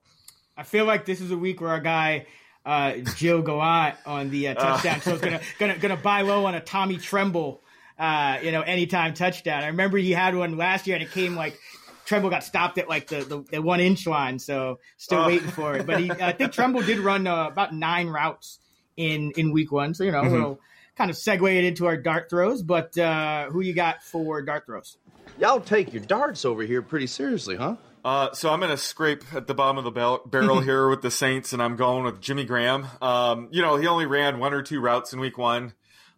I 0.56 0.62
feel 0.62 0.84
like 0.84 1.04
this 1.04 1.20
is 1.20 1.30
a 1.30 1.36
week 1.36 1.60
where 1.60 1.70
our 1.70 1.80
guy 1.80 2.26
uh, 2.64 2.92
Joe 3.16 3.42
Gallant 3.48 3.96
on 4.06 4.30
the 4.30 4.48
uh, 4.48 4.54
touchdown 4.54 5.00
so 5.00 5.14
is 5.14 5.20
gonna 5.20 5.40
gonna 5.58 5.78
gonna 5.78 5.96
buy 5.96 6.22
low 6.22 6.44
on 6.46 6.54
a 6.54 6.60
Tommy 6.60 6.98
Tremble, 6.98 7.62
uh, 7.98 8.38
you 8.42 8.52
know, 8.52 8.60
anytime 8.60 9.14
touchdown. 9.14 9.62
I 9.64 9.68
remember 9.68 9.98
he 9.98 10.12
had 10.12 10.34
one 10.36 10.56
last 10.56 10.86
year 10.86 10.96
and 10.96 11.02
it 11.02 11.10
came 11.10 11.34
like 11.34 11.58
Tremble 12.04 12.30
got 12.30 12.44
stopped 12.44 12.78
at 12.78 12.88
like 12.88 13.08
the 13.08 13.20
the, 13.24 13.44
the 13.50 13.62
one 13.62 13.80
inch 13.80 14.06
line, 14.06 14.38
so 14.38 14.78
still 14.98 15.22
Oh. 15.22 15.26
waiting 15.26 15.48
for 15.48 15.74
it. 15.76 15.86
But 15.86 16.00
he, 16.00 16.10
I 16.10 16.32
think 16.32 16.52
Tremble 16.52 16.82
did 16.82 16.98
run 16.98 17.26
uh, 17.26 17.46
about 17.48 17.74
nine 17.74 18.08
routes 18.08 18.58
in 18.96 19.32
in 19.36 19.52
week 19.52 19.72
one, 19.72 19.94
so 19.94 20.04
you 20.04 20.12
know 20.12 20.22
Mhm. 20.22 20.30
we'll 20.32 20.60
kind 21.00 21.10
of 21.10 21.16
segue 21.16 21.56
it 21.56 21.64
into 21.64 21.86
our 21.86 21.96
dart 21.96 22.28
throws. 22.28 22.62
But 22.62 22.96
uh, 22.98 23.46
who 23.46 23.62
you 23.62 23.72
got 23.72 24.02
for 24.02 24.42
dart 24.42 24.66
throws? 24.66 24.98
Y'all 25.38 25.60
take 25.60 25.94
your 25.94 26.02
darts 26.02 26.44
over 26.44 26.62
here 26.62 26.82
pretty 26.82 27.06
seriously, 27.06 27.56
huh? 27.56 27.76
Uh, 28.04 28.32
so 28.32 28.50
I'm 28.50 28.60
going 28.60 28.70
to 28.70 28.76
scrape 28.76 29.24
at 29.34 29.46
the 29.46 29.54
bottom 29.54 29.78
of 29.78 29.84
the 29.84 29.90
bell- 29.90 30.22
barrel 30.26 30.60
here 30.62 30.88
with 30.90 31.00
the 31.00 31.10
Saints, 31.10 31.54
and 31.54 31.62
I'm 31.62 31.76
going 31.76 32.04
with 32.04 32.20
Jimmy 32.20 32.44
Graham. 32.44 32.86
Um, 33.00 33.48
you 33.50 33.62
know, 33.62 33.76
he 33.76 33.86
only 33.86 34.04
ran 34.04 34.38
one 34.38 34.52
or 34.52 34.62
two 34.62 34.80
routes 34.80 35.14
in 35.14 35.20
week 35.20 35.38
one. 35.38 35.72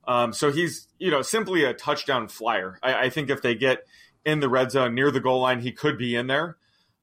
Um, 0.07 0.33
so 0.33 0.51
he's, 0.51 0.89
you 0.99 1.13
know, 1.13 1.23
simply 1.23 1.63
a 1.63 1.73
touchdown 1.73 2.27
flyer. 2.27 2.81
I, 2.83 3.05
I 3.05 3.11
think 3.11 3.31
if 3.31 3.41
they 3.41 3.55
get 3.55 3.87
in 4.25 4.41
the 4.41 4.49
red 4.49 4.73
zone 4.73 4.97
near 4.97 5.13
the 5.13 5.21
goal 5.21 5.43
line, 5.43 5.61
he 5.61 5.71
could 5.71 5.97
be 5.97 6.17
in 6.17 6.27
there. 6.27 6.57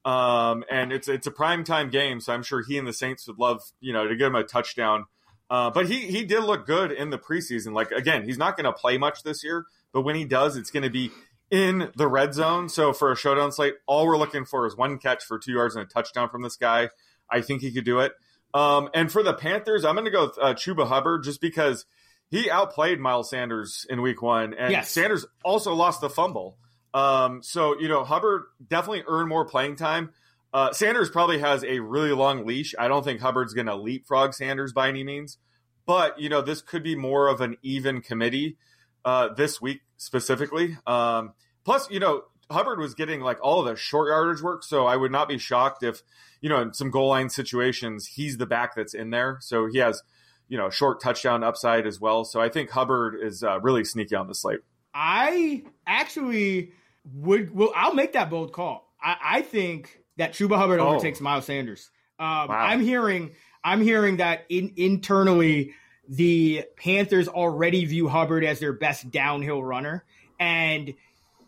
Um, 0.04 0.66
and 0.70 0.92
it's 0.92 1.08
it's 1.08 1.28
a 1.28 1.32
prime 1.32 1.64
time 1.64 1.90
game, 1.90 2.20
so 2.20 2.34
I'm 2.34 2.44
sure 2.44 2.62
he 2.62 2.78
and 2.78 2.88
the 2.88 2.94
Saints 2.94 3.28
would 3.28 3.38
love, 3.38 3.62
you 3.80 3.94
know, 3.94 4.08
to 4.08 4.16
get 4.16 4.28
him 4.28 4.36
a 4.36 4.44
touchdown. 4.44 5.06
Uh, 5.50 5.70
but 5.72 5.88
he 5.88 6.02
he 6.08 6.24
did 6.26 6.44
look 6.44 6.66
good 6.66 6.92
in 6.92 7.10
the 7.10 7.18
preseason. 7.18 7.74
Like 7.74 7.92
again, 7.92 8.24
he's 8.24 8.38
not 8.38 8.56
going 8.56 8.66
to 8.66 8.74
play 8.74 8.98
much 8.98 9.24
this 9.24 9.44
year, 9.44 9.66
but 9.92 10.02
when 10.02 10.16
he 10.16 10.26
does, 10.26 10.56
it's 10.56 10.70
going 10.72 10.84
to 10.84 10.90
be 10.90 11.12
in 11.50 11.92
the 11.96 12.08
red 12.08 12.34
zone. 12.34 12.70
So 12.70 12.94
for 12.94 13.12
a 13.12 13.16
showdown 13.16 13.52
slate, 13.52 13.76
all 13.88 14.06
we're 14.06 14.18
looking 14.18 14.46
for 14.46 14.68
is 14.68 14.78
one 14.78 15.00
catch 15.00 15.24
for 15.24 15.40
two 15.40 15.54
yards 15.54 15.76
and 15.76 15.84
a 15.84 15.88
touchdown 15.88 16.30
from 16.30 16.44
this 16.44 16.56
guy. 16.56 16.90
I 17.30 17.42
think 17.42 17.62
he 17.62 17.72
could 17.72 17.86
do 17.86 18.00
it. 18.00 18.14
Um, 18.54 18.90
and 18.94 19.12
for 19.12 19.24
the 19.24 19.34
Panthers, 19.34 19.86
I'm 19.86 19.96
going 19.96 20.06
to 20.06 20.12
go 20.12 20.26
with 20.26 20.38
uh, 20.40 20.54
Chuba 20.54 20.88
Hubbard 20.88 21.24
just 21.24 21.42
because 21.42 21.86
he 22.30 22.50
outplayed 22.50 23.00
Miles 23.00 23.30
Sanders 23.30 23.86
in 23.90 24.02
Week 24.02 24.22
One, 24.22 24.54
and 24.54 24.72
Yes. 24.72 24.92
Sanders 24.92 25.26
also 25.44 25.74
lost 25.74 26.02
the 26.02 26.10
fumble. 26.10 26.58
Um, 26.94 27.44
so 27.44 27.80
you 27.80 27.88
know 27.88 28.04
Hubbard 28.04 28.44
definitely 28.68 29.04
earned 29.08 29.30
more 29.30 29.46
playing 29.46 29.76
time. 29.76 30.12
Uh, 30.54 30.72
Sanders 30.74 31.10
probably 31.10 31.40
has 31.40 31.64
a 31.64 31.80
really 31.80 32.12
long 32.12 32.46
leash. 32.46 32.74
I 32.78 32.88
don't 32.88 33.04
think 33.04 33.22
Hubbard's 33.22 33.54
going 33.54 33.68
to 33.68 33.76
leapfrog 33.76 34.34
Sanders 34.34 34.74
by 34.74 34.90
any 34.90 35.04
means, 35.04 35.38
but 35.86 36.20
you 36.20 36.30
know 36.30 36.42
this 36.42 36.62
could 36.62 36.84
be 36.84 36.96
more 36.96 37.28
of 37.28 37.42
an 37.42 37.58
even 37.62 38.02
committee 38.02 38.58
uh, 39.06 39.30
this 39.34 39.62
week 39.62 39.82
specifically. 39.98 40.78
Um, 40.88 41.34
plus, 41.66 41.90
you 41.92 42.00
know 42.00 42.24
Hubbard 42.52 42.80
was 42.80 42.96
getting 42.96 43.22
like 43.22 43.38
all 43.42 43.60
of 43.60 43.68
the 43.68 43.76
short 43.76 44.10
yardage 44.10 44.42
work, 44.42 44.64
so 44.64 44.88
I 44.88 44.96
would 44.96 45.12
not 45.12 45.28
be 45.28 45.38
shocked 45.38 45.84
if 45.84 46.02
you 46.42 46.50
know 46.50 46.62
in 46.62 46.74
some 46.74 46.90
goal 46.90 47.10
line 47.10 47.30
situations 47.30 48.08
he's 48.08 48.38
the 48.38 48.48
back 48.48 48.76
that's 48.76 48.94
in 48.94 49.12
there. 49.12 49.38
So 49.42 49.68
he 49.72 49.78
has 49.80 50.02
you 50.48 50.58
know 50.58 50.72
short 50.72 51.02
touchdown 51.02 51.44
upside 51.44 51.86
as 51.86 52.00
well. 52.00 52.26
So 52.26 52.42
I 52.42 52.50
think 52.50 52.72
Hubbard 52.72 53.20
is 53.22 53.44
uh, 53.44 53.60
really 53.60 53.84
sneaky 53.84 54.16
on 54.16 54.28
the 54.28 54.36
slate. 54.36 54.62
I 54.94 55.64
actually 55.86 56.72
would. 57.14 57.54
Well, 57.54 57.72
I'll 57.76 57.94
make 57.94 58.14
that 58.14 58.32
bold 58.32 58.52
call. 58.52 58.92
I, 59.02 59.16
I 59.24 59.42
think 59.42 59.99
that 60.20 60.34
Chuba 60.34 60.56
Hubbard 60.58 60.80
Oh. 60.80 60.90
overtakes 60.90 61.20
Miles 61.20 61.46
Sanders. 61.46 61.90
Um, 62.20 62.48
Wow. 62.50 62.50
I'm 62.50 62.80
hearing. 62.82 63.32
I'm 63.64 63.82
hearing 63.82 64.18
that 64.18 64.46
in, 64.50 64.74
internally 64.78 65.74
the 66.08 66.64
Panthers 66.78 67.28
already 67.28 67.86
view 67.86 68.08
Hubbard 68.08 68.44
as 68.46 68.60
their 68.60 68.74
best 68.74 69.12
downhill 69.12 69.62
runner, 69.64 70.06
and 70.40 70.94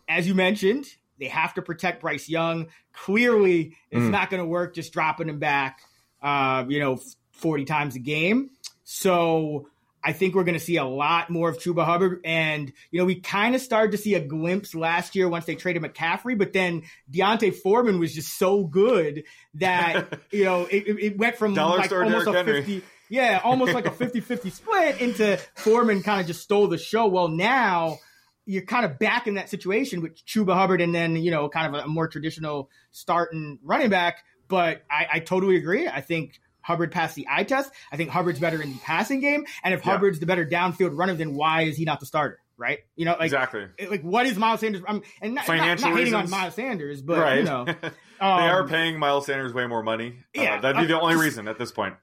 as 0.08 0.26
you 0.28 0.34
mentioned, 0.34 0.86
they 1.18 1.26
have 1.28 1.54
to 1.54 1.62
protect 1.62 2.00
Bryce 2.02 2.28
Young. 2.28 2.66
Clearly, 2.92 3.76
it's 3.90 4.02
Mm. 4.02 4.10
not 4.10 4.28
going 4.30 4.42
to 4.42 4.46
work 4.46 4.74
just 4.74 4.92
dropping 4.92 5.28
him 5.28 5.38
back. 5.38 5.80
Uh, 6.20 6.64
you 6.68 6.78
know, 6.80 7.00
40 7.32 7.64
times 7.64 7.96
a 7.96 7.98
game. 7.98 8.50
So 8.84 9.68
I 10.04 10.12
think 10.12 10.34
we're 10.34 10.44
going 10.44 10.58
to 10.58 10.64
see 10.64 10.76
a 10.76 10.84
lot 10.84 11.30
more 11.30 11.48
of 11.48 11.58
Chuba 11.58 11.84
Hubbard. 11.84 12.20
And, 12.24 12.72
you 12.90 12.98
know, 12.98 13.04
we 13.04 13.20
kind 13.20 13.54
of 13.54 13.60
started 13.60 13.92
to 13.92 13.98
see 13.98 14.14
a 14.14 14.20
glimpse 14.20 14.74
last 14.74 15.14
year 15.14 15.28
once 15.28 15.44
they 15.44 15.54
traded 15.54 15.82
McCaffrey, 15.82 16.36
but 16.36 16.52
then 16.52 16.82
D'Onta 17.10 17.54
Foreman 17.54 17.98
was 18.00 18.14
just 18.14 18.36
so 18.38 18.64
good 18.64 19.24
that, 19.54 20.20
you 20.32 20.44
know, 20.44 20.64
it, 20.64 20.88
it- 20.88 21.18
went 21.18 21.36
from 21.36 21.54
Dollar 21.54 21.78
like 21.78 21.92
almost 21.92 22.24
Derrick 22.24 22.26
a 22.28 22.32
Henry. 22.32 22.62
50, 22.62 22.82
yeah, 23.10 23.40
almost 23.44 23.74
like 23.74 23.86
a 23.86 23.90
50 23.92 24.20
50 24.20 24.50
split 24.50 25.00
into 25.00 25.38
Foreman 25.56 26.02
kind 26.02 26.20
of 26.20 26.26
just 26.26 26.42
stole 26.42 26.66
the 26.68 26.78
show. 26.78 27.06
Well, 27.06 27.28
now 27.28 27.98
you're 28.44 28.62
kind 28.64 28.84
of 28.84 28.98
back 28.98 29.26
in 29.28 29.34
that 29.34 29.48
situation 29.48 30.00
with 30.00 30.16
Chuba 30.24 30.54
Hubbard 30.54 30.80
and 30.80 30.92
then, 30.94 31.14
you 31.16 31.30
know, 31.30 31.48
kind 31.48 31.74
of 31.76 31.84
a 31.84 31.86
more 31.86 32.08
traditional 32.08 32.70
starting 32.90 33.58
running 33.62 33.90
back. 33.90 34.24
But 34.48 34.82
I, 34.90 35.06
I 35.12 35.18
totally 35.20 35.56
agree. 35.56 35.86
I 35.86 36.00
think 36.00 36.40
Hubbard 36.62 36.92
passed 36.92 37.14
the 37.16 37.26
eye 37.30 37.44
test. 37.44 37.70
I 37.90 37.96
think 37.96 38.10
Hubbard's 38.10 38.38
better 38.40 38.60
in 38.62 38.72
the 38.72 38.78
passing 38.78 39.20
game. 39.20 39.44
And 39.62 39.74
if 39.74 39.84
Yeah. 39.84 39.92
Hubbard's 39.92 40.20
the 40.20 40.26
better 40.26 40.46
downfield 40.46 40.96
runner, 40.96 41.14
then 41.14 41.34
why 41.34 41.62
is 41.62 41.76
he 41.76 41.84
not 41.84 42.00
the 42.00 42.06
starter? 42.06 42.38
Right? 42.58 42.80
You 42.94 43.06
know, 43.06 43.12
like 43.12 43.22
exactly. 43.22 43.66
like 43.90 44.02
what 44.02 44.26
is 44.26 44.36
Miles 44.36 44.60
Sanders? 44.60 44.82
I'm 44.86 45.02
and 45.20 45.34
not, 45.34 45.40
not, 45.40 45.46
Financial 45.46 45.88
not 45.88 45.98
hating 45.98 46.14
on. 46.14 46.30
Miles 46.30 46.54
Sanders, 46.54 47.02
but 47.02 47.18
right. 47.18 47.38
you 47.38 47.44
know, 47.44 47.64
they 47.80 47.88
um, 48.20 48.40
are 48.40 48.68
paying 48.68 48.98
Miles 49.00 49.26
Sanders 49.26 49.52
way 49.52 49.66
more 49.66 49.82
money. 49.82 50.18
Yeah, 50.32 50.56
uh, 50.56 50.60
that'd 50.60 50.80
be 50.80 50.86
the 50.86 50.96
uh, 50.96 51.00
only 51.00 51.14
just- 51.14 51.24
reason 51.24 51.48
at 51.48 51.58
this 51.58 51.72
point. 51.72 51.94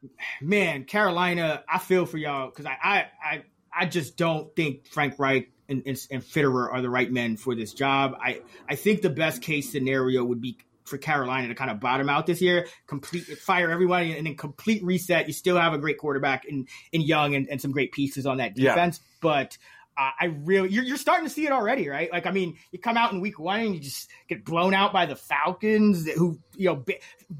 man, 0.41 0.84
Carolina, 0.84 1.64
I 1.70 1.78
feel 1.80 2.05
for 2.05 2.18
y'all 2.18 2.49
because 2.49 2.66
I, 2.66 2.78
I, 2.84 3.05
I, 3.24 3.43
I 3.72 3.86
just 3.86 4.18
don't 4.18 4.53
think 4.53 4.88
Frank 4.88 5.18
Reich 5.18 5.49
and, 5.70 5.84
and, 5.86 5.97
and 6.12 6.22
Fitterer 6.24 6.74
are 6.74 6.82
the 6.82 6.89
right 6.89 7.10
men 7.10 7.38
for 7.38 7.55
this 7.55 7.74
job. 7.74 8.18
I, 8.20 8.41
I 8.68 8.76
think 8.76 9.01
the 9.01 9.12
best 9.12 9.41
case 9.41 9.72
scenario 9.72 10.26
would 10.26 10.41
be 10.41 10.57
for 10.89 10.97
Carolina 10.97 11.47
to 11.47 11.55
kind 11.55 11.71
of 11.71 11.79
bottom 11.79 12.09
out 12.09 12.25
this 12.25 12.41
year, 12.41 12.67
complete 12.87 13.23
fire 13.37 13.71
everybody, 13.71 14.17
and 14.17 14.25
then 14.27 14.35
complete 14.35 14.83
reset. 14.83 15.27
You 15.27 15.33
still 15.33 15.57
have 15.57 15.73
a 15.73 15.77
great 15.77 15.97
quarterback 15.97 16.45
in 16.45 16.67
in 16.91 17.01
Young 17.01 17.35
and, 17.35 17.47
and 17.49 17.61
some 17.61 17.71
great 17.71 17.91
pieces 17.91 18.25
on 18.25 18.37
that 18.37 18.57
Yeah. 18.57 18.71
defense, 18.71 18.99
but. 19.21 19.57
Uh, 19.97 20.11
I 20.17 20.25
really, 20.45 20.69
you're, 20.69 20.85
you're 20.85 20.95
starting 20.95 21.25
to 21.27 21.29
see 21.29 21.45
it 21.45 21.51
already, 21.51 21.89
right? 21.89 22.09
Like, 22.09 22.25
I 22.25 22.31
mean, 22.31 22.55
you 22.71 22.79
come 22.79 22.95
out 22.95 23.11
in 23.11 23.19
week 23.19 23.37
one 23.37 23.59
and 23.59 23.75
you 23.75 23.81
just 23.81 24.09
get 24.29 24.45
blown 24.45 24.73
out 24.73 24.93
by 24.93 25.05
the 25.05 25.17
Falcons, 25.17 26.09
who, 26.09 26.39
you 26.55 26.69
know, 26.69 26.85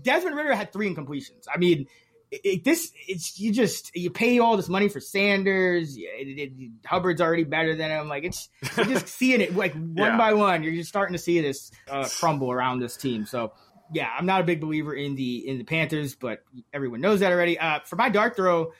Desmond 0.02 0.36
Ridder 0.36 0.54
had 0.54 0.74
three 0.74 0.94
incompletions. 0.94 1.46
I 1.50 1.58
mean, 1.58 1.88
it, 2.32 2.42
it- 2.44 2.64
this 2.64 2.92
it's 3.08 3.40
you 3.40 3.52
just 3.52 3.96
you 3.96 4.10
pay 4.10 4.40
all 4.40 4.58
this 4.58 4.70
money 4.70 4.90
for 4.90 5.00
Sanders. 5.00 5.96
It- 5.98 6.52
Hubbard's 6.86 7.22
already 7.22 7.44
better 7.44 7.76
than 7.76 7.92
him. 7.92 8.08
Like 8.08 8.24
it's 8.24 8.50
you're 8.78 8.86
just 8.86 9.08
seeing 9.20 9.42
it 9.42 9.56
like 9.56 9.74
one 9.74 9.96
Yeah. 9.98 10.18
by 10.18 10.34
one. 10.34 10.64
You're 10.64 10.74
just 10.74 10.90
starting 10.90 11.14
to 11.14 11.20
see 11.20 11.42
this 11.42 11.72
uh, 11.90 12.08
crumble 12.20 12.52
around 12.52 12.80
this 12.80 12.98
team. 12.98 13.26
So 13.26 13.54
yeah, 13.92 14.10
I'm 14.16 14.26
not 14.28 14.42
a 14.42 14.44
big 14.44 14.62
believer 14.62 14.94
in 14.94 15.16
the 15.16 15.48
in 15.48 15.58
the 15.58 15.64
Panthers, 15.64 16.16
but 16.16 16.44
everyone 16.74 17.02
knows 17.02 17.22
that 17.22 17.32
already. 17.32 17.58
Uh, 17.58 17.80
for 17.86 17.96
my 17.96 18.10
dart 18.10 18.36
throw, 18.36 18.72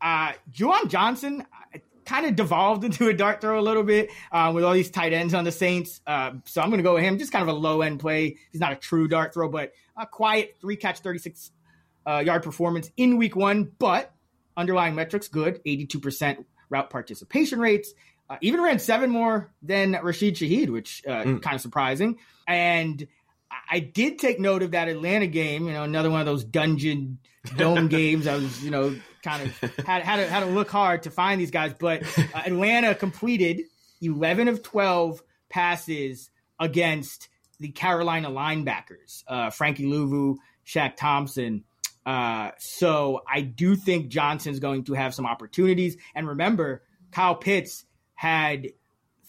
uh, 0.00 0.32
Juwan 0.52 0.88
Johnson 0.88 1.46
kind 2.04 2.26
of 2.26 2.34
devolved 2.34 2.84
into 2.84 3.08
a 3.08 3.14
dart 3.14 3.40
throw 3.40 3.58
a 3.58 3.62
little 3.62 3.84
bit 3.84 4.10
uh, 4.32 4.50
with 4.54 4.64
all 4.64 4.72
these 4.72 4.90
tight 4.90 5.12
ends 5.12 5.34
on 5.34 5.44
the 5.44 5.52
Saints. 5.52 6.00
Uh, 6.06 6.32
so 6.44 6.60
I'm 6.60 6.68
going 6.68 6.78
to 6.80 6.82
go 6.82 6.94
with 6.94 7.04
him. 7.04 7.16
Just 7.16 7.30
kind 7.32 7.48
of 7.48 7.54
a 7.54 7.58
low 7.58 7.80
end 7.80 8.00
play. 8.00 8.36
He's 8.50 8.60
not 8.60 8.72
a 8.72 8.76
true 8.76 9.06
dart 9.08 9.32
throw, 9.32 9.48
but 9.48 9.72
a 9.96 10.04
quiet 10.06 10.56
three 10.60 10.76
catch, 10.76 10.98
36 10.98 11.52
uh, 12.06 12.22
yard 12.24 12.42
performance 12.42 12.90
in 12.96 13.16
week 13.16 13.36
one. 13.36 13.70
But 13.78 14.12
underlying 14.56 14.94
metrics 14.94 15.28
good 15.28 15.60
82% 15.64 16.44
route 16.70 16.90
participation 16.90 17.58
rates. 17.60 17.92
Uh, 18.30 18.36
even 18.40 18.62
ran 18.62 18.78
seven 18.78 19.10
more 19.10 19.52
than 19.62 19.92
Rashid 20.02 20.36
Shaheed, 20.36 20.70
which 20.70 21.02
uh, 21.06 21.22
Mm. 21.24 21.42
kind 21.42 21.54
of 21.54 21.60
surprising. 21.60 22.18
And 22.48 23.06
I- 23.70 23.80
did 23.80 24.18
take 24.18 24.40
note 24.40 24.62
of 24.62 24.70
that 24.70 24.88
Atlanta 24.88 25.26
game. 25.26 25.66
You 25.66 25.72
know, 25.74 25.82
another 25.82 26.10
one 26.10 26.20
of 26.20 26.26
those 26.26 26.44
dungeon 26.44 27.18
dome 27.56 27.88
games. 27.88 28.26
I 28.26 28.36
was, 28.36 28.64
you 28.64 28.70
know, 28.70 28.96
kind 29.22 29.42
of 29.42 29.60
had 29.86 30.02
had 30.02 30.16
to, 30.16 30.26
had 30.30 30.40
to 30.40 30.46
look 30.46 30.70
hard 30.70 31.02
to 31.02 31.10
find 31.10 31.40
these 31.40 31.50
guys. 31.50 31.74
But 31.78 32.02
uh, 32.18 32.22
Atlanta 32.46 32.94
completed 32.94 33.62
11 34.00 34.48
of 34.48 34.62
12 34.62 35.22
passes 35.50 36.30
against 36.58 37.28
the 37.60 37.68
Carolina 37.68 38.30
linebackers, 38.30 39.22
uh, 39.28 39.50
Frankie 39.50 39.84
Luvu, 39.84 40.36
Shaq 40.66 40.96
Thompson. 40.96 41.64
Uh, 42.04 42.50
so 42.58 43.22
I 43.30 43.42
do 43.42 43.76
think 43.76 44.08
Johnson's 44.08 44.58
going 44.58 44.84
to 44.84 44.94
have 44.94 45.14
some 45.14 45.26
opportunities. 45.26 45.96
And 46.14 46.28
remember, 46.28 46.82
Kyle 47.10 47.34
Pitts 47.34 47.84
had 48.14 48.68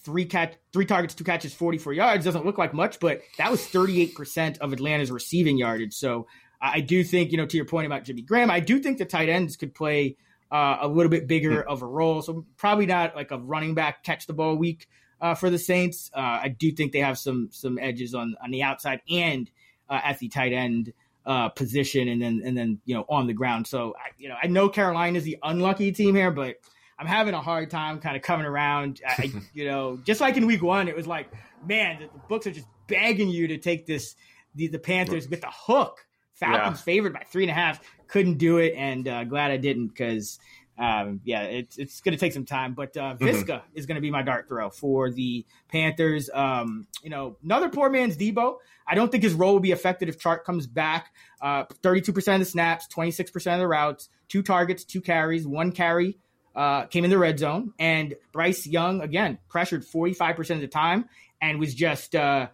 three 0.04 0.24
catch, 0.24 0.54
three 0.72 0.86
targets, 0.86 1.14
two 1.14 1.24
catches, 1.24 1.54
44 1.54 1.92
yards. 1.92 2.24
Doesn't 2.24 2.44
look 2.44 2.58
like 2.58 2.74
much, 2.74 3.00
but 3.00 3.22
that 3.38 3.50
was 3.50 3.60
38% 3.60 4.58
of 4.58 4.72
Atlanta's 4.72 5.10
receiving 5.10 5.56
yardage. 5.56 5.94
So 5.94 6.26
I 6.60 6.80
do 6.80 7.04
think, 7.04 7.30
you 7.30 7.36
know, 7.36 7.46
to 7.46 7.56
your 7.56 7.66
point 7.66 7.86
about 7.86 8.04
Jimmy 8.04 8.22
Graham, 8.22 8.50
I 8.50 8.60
do 8.60 8.80
think 8.80 8.98
the 8.98 9.04
tight 9.04 9.28
ends 9.28 9.56
could 9.56 9.74
play 9.74 10.16
uh, 10.50 10.78
a 10.80 10.88
little 10.88 11.10
bit 11.10 11.26
bigger 11.26 11.60
mm-hmm. 11.60 11.70
of 11.70 11.82
a 11.82 11.86
role. 11.86 12.22
So 12.22 12.46
probably 12.56 12.86
not 12.86 13.16
like 13.16 13.30
a 13.30 13.38
running 13.38 13.74
back 13.74 14.04
catch 14.04 14.26
the 14.26 14.32
ball 14.32 14.56
week 14.56 14.88
uh, 15.20 15.34
for 15.34 15.50
the 15.50 15.58
Saints. 15.58 16.10
Uh, 16.14 16.20
I 16.20 16.48
do 16.48 16.70
think 16.70 16.92
they 16.92 17.00
have 17.00 17.18
some 17.18 17.48
some 17.50 17.78
edges 17.78 18.14
on 18.14 18.36
on 18.42 18.50
the 18.50 18.62
outside 18.62 19.00
and 19.10 19.50
uh, 19.88 20.00
at 20.02 20.18
the 20.18 20.28
tight 20.28 20.52
end 20.52 20.92
uh, 21.26 21.48
position, 21.48 22.08
and 22.08 22.20
then 22.20 22.42
and 22.44 22.56
then 22.56 22.80
you 22.84 22.94
know 22.94 23.04
on 23.08 23.26
the 23.26 23.32
ground. 23.32 23.66
So 23.66 23.94
I, 23.98 24.10
you 24.18 24.28
know 24.28 24.36
I 24.42 24.46
know 24.46 24.68
Carolina 24.68 25.18
is 25.18 25.24
the 25.24 25.38
unlucky 25.42 25.92
team 25.92 26.14
here, 26.14 26.30
but 26.30 26.56
I'm 26.98 27.06
having 27.06 27.34
a 27.34 27.40
hard 27.40 27.70
time 27.70 28.00
kind 28.00 28.16
of 28.16 28.22
coming 28.22 28.46
around. 28.46 29.00
I, 29.06 29.32
you 29.54 29.64
know, 29.64 29.98
just 30.04 30.20
like 30.20 30.36
in 30.36 30.46
week 30.46 30.62
one, 30.62 30.88
it 30.88 30.96
was 30.96 31.06
like, 31.06 31.32
man, 31.66 32.00
the, 32.00 32.06
the 32.06 32.18
books 32.28 32.46
are 32.46 32.52
just 32.52 32.68
begging 32.86 33.28
you 33.28 33.48
to 33.48 33.58
take 33.58 33.86
this 33.86 34.14
the, 34.54 34.68
the 34.68 34.78
Panthers 34.78 35.28
with 35.28 35.40
the 35.40 35.50
hook. 35.50 36.06
Falcons 36.34 36.78
yeah. 36.78 36.84
favored 36.84 37.12
by 37.12 37.22
three 37.30 37.44
and 37.44 37.50
a 37.50 37.54
half. 37.54 37.80
Couldn't 38.08 38.38
do 38.38 38.58
it, 38.58 38.74
and 38.76 39.06
uh, 39.08 39.24
glad 39.24 39.50
I 39.50 39.56
didn't 39.56 39.88
because 39.88 40.38
um, 40.76 41.20
yeah, 41.24 41.42
it's 41.42 41.78
it's 41.78 42.00
going 42.00 42.14
to 42.14 42.18
take 42.18 42.32
some 42.32 42.44
time, 42.44 42.74
but 42.74 42.96
uh, 42.96 43.14
mm-hmm. 43.14 43.24
Mm-hmm. 43.26 43.76
is 43.76 43.86
going 43.86 43.94
to 43.96 44.00
be 44.00 44.10
my 44.10 44.22
dart 44.22 44.48
throw 44.48 44.70
for 44.70 45.10
the 45.10 45.46
Panthers. 45.68 46.28
Um, 46.32 46.86
you 47.02 47.10
know, 47.10 47.36
another 47.44 47.68
poor 47.68 47.90
man's 47.90 48.16
Deebo. 48.16 48.56
I 48.86 48.94
don't 48.94 49.10
think 49.10 49.22
his 49.22 49.34
role 49.34 49.54
will 49.54 49.60
be 49.60 49.72
affected 49.72 50.08
if 50.08 50.18
Chark 50.18 50.44
comes 50.44 50.66
back. 50.66 51.14
Uh, 51.40 51.64
thirty-two 51.82 52.12
percent 52.12 52.40
of 52.40 52.46
the 52.46 52.50
snaps, 52.50 52.88
twenty-six 52.88 53.30
percent 53.30 53.54
of 53.54 53.60
the 53.60 53.68
routes, 53.68 54.08
two 54.28 54.42
targets, 54.42 54.84
two 54.84 55.00
carries, 55.00 55.46
one 55.46 55.70
carry 55.70 56.18
uh, 56.56 56.86
came 56.86 57.04
in 57.04 57.10
the 57.10 57.18
red 57.18 57.38
zone, 57.38 57.72
and 57.78 58.14
Bryce 58.32 58.66
Young 58.66 59.00
again 59.00 59.38
pressured 59.48 59.84
forty-five 59.84 60.36
percent 60.36 60.58
of 60.58 60.62
the 60.62 60.68
time 60.68 61.06
and 61.40 61.58
was 61.58 61.74
just 61.74 62.14
uh, 62.14 62.48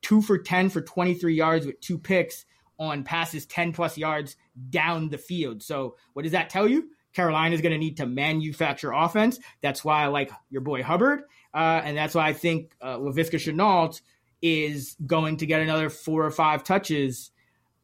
two 0.00 0.22
for 0.22 0.38
ten 0.38 0.68
for 0.68 0.80
twenty-three 0.80 1.34
yards 1.34 1.66
with 1.66 1.80
two 1.80 1.98
picks 1.98 2.44
on 2.78 3.04
passes 3.04 3.46
ten 3.46 3.72
plus 3.72 3.96
yards 3.98 4.36
down 4.70 5.08
the 5.08 5.18
field. 5.18 5.62
So, 5.62 5.96
what 6.12 6.22
does 6.22 6.32
that 6.32 6.50
tell 6.50 6.68
you? 6.68 6.90
Carolina 7.14 7.54
is 7.54 7.60
going 7.60 7.72
to 7.72 7.78
need 7.78 7.98
to 7.98 8.06
manufacture 8.06 8.92
offense. 8.92 9.38
That's 9.62 9.84
why 9.84 10.02
I 10.02 10.08
like 10.08 10.30
your 10.50 10.60
boy 10.60 10.82
Hubbard. 10.82 11.22
Uh, 11.54 11.80
and 11.84 11.96
that's 11.96 12.14
why 12.14 12.26
I 12.26 12.32
think 12.32 12.72
uh, 12.82 12.98
Laviska 12.98 13.36
Shenault 13.36 14.00
is 14.42 14.96
going 15.06 15.38
to 15.38 15.46
get 15.46 15.62
another 15.62 15.88
four 15.88 16.26
or 16.26 16.30
five 16.30 16.64
touches 16.64 17.30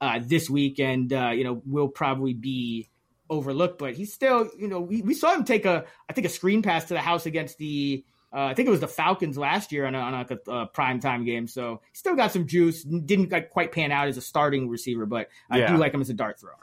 uh, 0.00 0.18
this 0.20 0.50
week. 0.50 0.80
And, 0.80 1.12
uh, 1.12 1.30
you 1.30 1.44
know, 1.44 1.62
will 1.64 1.88
probably 1.88 2.34
be 2.34 2.88
overlooked. 3.28 3.78
But 3.78 3.94
he's 3.94 4.12
still, 4.12 4.50
you 4.58 4.66
know, 4.66 4.80
we, 4.80 5.02
we 5.02 5.14
saw 5.14 5.32
him 5.32 5.44
take 5.44 5.64
a, 5.64 5.84
I 6.08 6.12
think, 6.12 6.26
a 6.26 6.30
screen 6.30 6.62
pass 6.62 6.86
to 6.86 6.94
the 6.94 7.00
house 7.00 7.26
against 7.26 7.58
the, 7.58 8.04
uh, 8.32 8.46
I 8.46 8.54
think 8.54 8.66
it 8.66 8.72
was 8.72 8.80
the 8.80 8.88
Falcons 8.88 9.38
last 9.38 9.70
year 9.70 9.86
on 9.86 9.94
a, 9.94 9.98
on 9.98 10.14
a, 10.14 10.50
a 10.50 10.66
prime 10.66 10.98
time 11.00 11.24
game. 11.24 11.46
So 11.46 11.80
he 11.92 11.98
still 11.98 12.16
got 12.16 12.32
some 12.32 12.46
juice. 12.46 12.82
Didn't 12.82 13.30
like, 13.30 13.50
quite 13.50 13.70
pan 13.70 13.92
out 13.92 14.08
as 14.08 14.16
a 14.16 14.20
starting 14.20 14.68
receiver, 14.68 15.06
but 15.06 15.28
I 15.48 15.58
yeah. 15.58 15.72
do 15.72 15.78
like 15.78 15.94
him 15.94 16.00
as 16.00 16.10
a 16.10 16.14
dart 16.14 16.40
thrower. 16.40 16.58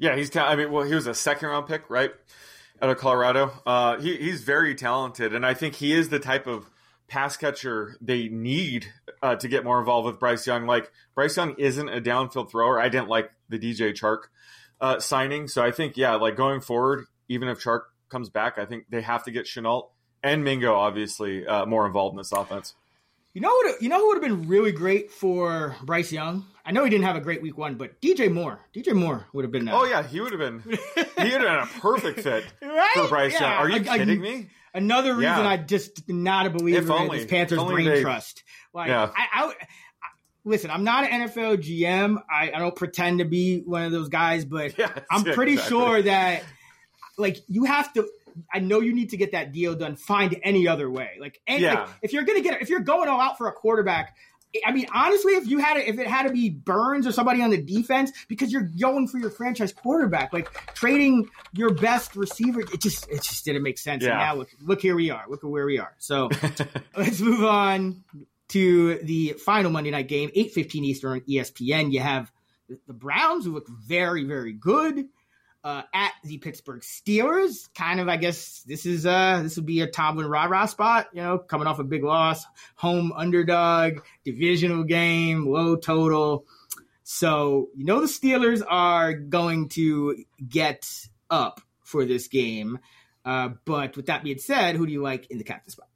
Yeah, 0.00 0.16
he's. 0.16 0.30
Ta- 0.30 0.48
I 0.48 0.56
mean, 0.56 0.72
well, 0.72 0.84
he 0.84 0.94
was 0.94 1.06
a 1.06 1.14
second 1.14 1.50
round 1.50 1.68
pick, 1.68 1.88
right, 1.90 2.10
out 2.80 2.88
of 2.88 2.96
Colorado. 2.96 3.52
Uh, 3.66 3.98
he, 3.98 4.16
he's 4.16 4.42
very 4.42 4.74
talented, 4.74 5.34
and 5.34 5.44
I 5.44 5.52
think 5.52 5.74
he 5.74 5.92
is 5.92 6.08
the 6.08 6.18
type 6.18 6.46
of 6.46 6.68
pass 7.06 7.36
catcher 7.36 7.96
they 8.00 8.28
need 8.28 8.86
uh, 9.22 9.36
to 9.36 9.46
get 9.46 9.62
more 9.62 9.78
involved 9.78 10.06
with 10.06 10.18
Bryce 10.18 10.46
Young. 10.46 10.66
Like 10.66 10.90
Bryce 11.14 11.36
Young 11.36 11.54
isn't 11.58 11.88
a 11.88 12.00
downfield 12.00 12.50
thrower. 12.50 12.80
I 12.80 12.88
didn't 12.88 13.08
like 13.08 13.30
the 13.50 13.58
DJ 13.58 13.92
Chark 13.92 14.28
uh, 14.80 14.98
signing, 15.00 15.48
so 15.48 15.62
I 15.62 15.70
think 15.70 15.98
yeah, 15.98 16.14
like 16.14 16.34
going 16.34 16.62
forward, 16.62 17.04
even 17.28 17.48
if 17.48 17.62
Chark 17.62 17.82
comes 18.08 18.30
back, 18.30 18.58
I 18.58 18.64
think 18.64 18.86
they 18.88 19.02
have 19.02 19.24
to 19.24 19.30
get 19.30 19.44
Shenault 19.44 19.90
and 20.22 20.42
Mingo 20.42 20.74
obviously 20.74 21.46
uh, 21.46 21.66
more 21.66 21.86
involved 21.86 22.14
in 22.14 22.18
this 22.18 22.32
offense. 22.32 22.74
You 23.32 23.40
know 23.40 23.48
what? 23.48 23.80
You 23.80 23.88
know 23.88 23.98
who 23.98 24.08
would 24.08 24.22
have 24.22 24.22
been 24.22 24.48
really 24.48 24.72
great 24.72 25.12
for 25.12 25.76
Bryce 25.84 26.10
Young? 26.10 26.46
I 26.66 26.72
know 26.72 26.82
he 26.82 26.90
didn't 26.90 27.04
have 27.04 27.14
a 27.14 27.20
great 27.20 27.40
week 27.42 27.56
one, 27.56 27.76
but 27.76 28.00
DJ 28.00 28.30
Moore, 28.32 28.60
DJ 28.74 28.92
Moore 28.92 29.26
would 29.32 29.44
have 29.44 29.52
been. 29.52 29.68
Uh, 29.68 29.78
oh 29.78 29.84
yeah, 29.84 30.02
he 30.02 30.20
would 30.20 30.32
have 30.32 30.40
been. 30.40 30.62
he 30.62 30.70
would 30.98 31.40
have 31.40 31.40
been 31.40 31.44
a 31.44 31.66
perfect 31.80 32.20
fit 32.20 32.44
right? 32.62 32.90
for 32.94 33.08
Bryce 33.08 33.34
yeah. 33.34 33.40
Young. 33.40 33.52
Are 33.52 33.68
you 33.70 33.90
I, 33.90 33.98
kidding 33.98 34.18
I, 34.18 34.22
me? 34.22 34.50
Another 34.74 35.14
reason 35.14 35.44
yeah. 35.44 35.48
I 35.48 35.56
just 35.56 36.08
not 36.08 36.46
a 36.46 36.50
believer 36.50 36.78
if 36.78 36.90
only, 36.90 37.18
in 37.18 37.22
this 37.22 37.30
Panthers 37.30 37.62
brain 37.62 37.86
they, 37.86 38.02
trust. 38.02 38.42
Like 38.74 38.88
yeah. 38.88 39.10
I, 39.16 39.26
I, 39.32 39.54
listen, 40.44 40.70
I'm 40.70 40.84
not 40.84 41.04
an 41.04 41.28
NFL 41.28 41.58
GM. 41.58 42.22
I, 42.30 42.52
I, 42.52 42.58
don't 42.58 42.76
pretend 42.76 43.18
to 43.18 43.24
be 43.24 43.60
one 43.60 43.82
of 43.82 43.92
those 43.92 44.08
guys, 44.08 44.44
but 44.44 44.74
I'm 45.10 45.24
pretty 45.24 45.52
exactly. 45.54 45.76
sure 45.76 46.02
that 46.02 46.44
like 47.16 47.38
you 47.48 47.64
have 47.64 47.92
to 47.94 48.08
I 48.52 48.60
know 48.60 48.80
you 48.80 48.94
need 48.94 49.10
to 49.10 49.16
get 49.16 49.32
that 49.32 49.52
deal 49.52 49.74
done. 49.74 49.96
Find 49.96 50.38
any 50.42 50.68
other 50.68 50.90
way. 50.90 51.16
Like, 51.20 51.40
any, 51.46 51.62
yeah. 51.62 51.80
like 51.80 51.88
if 52.02 52.12
you're 52.12 52.24
gonna 52.24 52.40
get, 52.40 52.60
if 52.62 52.68
you're 52.68 52.80
going 52.80 53.08
all 53.08 53.20
out 53.20 53.38
for 53.38 53.48
a 53.48 53.52
quarterback, 53.52 54.16
I 54.64 54.72
mean, 54.72 54.86
honestly, 54.92 55.34
if 55.34 55.46
you 55.46 55.58
had 55.58 55.76
it, 55.76 55.86
if 55.86 55.98
it 55.98 56.08
had 56.08 56.24
to 56.24 56.32
be 56.32 56.50
Burns 56.50 57.06
or 57.06 57.12
somebody 57.12 57.40
on 57.40 57.50
the 57.50 57.62
defense, 57.62 58.10
because 58.26 58.52
you're 58.52 58.68
going 58.80 59.06
for 59.06 59.18
your 59.18 59.30
franchise 59.30 59.72
quarterback, 59.72 60.32
like 60.32 60.52
trading 60.74 61.28
your 61.52 61.72
best 61.72 62.16
receiver, 62.16 62.60
it 62.60 62.80
just 62.80 63.08
it 63.08 63.22
just 63.22 63.44
didn't 63.44 63.62
make 63.62 63.78
sense. 63.78 64.02
Yeah. 64.02 64.10
And 64.10 64.18
now 64.18 64.34
look, 64.34 64.48
look 64.60 64.80
here 64.80 64.96
we 64.96 65.10
are. 65.10 65.24
Look 65.28 65.44
at 65.44 65.50
where 65.50 65.66
we 65.66 65.78
are. 65.78 65.94
So 65.98 66.30
let's 66.96 67.20
move 67.20 67.44
on 67.44 68.02
to 68.48 68.98
the 68.98 69.34
final 69.44 69.70
Monday 69.70 69.92
night 69.92 70.08
game, 70.08 70.30
eight 70.34 70.52
fifteen 70.52 70.84
Eastern, 70.84 71.20
ESPN. 71.20 71.92
You 71.92 72.00
have 72.00 72.32
the 72.88 72.92
Browns 72.92 73.44
who 73.44 73.52
look 73.52 73.68
very 73.68 74.24
very 74.24 74.52
good 74.52 75.06
uh, 75.62 75.82
at 75.92 76.12
the 76.24 76.38
Pittsburgh 76.38 76.80
Steelers. 76.80 77.72
Kind 77.74 78.00
of, 78.00 78.08
I 78.08 78.16
guess 78.16 78.62
this 78.62 78.86
is 78.86 79.06
uh 79.06 79.40
this 79.42 79.56
would 79.56 79.66
be 79.66 79.80
a 79.80 79.86
Tomlin 79.86 80.26
rah 80.26 80.44
rah 80.44 80.66
spot. 80.66 81.08
You 81.12 81.22
know, 81.22 81.38
coming 81.38 81.66
off 81.66 81.78
a 81.78 81.84
big 81.84 82.04
loss, 82.04 82.44
home 82.76 83.12
underdog, 83.14 84.00
divisional 84.24 84.84
game, 84.84 85.46
low 85.46 85.76
total. 85.76 86.46
So 87.02 87.68
you 87.74 87.84
know 87.84 88.00
the 88.00 88.06
Steelers 88.06 88.62
are 88.66 89.12
going 89.12 89.68
to 89.70 90.24
get 90.46 90.88
up 91.28 91.60
for 91.82 92.04
this 92.04 92.28
game. 92.28 92.78
Uh, 93.24 93.50
but 93.64 93.96
with 93.96 94.06
that 94.06 94.24
being 94.24 94.38
said, 94.38 94.76
who 94.76 94.86
do 94.86 94.92
you 94.92 95.02
like 95.02 95.30
in 95.30 95.38
the 95.38 95.44
captain 95.44 95.70
spot? 95.70 95.88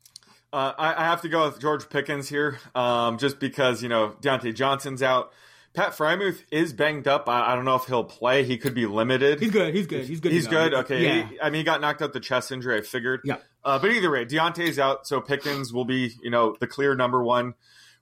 Uh, 0.53 0.73
I, 0.79 1.03
I, 1.03 1.05
have 1.07 1.23
to 1.23 1.29
go 1.29 1.47
with 1.47 1.61
George 1.61 1.89
Pickens 1.89 2.29
here, 2.29 2.61
um, 2.77 3.19
just 3.19 3.41
because 3.41 3.83
you 3.83 3.89
know 3.89 4.15
Diontae 4.21 4.55
Johnson's 4.55 5.03
out. 5.03 5.33
Pat 5.75 5.91
Freiermuth 5.91 6.41
is 6.53 6.73
banged 6.73 7.09
up. 7.09 7.29
I, 7.29 7.53
I, 7.53 7.57
don't 7.57 7.65
know 7.65 7.75
if 7.75 7.85
he'll 7.87 8.05
play. 8.05 8.45
He 8.45 8.59
could 8.59 8.75
be 8.75 8.87
limited. 8.87 9.41
He's 9.41 9.51
good. 9.51 9.75
He's 9.75 9.89
good. 9.89 10.07
He's 10.07 10.21
good. 10.21 10.33
He's 10.33 10.47
good. 10.47 10.73
Okay. 10.73 11.03
Yeah. 11.03 11.29
He, 11.29 11.41
I 11.41 11.51
mean, 11.51 11.59
he 11.59 11.65
got 11.65 11.81
knocked 11.81 12.01
out 12.01 12.13
the 12.13 12.21
chest 12.21 12.53
injury. 12.53 12.79
I 12.79 12.81
figured. 12.81 13.23
Yeah. 13.25 13.39
Uh, 13.65 13.81
but 13.81 13.91
either 13.91 14.11
way, 14.11 14.25
Diontae's 14.25 14.79
out, 14.79 15.07
so 15.07 15.21
Pickens 15.21 15.73
will 15.73 15.85
be, 15.85 16.13
you 16.23 16.31
know, 16.31 16.57
the 16.61 16.69
clear 16.69 16.95
number 16.95 17.25
one 17.25 17.55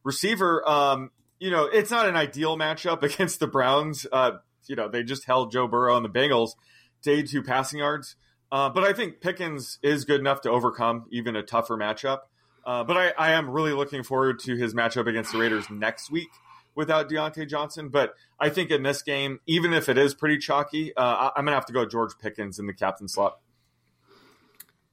receiver. 0.04 0.68
Um, 0.68 1.10
you 1.38 1.50
know, 1.50 1.64
it's 1.64 1.90
not 1.90 2.06
an 2.08 2.14
ideal 2.14 2.58
matchup 2.58 3.02
against 3.02 3.40
the 3.40 3.46
Browns. 3.46 4.06
Uh, 4.12 4.32
you 4.66 4.76
know, 4.76 4.88
they 4.88 5.02
just 5.02 5.24
held 5.24 5.50
Joe 5.50 5.66
Burrow 5.66 5.96
and 5.96 6.04
the 6.04 6.10
Bengals 6.10 6.50
to 7.04 7.10
82 7.10 7.42
passing 7.42 7.78
yards. 7.78 8.16
Uh, 8.50 8.68
but 8.68 8.84
I 8.84 8.92
think 8.92 9.22
Pickens 9.22 9.78
is 9.82 10.04
good 10.04 10.20
enough 10.20 10.42
to 10.42 10.50
overcome 10.50 11.06
even 11.10 11.36
a 11.36 11.42
tougher 11.42 11.78
matchup. 11.78 12.18
Uh, 12.66 12.84
but 12.84 12.98
I, 12.98 13.12
I 13.18 13.32
am 13.32 13.48
really 13.48 13.72
looking 13.72 14.02
forward 14.02 14.40
to 14.40 14.56
his 14.56 14.74
matchup 14.74 15.08
against 15.08 15.32
the 15.32 15.38
Raiders 15.38 15.70
next 15.70 16.10
week 16.10 16.28
without 16.74 17.08
Diontae 17.08 17.48
Johnson. 17.48 17.88
But 17.88 18.14
I 18.38 18.48
think 18.48 18.70
in 18.70 18.82
this 18.82 19.02
game, 19.02 19.40
even 19.46 19.72
if 19.72 19.88
it 19.88 19.98
is 19.98 20.14
pretty 20.14 20.38
chalky, 20.38 20.94
uh, 20.96 21.30
I'm 21.34 21.44
going 21.44 21.52
to 21.52 21.54
have 21.54 21.66
to 21.66 21.72
go 21.72 21.86
George 21.86 22.12
Pickens 22.20 22.58
in 22.58 22.66
the 22.66 22.74
captain 22.74 23.08
slot. 23.08 23.38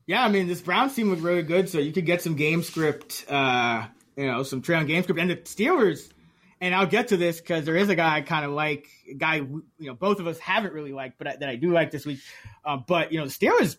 Yeah, 0.06 0.24
I 0.24 0.30
mean, 0.30 0.48
this 0.48 0.62
Browns 0.62 0.96
team 0.96 1.12
was 1.12 1.20
really 1.20 1.44
good, 1.44 1.70
so 1.70 1.78
you 1.78 1.92
could 1.92 2.06
get 2.06 2.22
some 2.22 2.36
game 2.36 2.64
script, 2.64 3.26
uh, 3.30 3.86
you 4.16 4.26
know, 4.26 4.42
some 4.42 4.62
trail 4.62 4.84
game 4.84 5.04
script. 5.04 5.20
And 5.20 5.30
the 5.30 5.36
Steelers, 5.36 6.12
and 6.60 6.74
I'll 6.74 6.88
get 6.88 7.10
to 7.10 7.18
this 7.18 7.40
because 7.40 7.64
there 7.66 7.76
is 7.76 7.90
a 7.90 7.96
guy 7.96 8.18
I 8.18 8.22
kind 8.22 8.44
of 8.44 8.52
like, 8.52 8.88
a 9.08 9.14
guy, 9.14 9.36
you 9.36 9.64
know, 9.80 9.94
both 9.94 10.20
of 10.20 10.26
us 10.26 10.40
haven't 10.40 10.74
really 10.74 10.94
liked, 10.94 11.20
but 11.20 11.28
I, 11.28 11.36
that 11.36 11.50
I 11.50 11.56
do 11.58 11.72
like 11.72 11.92
this 11.92 12.08
week. 12.08 12.20
Uh, 12.66 12.78
but, 12.78 13.12
you 13.12 13.20
know, 13.20 13.28
the 13.28 13.32
Steelers 13.32 13.78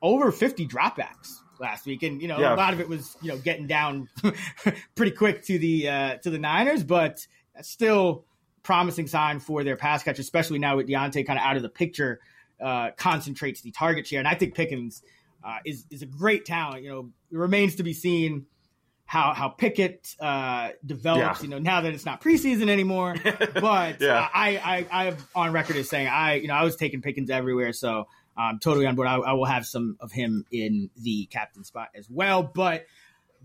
over 0.00 0.32
50 0.32 0.66
dropbacks 0.66 1.40
last 1.58 1.86
week, 1.86 2.02
and 2.02 2.20
you 2.20 2.28
know 2.28 2.38
yeah. 2.38 2.54
a 2.54 2.56
lot 2.56 2.72
of 2.72 2.80
it 2.80 2.88
was 2.88 3.16
you 3.22 3.28
know 3.28 3.38
getting 3.38 3.66
down 3.66 4.08
pretty 4.94 5.12
quick 5.12 5.44
to 5.44 5.58
the 5.58 5.88
uh, 5.88 6.16
to 6.18 6.30
the 6.30 6.38
Niners, 6.38 6.82
but 6.82 7.26
that's 7.56 7.68
still 7.68 8.24
promising 8.62 9.06
sign 9.06 9.40
for 9.40 9.64
their 9.64 9.76
pass 9.76 10.02
catch, 10.02 10.18
especially 10.18 10.58
now 10.58 10.76
with 10.76 10.86
Diontae 10.86 11.26
kind 11.26 11.38
of 11.38 11.44
out 11.44 11.56
of 11.56 11.62
the 11.62 11.68
picture, 11.68 12.20
uh, 12.60 12.90
concentrates 12.96 13.62
the 13.62 13.70
target 13.70 14.06
share. 14.06 14.18
And 14.18 14.28
I 14.28 14.34
think 14.34 14.54
Pickens 14.54 15.02
uh, 15.42 15.58
is 15.64 15.86
is 15.90 16.02
a 16.02 16.06
great 16.06 16.44
talent. 16.44 16.82
You 16.82 16.90
know, 16.90 17.10
it 17.30 17.36
remains 17.36 17.76
to 17.76 17.82
be 17.82 17.92
seen 17.92 18.46
how 19.06 19.32
how 19.32 19.48
Pickett 19.48 20.14
uh, 20.20 20.70
develops. 20.84 21.40
Yeah. 21.40 21.44
You 21.44 21.48
know, 21.48 21.58
now 21.58 21.80
that 21.80 21.94
it's 21.94 22.04
not 22.04 22.20
preseason 22.20 22.68
anymore. 22.68 23.14
but 23.54 24.00
yeah. 24.00 24.28
I, 24.34 24.56
I 24.56 24.86
I 24.90 25.04
have 25.04 25.26
on 25.34 25.52
record 25.52 25.76
as 25.76 25.88
saying 25.88 26.08
I 26.08 26.34
you 26.34 26.48
know 26.48 26.54
I 26.54 26.64
was 26.64 26.76
taking 26.76 27.02
Pickens 27.02 27.30
everywhere, 27.30 27.72
so 27.72 28.08
I'm 28.36 28.58
totally 28.58 28.86
on 28.86 28.96
board. 28.96 29.08
I, 29.08 29.16
I 29.16 29.32
will 29.32 29.46
have 29.46 29.64
some 29.64 29.96
of 30.00 30.12
him 30.12 30.44
in 30.50 30.90
the 30.96 31.26
captain 31.26 31.64
spot 31.64 31.88
as 31.94 32.10
well, 32.10 32.42
but 32.42 32.86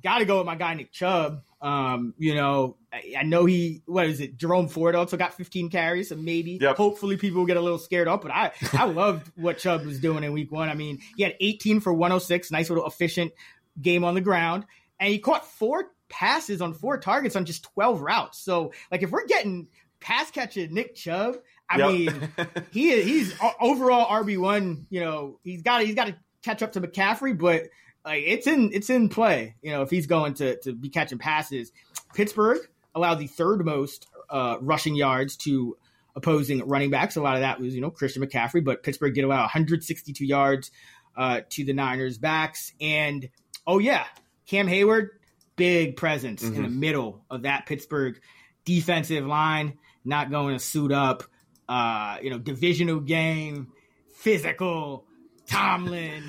got 0.03 0.19
to 0.19 0.25
go 0.25 0.39
with 0.39 0.47
my 0.47 0.55
guy 0.55 0.73
Nick 0.73 0.91
Chubb. 0.91 1.43
Um, 1.61 2.15
you 2.17 2.33
know, 2.33 2.77
I, 2.91 3.13
I, 3.19 3.23
know 3.23 3.45
he 3.45 3.83
what 3.85 4.07
is 4.07 4.19
it? 4.19 4.35
Jerome 4.35 4.67
Ford 4.67 4.95
also 4.95 5.15
got 5.15 5.35
15 5.35 5.69
carries, 5.69 6.09
so 6.09 6.15
maybe 6.15 6.57
yep. 6.59 6.75
hopefully 6.75 7.17
people 7.17 7.39
will 7.39 7.45
get 7.45 7.57
a 7.57 7.61
little 7.61 7.77
scared 7.77 8.07
up. 8.07 8.23
But 8.23 8.31
I 8.31 8.51
I 8.73 8.85
loved 8.85 9.31
what 9.35 9.59
Chubb 9.59 9.85
was 9.85 9.99
doing 9.99 10.23
in 10.23 10.33
week 10.33 10.51
one. 10.51 10.69
I 10.69 10.73
mean, 10.73 11.01
he 11.15 11.21
had 11.21 11.35
18 11.39 11.79
for 11.79 11.93
106, 11.93 12.49
nice 12.49 12.69
little 12.69 12.87
efficient 12.87 13.31
game 13.79 14.03
on 14.03 14.15
the 14.15 14.21
ground, 14.21 14.65
and 14.99 15.09
he 15.09 15.19
caught 15.19 15.45
four 15.45 15.91
passes 16.09 16.61
on 16.61 16.73
four 16.73 16.97
targets 16.97 17.35
on 17.35 17.45
just 17.45 17.63
12 17.63 18.01
routes. 18.01 18.39
So 18.39 18.73
like 18.91 19.03
if 19.03 19.11
we're 19.11 19.27
getting 19.27 19.67
pass 19.99 20.31
catcher 20.31 20.67
Nick 20.67 20.95
Chubb, 20.95 21.37
I 21.69 21.77
yep. 21.77 21.91
mean, 21.91 22.29
he 22.71 23.01
he's 23.03 23.35
overall 23.59 24.07
RB 24.23 24.39
one. 24.39 24.87
You 24.89 25.01
know, 25.01 25.39
he's 25.43 25.61
got 25.61 25.83
he's 25.83 25.95
got 25.95 26.07
to 26.07 26.15
catch 26.43 26.63
up 26.63 26.73
to 26.73 26.81
McCaffrey, 26.81 27.37
but 27.37 27.65
like 28.05 28.23
it's 28.25 28.47
in 28.47 28.71
it's 28.73 28.89
in 28.89 29.09
play. 29.09 29.55
You 29.61 29.71
know, 29.71 29.81
if 29.81 29.89
he's 29.89 30.07
going 30.07 30.35
to 30.35 30.57
to 30.61 30.73
be 30.73 30.89
catching 30.89 31.17
passes, 31.17 31.71
Pittsburgh 32.13 32.59
allowed 32.95 33.19
the 33.19 33.27
third 33.27 33.65
most 33.65 34.07
uh, 34.29 34.57
rushing 34.61 34.95
yards 34.95 35.37
to 35.37 35.77
opposing 36.15 36.65
running 36.67 36.89
backs. 36.89 37.15
A 37.15 37.21
lot 37.21 37.35
of 37.35 37.41
that 37.41 37.59
was 37.59 37.75
you 37.75 37.81
know 37.81 37.91
Christian 37.91 38.23
McCaffrey, 38.23 38.63
but 38.63 38.83
Pittsburgh 38.83 39.13
did 39.13 39.23
allow 39.23 39.41
162 39.41 40.25
yards 40.25 40.71
uh, 41.15 41.41
to 41.49 41.63
the 41.63 41.73
Niners 41.73 42.17
backs. 42.17 42.73
And 42.81 43.29
oh 43.67 43.79
yeah, 43.79 44.05
Cam 44.47 44.67
Heyward, 44.67 45.09
big 45.55 45.95
presence 45.95 46.43
mm-hmm. 46.43 46.55
in 46.55 46.61
the 46.63 46.67
mm-hmm. 46.67 46.79
middle 46.79 47.25
of 47.29 47.43
that 47.43 47.65
Pittsburgh 47.65 48.19
defensive 48.65 49.25
line, 49.25 49.77
not 50.05 50.29
going 50.29 50.55
to 50.55 50.63
suit 50.63 50.91
up. 50.91 51.23
Uh, 51.69 52.17
you 52.21 52.29
know, 52.29 52.37
divisional 52.37 52.99
game, 52.99 53.71
physical. 54.13 55.05
Tomlin. 55.47 56.23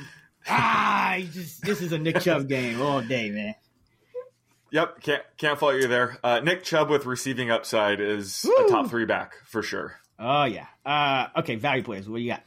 Ah, 0.48 1.18
just 1.32 1.62
this 1.62 1.80
is 1.80 1.92
a 1.92 1.98
Nick 1.98 2.20
Chubb 2.20 2.48
game 2.48 2.80
all 2.80 3.00
day, 3.00 3.30
man. 3.30 3.54
Yep, 4.70 5.00
can't 5.02 5.22
can't 5.36 5.58
fault 5.58 5.74
you 5.74 5.86
there. 5.86 6.18
Uh, 6.24 6.40
Nick 6.40 6.64
Chubb 6.64 6.88
with 6.88 7.04
receiving 7.04 7.50
upside 7.50 8.00
is 8.00 8.44
Woo! 8.46 8.64
a 8.66 8.68
top 8.68 8.88
three 8.88 9.04
back 9.04 9.34
for 9.44 9.62
sure. 9.62 9.96
Oh 10.18 10.44
yeah. 10.44 10.66
Uh, 10.84 11.26
okay, 11.40 11.56
value 11.56 11.82
players. 11.82 12.08
What 12.08 12.16
do 12.16 12.22
you 12.22 12.30
got? 12.30 12.42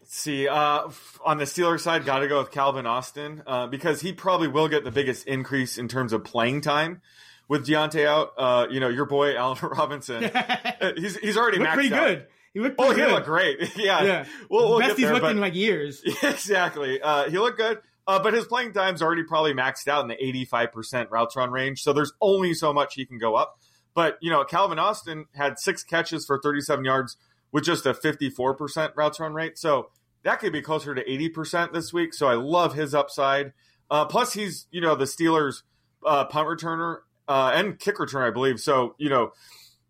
Let's 0.00 0.14
see. 0.14 0.46
Uh, 0.46 0.90
on 1.24 1.38
the 1.38 1.44
Steelers 1.44 1.80
side, 1.80 2.04
got 2.04 2.18
to 2.18 2.28
go 2.28 2.40
with 2.40 2.50
Calvin 2.50 2.86
Austin 2.86 3.42
uh, 3.46 3.66
because 3.66 4.02
he 4.02 4.12
probably 4.12 4.48
will 4.48 4.68
get 4.68 4.84
the 4.84 4.90
biggest 4.90 5.26
increase 5.26 5.78
in 5.78 5.88
terms 5.88 6.12
of 6.12 6.22
playing 6.22 6.60
time 6.60 7.00
with 7.48 7.66
Diontae 7.66 8.04
out. 8.04 8.32
Uh, 8.36 8.66
you 8.70 8.80
know, 8.80 8.88
your 8.88 9.06
boy 9.06 9.34
Allen 9.34 9.58
Robinson, 9.62 10.30
he's 10.96 11.16
he's 11.16 11.36
already 11.38 11.58
maxed 11.58 11.74
pretty 11.74 11.94
out. 11.94 12.06
good. 12.06 12.26
He 12.54 12.60
looked 12.60 12.76
oh, 12.78 12.94
he 12.94 13.02
looked 13.02 13.26
great. 13.26 13.58
yeah, 13.76 14.02
yeah. 14.02 14.24
We'll, 14.50 14.68
we'll 14.68 14.78
Best 14.78 14.96
he's 14.96 15.06
there, 15.06 15.14
looked 15.14 15.22
but, 15.22 15.32
in 15.32 15.40
like 15.40 15.54
years. 15.54 16.02
exactly. 16.22 17.00
Uh, 17.00 17.30
he 17.30 17.38
looked 17.38 17.58
good. 17.58 17.78
Uh, 18.06 18.20
but 18.20 18.34
his 18.34 18.44
playing 18.46 18.72
time's 18.72 19.00
already 19.00 19.22
probably 19.22 19.54
maxed 19.54 19.86
out 19.86 20.02
in 20.02 20.08
the 20.08 20.46
85% 20.46 21.10
routes 21.10 21.36
run 21.36 21.50
range. 21.50 21.82
So 21.82 21.92
there's 21.92 22.12
only 22.20 22.52
so 22.52 22.72
much 22.72 22.94
he 22.94 23.06
can 23.06 23.18
go 23.18 23.36
up. 23.36 23.60
But, 23.94 24.18
you 24.20 24.30
know, 24.30 24.44
Calvin 24.44 24.78
Austin 24.78 25.26
had 25.34 25.58
six 25.58 25.84
catches 25.84 26.26
for 26.26 26.40
37 26.42 26.84
yards 26.84 27.16
with 27.52 27.64
just 27.64 27.86
a 27.86 27.94
54% 27.94 28.92
routes 28.96 29.20
run 29.20 29.34
rate. 29.34 29.56
So 29.56 29.90
that 30.24 30.40
could 30.40 30.52
be 30.52 30.62
closer 30.62 30.94
to 30.94 31.04
80% 31.04 31.72
this 31.72 31.92
week. 31.92 32.12
So 32.12 32.26
I 32.26 32.34
love 32.34 32.74
his 32.74 32.94
upside. 32.94 33.52
Uh, 33.90 34.06
plus, 34.06 34.32
he's, 34.32 34.66
you 34.70 34.80
know, 34.80 34.94
the 34.94 35.04
Steelers' 35.04 35.62
uh, 36.04 36.24
punt 36.24 36.48
returner 36.48 37.00
uh, 37.28 37.52
and 37.54 37.78
kick 37.78 37.96
returner, 37.96 38.26
I 38.26 38.30
believe. 38.30 38.58
So, 38.58 38.94
you 38.98 39.10
know, 39.10 39.32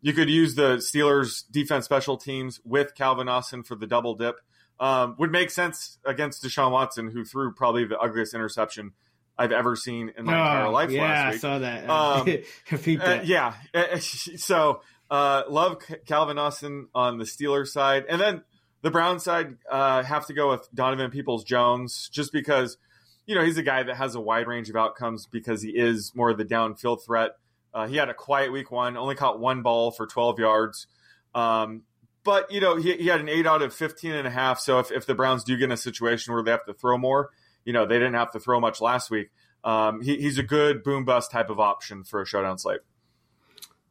you 0.03 0.13
could 0.13 0.29
use 0.29 0.55
the 0.57 0.77
Steelers' 0.77 1.45
defense 1.51 1.87
special 1.87 2.17
teams 2.17 2.61
with 2.65 2.95
Calvin 2.95 3.29
Austin 3.29 3.63
for 3.63 3.77
the 3.77 3.87
double 3.87 4.15
dip 4.15 4.37
um, 4.79 5.15
would 5.19 5.31
make 5.31 5.51
sense 5.51 5.99
against 6.05 6.43
Deshaun 6.43 6.73
Watson, 6.73 7.09
who 7.09 7.25
threw 7.25 7.55
probably 7.55 7.85
the 7.85 7.99
ugliest 7.99 8.35
interception 8.35 8.93
I've 9.39 9.53
ever 9.53 9.77
seen 9.77 10.13
in 10.17 10.25
my 10.25 10.35
oh, 10.35 10.43
entire 10.43 10.71
life. 10.71 10.91
Yeah, 10.91 11.03
last 11.03 11.27
week. 11.27 11.35
I 11.35 11.39
saw 11.39 11.59
that. 11.61 11.89
Um, 11.89 13.01
uh, 13.01 13.21
yeah, 13.25 13.55
so 14.01 14.83
uh, 15.11 15.45
love 15.49 15.79
Calvin 16.07 16.39
Austin 16.39 16.89
on 16.95 17.19
the 17.19 17.25
Steelers 17.25 17.69
side, 17.69 18.05
and 18.09 18.21
then 18.21 18.43
the 18.83 18.91
Brown 18.91 19.21
side 19.21 19.57
uh, 19.71 20.03
have 20.03 20.27
to 20.27 20.35
go 20.35 20.51
with 20.51 20.69
Donovan 20.75 21.11
Peoples 21.11 21.45
Jones, 21.45 22.09
just 22.13 22.33
because 22.33 22.77
you 23.25 23.37
know 23.37 23.45
he's 23.45 23.59
a 23.59 23.63
guy 23.63 23.85
that 23.85 23.97
has 23.97 24.17
a 24.17 24.21
wide 24.21 24.49
range 24.49 24.69
of 24.69 24.77
outcomes 24.77 25.27
because 25.27 25.63
he 25.63 25.71
is 25.71 26.13
more 26.15 26.31
of 26.31 26.39
the 26.39 26.45
downfield 26.45 27.05
threat. 27.05 27.33
Uh, 27.75 27.87
he 27.87 27.97
had 27.97 28.09
a 28.09 28.15
quiet 28.15 28.53
week 28.53 28.71
one, 28.71 28.97
only 28.97 29.15
caught 29.15 29.41
one 29.41 29.63
ball 29.63 29.91
for 29.91 30.07
12 30.07 30.39
yards. 30.39 30.87
Um, 31.35 31.83
but 32.25 32.53
you 32.53 32.61
know 32.61 32.77
he, 32.77 32.97
he 32.97 33.07
had 33.07 33.21
an 33.21 33.29
8 33.29 33.47
out 33.47 33.63
of 33.63 33.75
15 33.75 34.13
and 34.13 34.27
a 34.27 34.31
half. 34.31 34.61
So 34.61 34.79
if, 34.79 34.91
if 34.91 35.07
the 35.07 35.15
browns 35.15 35.45
do 35.45 35.57
get 35.57 35.65
in 35.65 35.73
a 35.73 35.77
situation 35.77 36.33
where 36.33 36.43
they 36.43 36.51
have 36.51 36.65
to 36.67 36.75
throw 36.75 36.99
more 36.99 37.31
you 37.65 37.73
know 37.73 37.87
they 37.87 37.97
didn't 37.97 38.15
have 38.15 38.33
to 38.33 38.41
throw 38.41 38.61
much 38.61 38.81
last 38.81 39.11
week. 39.11 39.31
Um, 39.65 40.01
he, 40.01 40.17
he's 40.17 40.39
a 40.39 40.43
good 40.43 40.83
boom 40.83 41.05
bust 41.05 41.31
type 41.31 41.51
of 41.51 41.61
option 41.61 42.05
for 42.05 42.21
a 42.23 42.27
showdown 42.27 42.59
slate. 42.59 42.81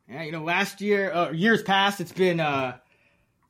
Yeah 0.09 0.23
you 0.23 0.31
know 0.31 0.43
last 0.43 0.81
year 0.81 1.11
uh, 1.11 1.31
years 1.31 1.63
past 1.63 2.01
it's 2.01 2.11
been 2.11 2.39
uh 2.39 2.77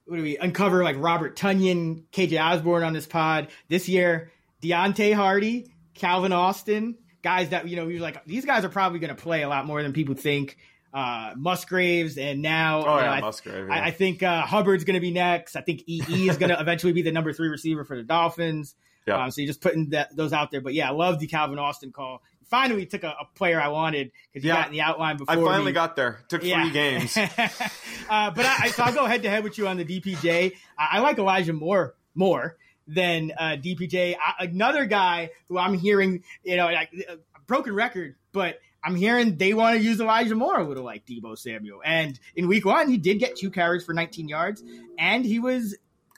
what 0.06 0.18
do 0.18 0.24
we 0.24 0.38
uncover 0.38 0.84
like 0.84 0.98
robert 1.00 1.36
Tonyan, 1.36 2.04
kj 2.12 2.40
Osborn 2.40 2.84
on 2.84 2.94
this 2.94 3.08
pod. 3.08 3.48
This 3.68 3.90
year 3.90 4.32
Deonte 4.62 5.14
Harty, 5.14 5.72
calvin 5.94 6.34
austin 6.34 6.98
guys 7.22 7.50
that 7.50 7.68
you 7.68 7.76
know 7.76 7.88
he 7.88 7.94
was 7.94 8.02
like 8.02 8.24
these 8.26 8.46
guys 8.46 8.66
are 8.66 8.70
probably 8.70 9.00
going 9.00 9.16
to 9.16 9.22
play 9.22 9.44
a 9.44 9.50
lot 9.50 9.66
more 9.66 9.82
than 9.82 9.94
people 9.94 10.16
think 10.16 10.58
uh, 10.94 11.34
Musgraves, 11.38 12.18
and 12.18 12.42
now 12.42 12.84
oh, 12.86 13.00
yeah, 13.00 13.12
I, 13.12 13.22
Musgrave, 13.22 13.68
yeah. 13.68 13.74
I, 13.74 13.86
I, 13.88 13.92
think 13.92 14.24
uh, 14.24 14.42
Hubbard's 14.42 14.84
going 14.84 14.96
to 14.96 15.00
be 15.00 15.12
next. 15.12 15.56
I 15.56 15.62
think 15.62 15.84
EE 15.88 16.30
is 16.30 16.38
going 16.40 16.50
to 16.50 16.60
eventually 16.60 16.94
be 16.94 17.02
the 17.02 17.12
number 17.12 17.32
three 17.34 17.48
receiver 17.48 17.86
for 17.86 17.96
the 17.96 18.04
Dolphins. 18.04 18.76
Yeah. 19.08 19.24
Um, 19.24 19.32
so 19.32 19.42
you're 19.42 19.48
just 19.48 19.62
putting 19.62 19.90
that, 19.90 20.16
those 20.16 20.34
out 20.34 20.52
there. 20.52 20.62
But 20.62 20.74
yeah, 20.74 20.90
I 20.90 20.92
love 20.92 21.20
the 21.20 21.28
Calvin 21.28 21.58
Austin 21.58 21.92
call. 21.92 22.22
Finally 22.50 22.86
took 22.86 23.04
a, 23.04 23.16
a 23.20 23.26
player 23.36 23.60
I 23.60 23.70
wanted 23.70 24.12
because 24.32 24.44
you 24.44 24.50
yeah. 24.50 24.58
got 24.58 24.68
in 24.68 24.74
the 24.74 24.82
outline 24.82 25.18
before. 25.18 25.34
I 25.34 25.42
finally 25.42 25.72
got 25.72 25.96
there. 25.96 26.20
Took 26.28 26.44
yeah. 26.44 26.62
three 26.62 26.72
games. 26.72 27.18
uh, 27.18 28.32
but 28.32 28.46
I, 28.46 28.72
so 28.76 28.84
I'll 28.84 28.94
go 28.94 29.06
head 29.06 29.24
to 29.24 29.30
head 29.30 29.46
with 29.46 29.58
you 29.58 29.68
on 29.70 29.78
the 29.78 29.86
DPJ. 29.86 30.54
I, 30.78 30.98
I 30.98 31.00
like 31.00 31.18
Elijah 31.18 31.54
Moore 31.54 31.96
more 32.14 32.58
than 32.88 33.32
uh, 33.38 33.58
DPJ. 33.62 34.16
I, 34.16 34.46
another 34.46 34.86
guy 34.86 35.32
who 35.48 35.58
I'm 35.58 35.74
hearing, 35.74 36.24
you 36.44 36.58
know, 36.58 36.66
like 36.66 36.92
a 37.08 37.18
broken 37.48 37.74
record, 37.74 38.16
but 38.32 38.60
I'm 38.84 38.96
hearing 38.96 39.38
they 39.38 39.54
want 39.54 39.78
to 39.78 39.84
use 39.84 40.00
Elijah 40.00 40.36
Moore 40.36 40.60
a 40.60 40.68
little 40.68 40.84
like 40.84 41.06
Deebo 41.06 41.38
Samuel. 41.38 41.82
And 41.86 42.20
in 42.36 42.48
week 42.48 42.66
one, 42.66 42.90
he 42.90 42.98
did 42.98 43.20
get 43.20 43.36
two 43.36 43.52
carries 43.52 43.86
for 43.86 43.94
19 43.94 44.28
yards, 44.28 44.64
and 44.98 45.24
he 45.24 45.40
was 45.40 45.76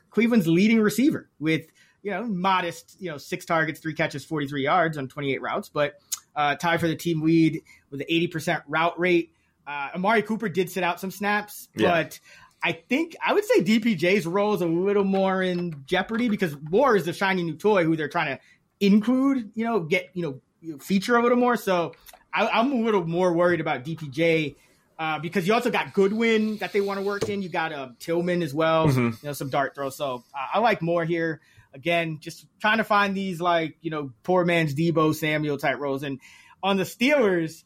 Cleveland's 0.09 0.47
leading 0.47 0.79
receiver 0.79 1.29
with, 1.39 1.65
you 2.01 2.11
know, 2.11 2.23
modest, 2.23 2.95
you 2.99 3.09
know, 3.09 3.17
six 3.17 3.45
targets, 3.45 3.79
three 3.79 3.93
catches, 3.93 4.23
43 4.23 4.63
yards 4.63 4.97
on 4.97 5.07
28 5.07 5.41
routes, 5.41 5.69
but 5.69 5.95
uh, 6.35 6.55
tied 6.55 6.79
for 6.79 6.87
the 6.87 6.95
team 6.95 7.21
lead 7.21 7.61
with 7.89 8.01
an 8.01 8.07
80% 8.09 8.63
route 8.67 8.99
rate. 8.99 9.33
Uh, 9.65 9.89
Amari 9.95 10.21
Cooper 10.21 10.49
did 10.49 10.69
sit 10.69 10.83
out 10.83 10.99
some 10.99 11.11
snaps, 11.11 11.69
yeah. 11.75 11.89
but 11.89 12.19
I 12.63 12.71
think 12.71 13.15
I 13.23 13.33
would 13.33 13.43
say 13.43 13.61
DPJ's 13.61 14.25
role 14.25 14.53
is 14.53 14.61
a 14.61 14.65
little 14.65 15.03
more 15.03 15.43
in 15.43 15.83
jeopardy 15.85 16.29
because 16.29 16.55
War 16.55 16.95
is 16.95 17.05
the 17.05 17.11
shiny 17.11 17.43
new 17.43 17.55
toy 17.55 17.83
who 17.83 17.97
they're 17.97 18.07
trying 18.07 18.37
to 18.37 18.43
include, 18.79 19.51
you 19.53 19.65
know, 19.65 19.81
get, 19.81 20.09
you 20.13 20.41
know, 20.63 20.77
feature 20.79 21.17
a 21.17 21.21
little 21.21 21.37
Moore. 21.37 21.57
So 21.57 21.93
I, 22.33 22.59
am 22.59 22.71
a 22.71 22.75
little 22.75 23.05
more 23.05 23.33
worried 23.33 23.59
about 23.59 23.83
DPJ 23.83 24.55
uh, 24.97 25.19
because 25.19 25.45
you 25.45 25.53
also 25.53 25.71
got 25.71 25.93
Goodwin 25.93 26.57
that 26.57 26.71
they 26.71 26.79
want 26.79 26.99
to 26.99 27.05
work 27.05 27.27
in. 27.27 27.41
You 27.41 27.49
got 27.49 27.73
uh, 27.73 27.89
Tillman 27.99 28.41
as 28.41 28.53
well, 28.53 28.87
mm-hmm. 28.87 29.07
you 29.07 29.17
know, 29.23 29.33
some 29.33 29.49
dart 29.49 29.75
throws. 29.75 29.97
So 29.97 30.23
uh, 30.33 30.47
I 30.53 30.59
like 30.59 30.81
more 30.81 31.03
here. 31.03 31.41
Again, 31.73 32.19
just 32.21 32.45
trying 32.61 32.77
to 32.77 32.83
find 32.83 33.17
these 33.17 33.41
like 33.41 33.77
you 33.81 33.89
know 33.89 34.11
poor 34.21 34.45
man's 34.45 34.75
Deebo 34.75 35.13
Samuel 35.15 35.57
type 35.57 35.79
roles. 35.79 36.03
And 36.03 36.19
on 36.61 36.77
the 36.77 36.83
Steelers, 36.83 37.63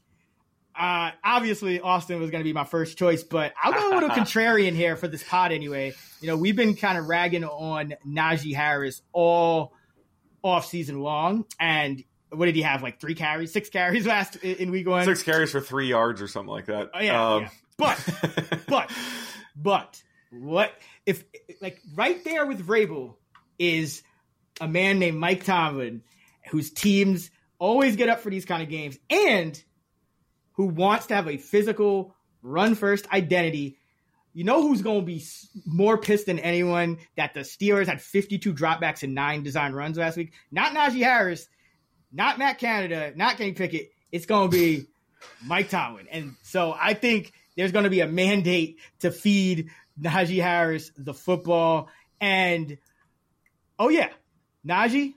uh, 0.78 1.12
obviously 1.24 1.80
Austin 1.80 2.20
was 2.20 2.30
going 2.30 2.42
to 2.42 2.48
be 2.48 2.54
my 2.54 2.64
first 2.64 2.98
choice, 2.98 3.24
but 3.24 3.54
I'll 3.62 3.74
go 3.74 3.92
a 3.92 3.94
little 3.96 4.10
contrarian 4.16 4.74
here 4.74 4.96
for 4.96 5.08
this 5.08 5.24
pod 5.24 5.52
anyway. 5.52 5.94
You 6.22 6.28
know, 6.28 6.38
we've 6.38 6.56
been 6.56 6.76
kind 6.76 6.98
of 6.98 7.08
ragging 7.08 7.44
on 7.44 7.96
Najee 8.06 8.56
Harris 8.56 9.02
all 9.12 9.74
off 10.44 10.66
season 10.66 11.02
long, 11.02 11.46
and 11.60 12.04
what 12.30 12.46
did 12.46 12.56
he 12.56 12.62
have? 12.62 12.84
Like 12.84 13.00
three 13.00 13.16
carries, 13.16 13.52
six 13.52 13.70
carries 13.70 14.06
last 14.06 14.36
in 14.38 14.72
week 14.72 14.88
one. 14.88 15.06
Six 15.06 15.24
carries 15.24 15.52
for 15.52 15.62
three 15.62 15.88
yards 15.88 16.22
or 16.22 16.28
something 16.28 16.52
like 16.52 16.66
that. 16.66 16.92
Oh 16.94 17.00
yeah, 17.00 17.34
um, 17.34 17.42
yeah. 17.44 17.50
but 17.78 18.64
but 18.68 18.92
but 19.56 20.02
what 20.32 20.74
if 21.06 21.24
like 21.62 21.82
right 21.96 22.24
there 22.24 22.46
with 22.46 22.66
Vrabel 22.66 23.16
is 23.58 24.04
a 24.62 24.68
man 24.68 25.00
named 25.00 25.18
Mike 25.18 25.44
Tomlin 25.44 26.04
whose 26.50 26.72
teams 26.72 27.32
always 27.60 27.96
get 27.96 28.10
up 28.10 28.20
for 28.20 28.30
these 28.30 28.46
kind 28.46 28.62
of 28.62 28.70
games 28.70 28.98
and 29.10 29.62
who 30.58 30.66
wants 30.66 31.08
to 31.08 31.16
have 31.16 31.28
a 31.28 31.38
physical 31.38 32.14
run 32.44 32.76
first 32.76 33.12
identity. 33.12 33.78
You 34.34 34.44
know 34.44 34.62
who's 34.62 34.84
going 34.84 35.00
to 35.00 35.06
be 35.06 35.24
more 35.66 35.98
pissed 35.98 36.28
than 36.28 36.38
anyone 36.38 37.00
that 37.16 37.34
the 37.34 37.40
Steelers 37.40 37.88
had 37.88 38.02
52 38.02 38.54
dropbacks 38.54 39.02
and 39.02 39.16
nine 39.16 39.42
design 39.42 39.74
runs 39.74 39.98
last 39.98 40.18
week? 40.18 40.34
Not 40.52 40.74
Najee 40.74 41.04
Harris 41.04 41.48
not 42.12 42.40
Matt 42.40 42.58
Canada, 42.58 43.14
not 43.16 43.38
Kenny 43.38 43.54
Pickett. 43.54 43.92
It's 44.12 44.26
going 44.26 44.50
to 44.50 44.58
be 44.58 44.88
Mike 45.46 45.70
Tomlin. 45.70 46.08
And 46.12 46.36
so 46.44 46.76
I 46.78 46.94
think 46.94 47.34
there's 47.56 47.72
going 47.72 47.84
to 47.84 47.90
be 47.90 48.02
a 48.02 48.08
mandate 48.08 48.80
to 49.00 49.12
feed 49.12 49.70
Najee 50.02 50.42
Harris 50.42 50.92
the 50.98 51.14
football. 51.14 51.90
And 52.20 52.78
oh, 53.78 53.90
yeah, 53.90 54.10
Najee 54.66 55.14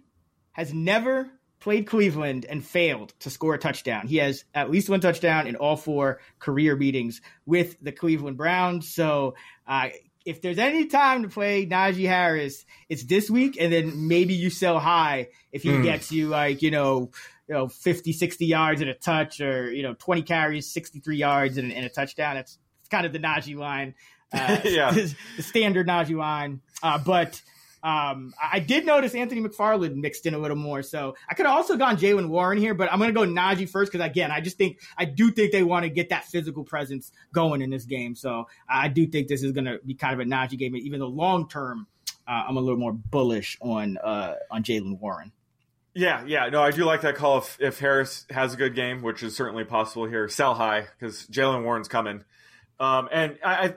has 0.52 0.72
never 0.72 1.30
played 1.60 1.86
Cleveland 1.86 2.46
and 2.48 2.64
failed 2.64 3.12
to 3.20 3.30
score 3.30 3.54
a 3.54 3.58
touchdown. 3.58 4.06
He 4.06 4.16
has 4.16 4.44
at 4.54 4.70
least 4.70 4.88
one 4.88 5.00
touchdown 5.00 5.46
in 5.46 5.56
all 5.56 5.76
four 5.76 6.20
career 6.38 6.74
meetings 6.74 7.20
with 7.46 7.76
the 7.82 7.92
Cleveland 7.92 8.38
Browns. 8.38 8.92
So 8.92 9.34
uh, 9.66 9.90
if 10.24 10.40
there's 10.40 10.58
any 10.58 10.86
time 10.86 11.22
to 11.22 11.28
play 11.28 11.66
Najee 11.66 12.06
Harris, 12.06 12.64
it's 12.88 13.04
this 13.04 13.30
week, 13.30 13.56
and 13.60 13.72
then 13.72 14.08
maybe 14.08 14.34
you 14.34 14.50
sell 14.50 14.78
high 14.78 15.28
if 15.52 15.62
he 15.62 15.70
mm. 15.70 15.82
gets 15.82 16.10
you 16.10 16.28
like, 16.28 16.62
you 16.62 16.70
know, 16.70 17.10
you 17.46 17.54
know, 17.54 17.68
50, 17.68 18.12
60 18.12 18.46
yards 18.46 18.80
and 18.80 18.90
a 18.90 18.94
touch 18.94 19.40
or, 19.40 19.72
you 19.72 19.82
know, 19.82 19.94
20 19.94 20.22
carries, 20.22 20.70
63 20.72 21.16
yards 21.16 21.58
and, 21.58 21.72
and 21.72 21.84
a 21.84 21.88
touchdown. 21.88 22.36
That's 22.36 22.58
kind 22.90 23.04
of 23.04 23.12
the 23.12 23.18
Najee 23.18 23.56
line. 23.56 23.94
uh, 24.32 24.60
Yeah. 24.64 24.90
the 25.36 25.42
standard 25.42 25.86
Najee 25.86 26.16
line. 26.16 26.60
Uh, 26.82 26.98
but 26.98 27.42
um, 27.82 28.34
I 28.40 28.60
did 28.60 28.84
notice 28.84 29.14
Anthony 29.14 29.40
McFarland 29.40 29.94
mixed 29.96 30.26
in 30.26 30.34
a 30.34 30.38
little 30.38 30.56
more. 30.56 30.82
So 30.82 31.14
I 31.28 31.34
could 31.34 31.46
have 31.46 31.54
also 31.54 31.76
gone 31.76 31.96
Jaylen 31.96 32.28
Warren 32.28 32.58
here, 32.58 32.74
but 32.74 32.92
I'm 32.92 32.98
going 32.98 33.12
to 33.12 33.18
go 33.18 33.26
Najee 33.26 33.68
first 33.68 33.90
because 33.90 34.06
again, 34.06 34.30
I 34.30 34.40
just 34.40 34.58
think 34.58 34.80
I 34.98 35.06
do 35.06 35.30
think 35.30 35.52
they 35.52 35.62
want 35.62 35.84
to 35.84 35.88
get 35.88 36.10
that 36.10 36.24
physical 36.24 36.64
presence 36.64 37.10
going 37.32 37.62
in 37.62 37.70
this 37.70 37.84
game. 37.84 38.14
So 38.14 38.48
I 38.68 38.88
do 38.88 39.06
think 39.06 39.28
this 39.28 39.42
is 39.42 39.52
going 39.52 39.64
to 39.64 39.78
be 39.84 39.94
kind 39.94 40.12
of 40.12 40.26
a 40.26 40.28
Najee 40.28 40.58
game, 40.58 40.76
even 40.76 41.00
though 41.00 41.08
long 41.08 41.48
term 41.48 41.86
uh, 42.28 42.44
I'm 42.48 42.56
a 42.56 42.60
little 42.60 42.78
more 42.78 42.92
bullish 42.92 43.56
on 43.60 43.96
uh, 43.98 44.34
on 44.50 44.62
Jaylen 44.62 44.98
Warren. 45.00 45.32
Yeah, 45.94 46.24
yeah, 46.24 46.48
no, 46.48 46.62
I 46.62 46.70
do 46.70 46.84
like 46.84 47.00
that 47.00 47.16
call. 47.16 47.38
If 47.38 47.56
if 47.60 47.78
Harris 47.80 48.26
has 48.30 48.54
a 48.54 48.56
good 48.56 48.74
game, 48.74 49.02
which 49.02 49.22
is 49.22 49.34
certainly 49.34 49.64
possible 49.64 50.06
here, 50.06 50.28
sell 50.28 50.54
high 50.54 50.86
because 50.98 51.26
Jaylen 51.26 51.64
Warren's 51.64 51.88
coming. 51.88 52.24
Um, 52.78 53.08
and 53.10 53.38
I, 53.44 53.54
I 53.54 53.74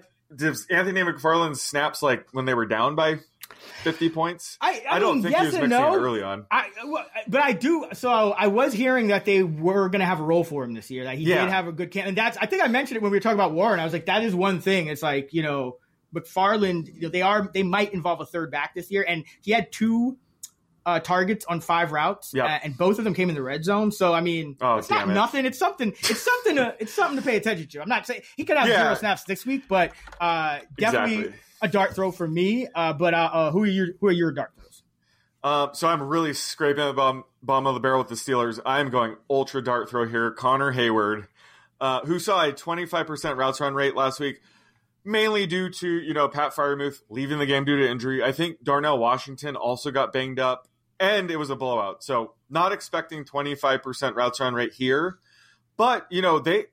Anthony 0.70 1.02
McFarland 1.02 1.58
snaps 1.58 2.02
like 2.02 2.28
when 2.32 2.46
they 2.46 2.54
were 2.54 2.66
down 2.66 2.96
by 2.96 3.20
fifty 3.84 4.10
points. 4.10 4.58
I, 4.62 4.84
I, 4.90 5.00
don't 5.00 5.16
mean, 5.16 5.24
think 5.24 5.36
yes 5.36 5.54
he 5.54 5.62
was 5.62 5.70
no. 5.70 5.96
early 5.96 6.24
on. 6.24 6.46
I, 6.50 6.68
but 7.28 7.42
I 7.42 7.54
do. 7.54 7.88
So 7.94 8.10
I 8.10 8.48
was 8.48 8.74
hearing 8.74 9.08
that 9.08 9.26
they 9.26 9.44
were 9.44 9.90
going 9.90 10.00
to 10.00 10.06
have 10.06 10.20
a 10.20 10.24
role 10.24 10.44
for 10.44 10.64
him 10.64 10.74
this 10.74 10.90
year. 10.90 11.04
That 11.06 11.18
he 11.18 11.26
Yeah. 11.26 11.42
did 11.46 11.52
have 11.52 11.68
a 11.68 11.72
good 11.72 11.92
camp, 11.92 12.08
and 12.08 12.18
that's. 12.18 12.38
I 12.38 12.46
think 12.46 12.64
I 12.64 12.68
mentioned 12.68 12.98
it 12.98 13.02
when 13.04 13.12
we 13.12 13.18
were 13.18 13.22
talking 13.22 13.38
about 13.40 13.52
Warren. 13.54 13.80
I 13.80 13.84
was 13.84 13.94
like, 13.94 14.06
that 14.06 14.24
is 14.24 14.34
one 14.34 14.62
thing. 14.62 14.88
It's 14.88 15.04
like 15.04 15.34
you 15.34 15.44
know, 15.44 15.78
McFarland. 16.16 16.94
You 16.94 17.02
know, 17.02 17.10
they 17.10 17.22
are. 17.22 17.50
They 17.54 17.64
might 17.64 17.94
involve 17.94 18.22
a 18.22 18.26
third 18.26 18.52
back 18.52 18.74
this 18.76 18.90
year, 18.92 19.06
and 19.08 19.26
he 19.42 19.52
had 19.52 19.72
two. 19.72 20.18
Uh, 20.86 21.00
targets 21.00 21.46
on 21.46 21.62
five 21.62 21.94
routes, 21.94 22.34
Yep. 22.34 22.44
uh, 22.46 22.60
and 22.62 22.78
both 22.78 22.98
of 23.00 23.06
them 23.06 23.14
came 23.14 23.30
in 23.30 23.36
the 23.36 23.42
red 23.42 23.64
zone. 23.64 23.90
So 23.90 24.14
I 24.14 24.20
mean, 24.20 24.58
Oh, 24.60 24.76
it's 24.76 24.90
not 24.90 25.08
it. 25.08 25.14
nothing. 25.14 25.46
It's 25.46 25.58
something. 25.58 25.94
It's 25.98 26.20
something 26.22 26.58
to. 26.58 26.76
It's 26.78 26.94
something 26.94 27.16
to 27.16 27.22
pay 27.24 27.38
attention 27.38 27.70
to. 27.70 27.82
I'm 27.82 27.88
not 27.88 28.06
saying 28.06 28.24
he 28.36 28.44
could 28.44 28.58
have 28.58 28.68
Yeah. 28.68 28.84
zero 28.84 28.96
snaps 28.96 29.24
this 29.24 29.46
week, 29.46 29.64
but 29.70 29.94
uh, 30.20 30.60
definitely 30.78 31.20
Exactly. 31.20 31.40
A 31.64 31.68
dart 31.70 31.96
throw 31.96 32.12
for 32.12 32.28
me. 32.28 32.68
Uh, 32.76 32.92
but 32.92 33.14
uh, 33.14 33.30
uh, 33.32 33.52
who 33.52 33.64
are 33.64 33.68
your 33.68 33.88
who 34.02 34.08
are 34.08 34.12
your 34.12 34.34
dart 34.34 34.52
throws? 34.54 34.84
Um, 35.44 35.70
so 35.74 35.88
I'm 35.88 36.04
really 36.04 36.34
scraping 36.34 36.86
the 36.86 36.94
bottom, 36.94 37.24
bottom 37.42 37.68
of 37.68 37.74
the 37.74 37.80
barrel 37.80 38.00
with 38.00 38.10
the 38.10 38.16
Steelers. 38.16 38.60
I'm 38.66 38.90
going 38.90 39.16
ultra 39.30 39.64
dart 39.64 39.90
throw 39.90 40.06
here. 40.06 40.32
Connor 40.32 40.74
Heyward, 40.74 41.28
uh, 41.80 42.02
who 42.02 42.20
saw 42.20 42.44
a 42.44 42.52
25% 42.52 43.38
routes 43.38 43.62
run 43.62 43.74
rate 43.74 43.96
last 43.96 44.20
week, 44.20 44.42
mainly 45.06 45.48
due 45.48 45.70
to 45.70 45.88
you 45.88 46.14
know 46.14 46.28
Pat 46.28 46.54
Freiermuth 46.54 47.02
leaving 47.10 47.40
the 47.40 47.46
game 47.46 47.64
due 47.64 47.78
to 47.78 47.90
injury. 47.90 48.22
I 48.22 48.34
think 48.34 48.62
Darnell 48.62 48.98
Washington 48.98 49.56
also 49.56 49.90
got 49.90 50.12
banged 50.12 50.40
up, 50.40 50.68
and 51.00 51.32
it 51.32 51.38
was 51.38 51.50
a 51.50 51.56
blowout. 51.56 52.04
So 52.04 52.34
not 52.50 52.74
expecting 52.74 53.24
25% 53.24 54.16
routes 54.16 54.42
run 54.42 54.54
rate 54.54 54.74
here, 54.74 55.20
but 55.78 56.08
you 56.10 56.22
know 56.22 56.40
they 56.40 56.66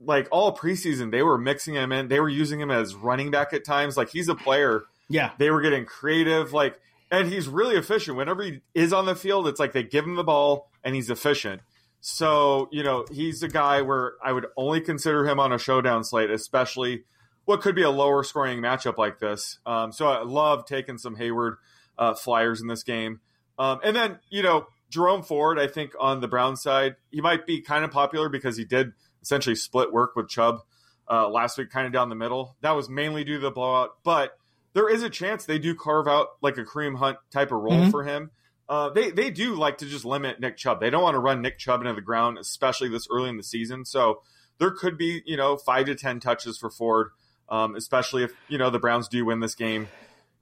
like 0.00 0.28
all 0.30 0.56
preseason 0.56 1.10
they 1.10 1.22
were 1.22 1.38
mixing 1.38 1.74
him 1.74 1.92
in. 1.92 2.08
They 2.08 2.20
were 2.20 2.28
using 2.28 2.60
him 2.60 2.70
as 2.70 2.94
running 2.94 3.30
back 3.30 3.52
at 3.52 3.64
times. 3.64 3.96
Like 3.96 4.10
he's 4.10 4.28
a 4.28 4.34
player. 4.34 4.84
Yeah, 5.08 5.32
they 5.38 5.50
were 5.50 5.60
getting 5.60 5.84
creative 5.84 6.52
like 6.52 6.80
and 7.10 7.32
he's 7.32 7.48
really 7.48 7.76
efficient. 7.76 8.16
Whenever 8.16 8.42
he 8.42 8.60
is 8.74 8.92
on 8.92 9.06
the 9.06 9.14
field 9.14 9.48
it's 9.48 9.60
like 9.60 9.72
they 9.72 9.82
give 9.82 10.04
him 10.04 10.16
the 10.16 10.24
ball 10.24 10.70
and 10.84 10.94
he's 10.94 11.10
efficient. 11.10 11.62
So 12.00 12.68
you 12.72 12.82
know 12.82 13.06
he's 13.10 13.42
a 13.42 13.48
guy 13.48 13.82
where 13.82 14.14
i 14.22 14.32
would 14.32 14.46
only 14.56 14.80
consider 14.80 15.26
him 15.26 15.40
on 15.40 15.52
a 15.52 15.58
showdown 15.58 16.04
slate 16.04 16.30
especially 16.30 17.04
what 17.44 17.60
could 17.60 17.76
be 17.76 17.82
a 17.82 17.90
lower 17.90 18.24
scoring 18.24 18.60
matchup 18.60 18.98
like 18.98 19.18
this. 19.18 19.58
Um, 19.66 19.92
so 19.92 20.08
i 20.08 20.22
love 20.22 20.66
taking 20.66 20.98
some 20.98 21.16
heyward 21.16 21.56
uh, 21.98 22.14
flyers 22.14 22.60
in 22.60 22.66
this 22.66 22.82
game. 22.82 23.20
Um, 23.58 23.80
and 23.82 23.96
then 23.96 24.18
you 24.30 24.42
know 24.42 24.66
jerome 24.88 25.24
ford 25.24 25.58
i 25.58 25.66
think 25.66 25.90
on 25.98 26.20
the 26.20 26.28
brown 26.28 26.54
side 26.54 26.94
he 27.10 27.20
might 27.20 27.44
be 27.44 27.60
kind 27.60 27.84
of 27.84 27.90
popular 27.90 28.28
because 28.28 28.56
he 28.56 28.64
did 28.64 28.92
essentially 29.26 29.56
split 29.56 29.92
work 29.92 30.14
with 30.16 30.28
chubb 30.28 30.60
uh, 31.10 31.28
last 31.28 31.58
week 31.58 31.68
kind 31.70 31.86
of 31.86 31.92
down 31.92 32.08
the 32.08 32.14
middle 32.14 32.56
that 32.60 32.70
was 32.72 32.88
mainly 32.88 33.24
due 33.24 33.34
to 33.34 33.40
the 33.40 33.50
blowout 33.50 33.96
but 34.04 34.38
there 34.72 34.88
is 34.88 35.02
a 35.02 35.10
chance 35.10 35.44
they 35.44 35.58
do 35.58 35.74
carve 35.74 36.06
out 36.06 36.28
like 36.42 36.58
a 36.58 36.62
Kareem 36.64 36.96
Hunt 36.98 37.16
type 37.30 37.50
of 37.50 37.62
role 37.62 37.72
Mhm. 37.86 37.90
for 37.90 38.04
him. 38.04 38.30
Uh, 38.68 38.90
they 38.90 39.10
they 39.10 39.30
do 39.30 39.54
like 39.54 39.78
to 39.78 39.86
just 39.86 40.04
limit 40.04 40.38
Nick 40.38 40.58
Chubb. 40.58 40.80
They 40.80 40.90
don't 40.90 41.02
want 41.02 41.14
to 41.14 41.18
run 41.18 41.40
Nick 41.40 41.56
Chubb 41.58 41.80
into 41.80 41.94
the 41.94 42.02
ground, 42.02 42.36
especially 42.36 42.90
this 42.90 43.06
early 43.10 43.30
in 43.30 43.38
the 43.38 43.42
season. 43.42 43.86
So 43.86 44.20
there 44.58 44.70
could 44.70 44.98
be 44.98 45.22
you 45.24 45.38
know 45.38 45.56
five 45.56 45.86
to 45.86 45.94
ten 45.94 46.20
touches 46.20 46.58
for 46.58 46.68
Ford, 46.68 47.08
um, 47.48 47.74
especially 47.74 48.22
if 48.24 48.32
you 48.48 48.58
know 48.58 48.68
the 48.68 48.78
Browns 48.78 49.08
do 49.08 49.24
win 49.24 49.40
this 49.40 49.54
game 49.54 49.88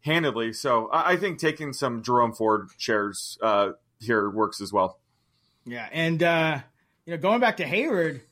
handedly. 0.01 0.53
So 0.53 0.89
I, 0.89 1.12
I 1.12 1.16
think 1.16 1.39
taking 1.39 1.72
some 1.72 2.03
Jerome 2.03 2.32
Ford 2.32 2.70
shares 2.76 3.39
uh, 3.41 3.72
here 4.01 4.28
works 4.28 4.61
as 4.61 4.72
well. 4.72 4.99
Yeah, 5.64 5.89
and 5.93 6.20
uh, 6.24 6.59
you 7.07 7.12
know, 7.12 7.18
going 7.18 7.39
back 7.39 7.59
to 7.59 7.64
Heyward, 7.64 8.22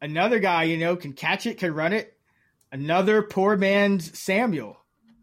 another 0.00 0.38
guy 0.38 0.64
you 0.64 0.76
know 0.78 0.96
can 0.96 1.12
catch 1.12 1.46
it, 1.46 1.58
can 1.58 1.74
run 1.74 1.92
it. 1.92 2.14
Another 2.70 3.22
poor 3.22 3.56
man's 3.56 4.18
Samuel, 4.18 4.76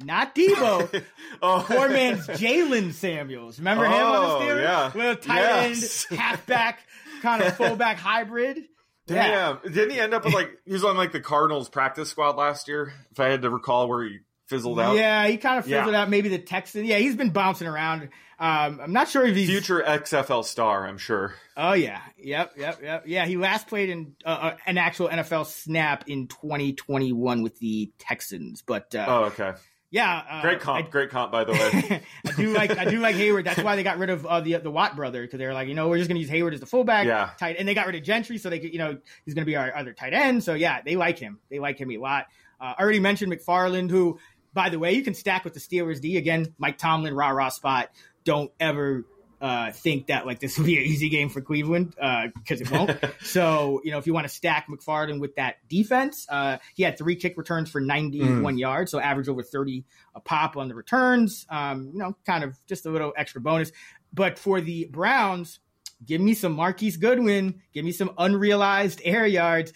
not 0.03 0.33
Deebo. 0.35 1.03
oh, 1.41 1.65
poor 1.67 1.89
man's 1.89 2.25
Jaylen 2.27 2.91
Samuels. 2.93 3.59
Remember 3.59 3.85
him 3.85 3.93
on 3.93 3.99
the 3.99 4.27
Oh, 4.27 4.39
Steelers? 4.41 4.63
yeah. 4.63 4.91
Little 4.95 5.15
tight 5.15 5.37
Yes. 5.41 6.05
end, 6.09 6.19
halfback, 6.19 6.79
kind 7.21 7.43
of 7.43 7.55
fullback 7.55 7.97
hybrid. 7.97 8.63
Yeah. 9.07 9.57
Damn, 9.63 9.71
didn't 9.73 9.91
he 9.91 9.99
end 9.99 10.15
up 10.15 10.25
with 10.25 10.33
like 10.33 10.49
he 10.65 10.73
was 10.73 10.83
on 10.83 10.97
like 10.97 11.11
the 11.11 11.19
Cardinals 11.19 11.69
practice 11.69 12.09
squad 12.09 12.35
last 12.37 12.67
year? 12.67 12.91
If 13.11 13.19
I 13.19 13.27
had 13.29 13.43
to 13.43 13.51
recall 13.51 13.87
where 13.87 14.03
he 14.03 14.17
fizzled 14.47 14.79
out. 14.79 14.95
Yeah, 14.95 15.27
he 15.27 15.37
kind 15.37 15.59
of 15.59 15.65
fizzled 15.65 15.93
Yeah. 15.93 16.01
out. 16.01 16.09
Maybe 16.09 16.29
the 16.29 16.39
Texans. 16.39 16.87
Yeah, 16.87 16.97
he's 16.97 17.15
been 17.15 17.29
bouncing 17.29 17.67
around. 17.67 18.09
Um, 18.37 18.81
I'm 18.81 18.91
not 18.93 19.07
sure 19.07 19.25
if 19.25 19.35
he's 19.35 19.49
future 19.49 19.81
XFL 19.81 20.43
star, 20.43 20.85
I'm 20.87 20.97
sure. 20.97 21.35
Oh 21.55 21.73
yeah, 21.73 22.01
yep, 22.17 22.53
yep, 22.57 22.81
yep. 22.83 23.03
Yeah, 23.07 23.25
he 23.25 23.37
last 23.37 23.67
played 23.67 23.89
in 23.89 24.15
uh, 24.25 24.29
uh, 24.29 24.57
an 24.65 24.77
actual 24.77 25.07
NFL 25.07 25.45
snap 25.45 26.03
in 26.07 26.27
2021 26.27 27.43
with 27.43 27.57
the 27.59 27.91
Texans. 27.97 28.61
But 28.61 28.93
uh, 28.93 29.05
Oh, 29.07 29.23
okay. 29.25 29.53
yeah, 29.89 30.21
uh, 30.29 30.41
Great 30.41 30.59
comp, 30.59 30.91
great 30.91 31.09
comp, 31.11 31.31
by 31.31 31.45
the 31.45 31.53
way. 31.53 32.01
I 32.27 32.31
do 32.33 32.53
like 32.53 32.77
I 32.77 32.83
do 32.85 32.99
like 32.99 33.15
Heyward. 33.15 33.45
That's 33.45 33.63
why 33.63 33.77
they 33.77 33.83
got 33.83 33.97
rid 33.99 34.09
of 34.09 34.25
uh, 34.25 34.41
the 34.41 34.57
the 34.57 34.71
Watt 34.71 34.97
brother 34.97 35.21
because 35.21 35.39
they 35.39 35.45
were 35.47 35.53
like, 35.53 35.69
you 35.69 35.73
know, 35.73 35.87
we're 35.87 35.97
just 35.97 36.09
gonna 36.09 36.19
use 36.19 36.29
Heyward 36.29 36.53
as 36.53 36.59
the 36.59 36.65
fullback, 36.65 37.05
Yeah. 37.07 37.29
tight, 37.39 37.55
and 37.57 37.65
they 37.67 37.73
got 37.73 37.85
rid 37.85 37.95
of 37.95 38.03
Gentry, 38.03 38.37
so 38.37 38.49
they 38.49 38.59
could, 38.59 38.73
you 38.73 38.79
know, 38.79 38.97
he's 39.23 39.33
gonna 39.33 39.45
be 39.45 39.55
our 39.55 39.73
other 39.73 39.93
tight 39.93 40.13
end. 40.13 40.43
So 40.43 40.55
yeah, 40.55 40.81
they 40.85 40.97
like 40.97 41.17
him. 41.19 41.39
They 41.49 41.59
like 41.59 41.77
him 41.79 41.89
a 41.91 41.97
lot. 41.97 42.25
Uh, 42.59 42.73
I 42.77 42.81
already 42.83 42.99
mentioned 42.99 43.31
McFarland, 43.31 43.89
who, 43.91 44.19
by 44.53 44.69
the 44.69 44.79
way, 44.79 44.93
you 44.93 45.03
can 45.03 45.13
stack 45.13 45.43
with 45.45 45.53
the 45.53 45.59
Steelers 45.61 46.01
D 46.01 46.17
again. 46.17 46.53
Mike 46.57 46.77
Tomlin, 46.77 47.13
rah 47.13 47.29
rah 47.29 47.49
spot. 47.49 47.89
Don't 48.25 48.51
ever 48.59 49.05
uh, 49.41 49.71
think 49.71 50.07
that 50.07 50.25
like 50.25 50.39
this 50.39 50.57
will 50.57 50.65
be 50.65 50.77
an 50.77 50.83
easy 50.83 51.09
game 51.09 51.29
for 51.29 51.41
Cleveland 51.41 51.93
because 51.95 52.61
it 52.61 52.71
won't. 52.71 52.97
so 53.21 53.81
you 53.83 53.91
know, 53.91 53.97
if 53.97 54.07
you 54.07 54.13
want 54.13 54.27
to 54.27 54.33
stack 54.33 54.67
McFarland 54.67 55.19
with 55.19 55.35
that 55.35 55.57
defense, 55.69 56.25
uh, 56.29 56.57
he 56.73 56.83
had 56.83 56.97
three 56.97 57.15
kick 57.15 57.37
returns 57.37 57.69
for 57.69 57.79
91 57.79 58.57
yards, 58.57 58.91
so 58.91 58.99
average 58.99 59.29
over 59.29 59.43
30 59.43 59.83
a 60.15 60.19
pop 60.19 60.57
on 60.57 60.67
the 60.67 60.75
returns. 60.75 61.45
Um, 61.49 61.91
you 61.93 61.99
know, 61.99 62.15
kind 62.25 62.43
of 62.43 62.57
just 62.65 62.85
a 62.85 62.89
little 62.89 63.13
extra 63.15 63.41
bonus. 63.41 63.71
But 64.13 64.39
for 64.39 64.61
the 64.61 64.85
Browns, 64.85 65.59
give 66.05 66.21
me 66.21 66.33
some 66.33 66.53
Marquise 66.53 66.97
Goodwin, 66.97 67.61
give 67.73 67.85
me 67.85 67.91
some 67.91 68.11
unrealized 68.17 69.01
air 69.03 69.25
yards. 69.27 69.73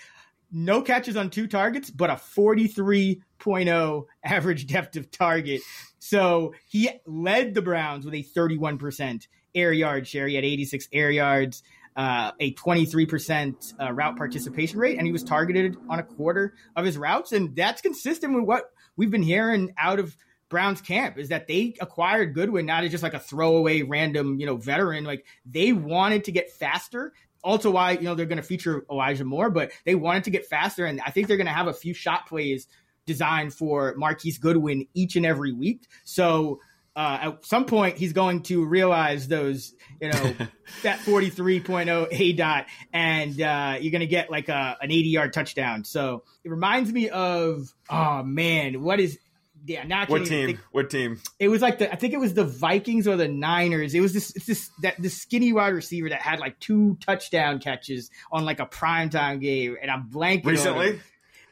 No 0.52 0.82
catches 0.82 1.16
on 1.16 1.30
two 1.30 1.48
targets, 1.48 1.90
but 1.90 2.10
a 2.10 2.14
43.0 2.14 4.06
average 4.24 4.68
depth 4.68 4.96
of 4.96 5.12
target. 5.12 5.62
So 6.00 6.54
he 6.68 6.90
led 7.06 7.54
the 7.54 7.62
Browns 7.62 8.06
with 8.06 8.14
a 8.14 8.24
31% 8.24 9.28
air 9.54 9.74
yard 9.74 10.08
share. 10.08 10.28
He 10.28 10.36
had 10.36 10.46
86 10.46 10.88
air 10.92 11.12
yards, 11.12 11.64
uh, 11.96 12.32
a 12.40 12.54
23% 12.54 13.74
uh, 13.80 13.92
route 13.92 14.18
participation 14.18 14.80
rate, 14.80 14.98
and 14.98 15.06
he 15.06 15.12
was 15.12 15.24
targeted 15.24 15.78
on 15.90 16.00
a 16.00 16.04
quarter 16.04 16.54
of 16.76 16.86
his 16.86 16.98
routes. 16.98 17.32
And 17.32 17.56
that's 17.56 17.82
consistent 17.82 18.34
with 18.34 18.46
what 18.46 18.72
we've 18.96 19.12
been 19.12 19.24
hearing 19.24 19.74
out 19.78 20.00
of 20.00 20.16
Browns 20.50 20.82
camp 20.82 21.20
is 21.20 21.30
that 21.30 21.48
they 21.48 21.76
acquired 21.80 22.34
Goodwin 22.34 22.66
not 22.66 22.84
as 22.84 22.92
just 22.92 23.04
like 23.04 23.14
a 23.14 23.20
throwaway 23.20 23.84
random, 23.84 24.40
you 24.40 24.48
know, 24.48 24.58
veteran. 24.58 25.04
Like 25.04 25.26
they 25.46 25.72
wanted 25.74 26.24
to 26.24 26.32
get 26.32 26.52
faster. 26.52 27.14
Also, 27.44 27.72
why 27.72 27.92
you 27.92 28.02
know 28.02 28.16
they're 28.16 28.26
going 28.26 28.38
to 28.38 28.44
feature 28.44 28.86
Elijah 28.92 29.26
Moore, 29.26 29.50
but 29.50 29.72
they 29.86 29.96
wanted 29.96 30.26
to 30.26 30.30
get 30.30 30.46
faster, 30.46 30.86
and 30.86 31.02
I 31.02 31.12
think 31.12 31.28
they're 31.28 31.38
going 31.38 31.48
to 31.48 31.54
have 31.54 31.68
a 31.68 31.74
few 31.74 31.94
shot 31.94 32.28
plays 32.28 32.68
designed 33.06 33.54
for 33.54 33.96
Marquise 33.98 34.38
Goodwin 34.38 34.88
each 34.94 35.16
and 35.16 35.26
every 35.26 35.52
week. 35.52 35.88
So 36.04 36.60
uh, 36.96 37.20
at 37.22 37.46
some 37.46 37.66
point, 37.66 37.98
he's 37.98 38.14
going 38.14 38.44
to 38.44 38.66
realize 38.66 39.28
those, 39.28 39.74
you 40.02 40.10
know, 40.10 40.36
that 40.84 41.00
43.0 41.00 42.08
A 42.12 42.34
dot, 42.34 42.66
and 42.92 43.42
uh, 43.42 43.78
you're 43.80 43.92
going 43.92 44.02
to 44.02 44.08
get 44.08 44.30
like 44.30 44.50
a, 44.50 44.78
an 44.82 44.92
80 44.92 45.10
yard 45.10 45.34
touchdown. 45.34 45.86
So 45.86 46.24
it 46.44 46.50
reminds 46.50 46.92
me 46.92 47.10
of, 47.10 47.74
oh 47.90 48.24
man, 48.24 48.82
what 48.82 49.00
is, 49.00 49.18
yeah, 49.66 49.84
now 49.84 50.06
What 50.08 50.26
team? 50.26 50.60
What 50.72 50.90
team? 50.90 51.20
it 51.40 51.48
was 51.50 51.62
like 51.62 51.80
the 51.80 51.92
I 51.92 51.96
think 51.96 52.14
it 52.14 52.20
was 52.20 52.34
the 52.34 52.46
Vikings 52.46 53.08
or 53.08 53.16
the 53.16 53.28
Niners. 53.28 53.94
It 53.94 54.02
was 54.02 54.14
this 54.14 54.36
it's 54.36 54.46
this 54.46 54.70
that 54.82 55.02
the 55.02 55.10
skinny 55.10 55.54
wide 55.54 55.74
receiver 55.74 56.10
that 56.10 56.22
had 56.22 56.40
like 56.40 56.60
two 56.60 56.98
touchdown 57.02 57.60
catches 57.60 58.10
on 58.32 58.46
like 58.46 58.60
a 58.60 58.66
primetime 58.66 59.40
game, 59.42 59.78
and 59.82 59.90
I'm 59.92 60.10
blanking. 60.10 60.46
Recently? 60.46 60.88
it. 60.88 61.00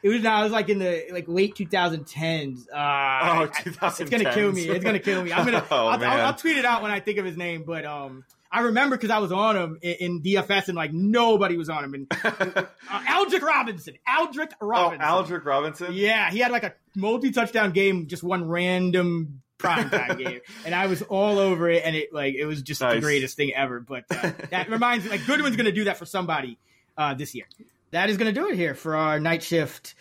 It 0.00 0.08
was 0.10 0.22
no, 0.22 0.40
it 0.40 0.42
was 0.44 0.52
like 0.52 0.68
in 0.68 0.78
the 0.78 1.06
like 1.10 1.26
late 1.26 1.56
2010s. 1.56 2.68
Uh, 2.68 2.74
Oh, 2.74 2.76
I- 2.76 3.50
It's 3.64 4.10
gonna 4.10 4.32
kill 4.32 4.52
me. 4.52 4.68
It's 4.68 4.84
gonna 4.84 5.00
kill 5.00 5.22
me. 5.24 5.32
I'm 5.32 5.44
gonna. 5.44 5.64
Oh, 5.70 5.88
I'll, 5.88 6.04
I'll. 6.04 6.26
I'll 6.26 6.34
tweet 6.34 6.56
it 6.56 6.64
out 6.64 6.82
when 6.82 6.90
I 6.90 7.00
think 7.00 7.18
of 7.18 7.24
his 7.24 7.36
name. 7.36 7.64
But 7.66 7.84
um, 7.84 8.24
I 8.50 8.60
remember 8.60 8.96
because 8.96 9.10
I 9.10 9.18
was 9.18 9.32
on 9.32 9.56
him 9.56 9.78
in, 9.82 9.94
in, 9.94 10.22
DFS 10.22 10.68
and 10.68 10.76
like 10.76 10.92
nobody 10.92 11.56
was 11.56 11.68
on 11.68 11.84
him. 11.84 11.94
And 11.94 12.06
uh, 12.24 12.64
Aldrick 12.90 13.42
Robinson, 13.42 13.94
Aldrick 14.08 14.52
Robinson, 14.60 15.06
oh, 15.06 15.22
Aldrick 15.22 15.44
Robinson. 15.44 15.92
Yeah, 15.92 16.30
he 16.30 16.38
had 16.38 16.52
like 16.52 16.62
a 16.62 16.74
multi-touchdown 16.98 17.72
game, 17.72 18.06
just 18.06 18.22
one 18.22 18.48
random 18.48 19.42
primetime 19.58 20.18
game, 20.24 20.40
and 20.64 20.74
I 20.74 20.86
was 20.86 21.02
all 21.02 21.38
over 21.38 21.68
it, 21.70 21.82
and 21.84 21.96
it 21.96 22.12
like 22.12 22.34
it 22.34 22.46
was 22.46 22.62
just 22.62 22.80
nice. 22.80 22.94
the 22.94 23.00
greatest 23.00 23.36
thing 23.36 23.52
ever. 23.54 23.80
But 23.80 24.04
uh, 24.10 24.32
that 24.50 24.68
reminds 24.68 25.04
me, 25.04 25.10
like 25.10 25.26
Goodwin's 25.26 25.56
going 25.56 25.66
to 25.66 25.72
do 25.72 25.84
that 25.84 25.96
for 25.96 26.06
somebody 26.06 26.58
uh, 26.96 27.14
this 27.14 27.34
year. 27.34 27.46
That 27.90 28.10
is 28.10 28.16
going 28.18 28.32
to 28.32 28.38
do 28.38 28.48
it 28.48 28.56
here 28.56 28.74
for 28.74 28.96
our 28.96 29.18
night 29.18 29.42
shift 29.42 29.94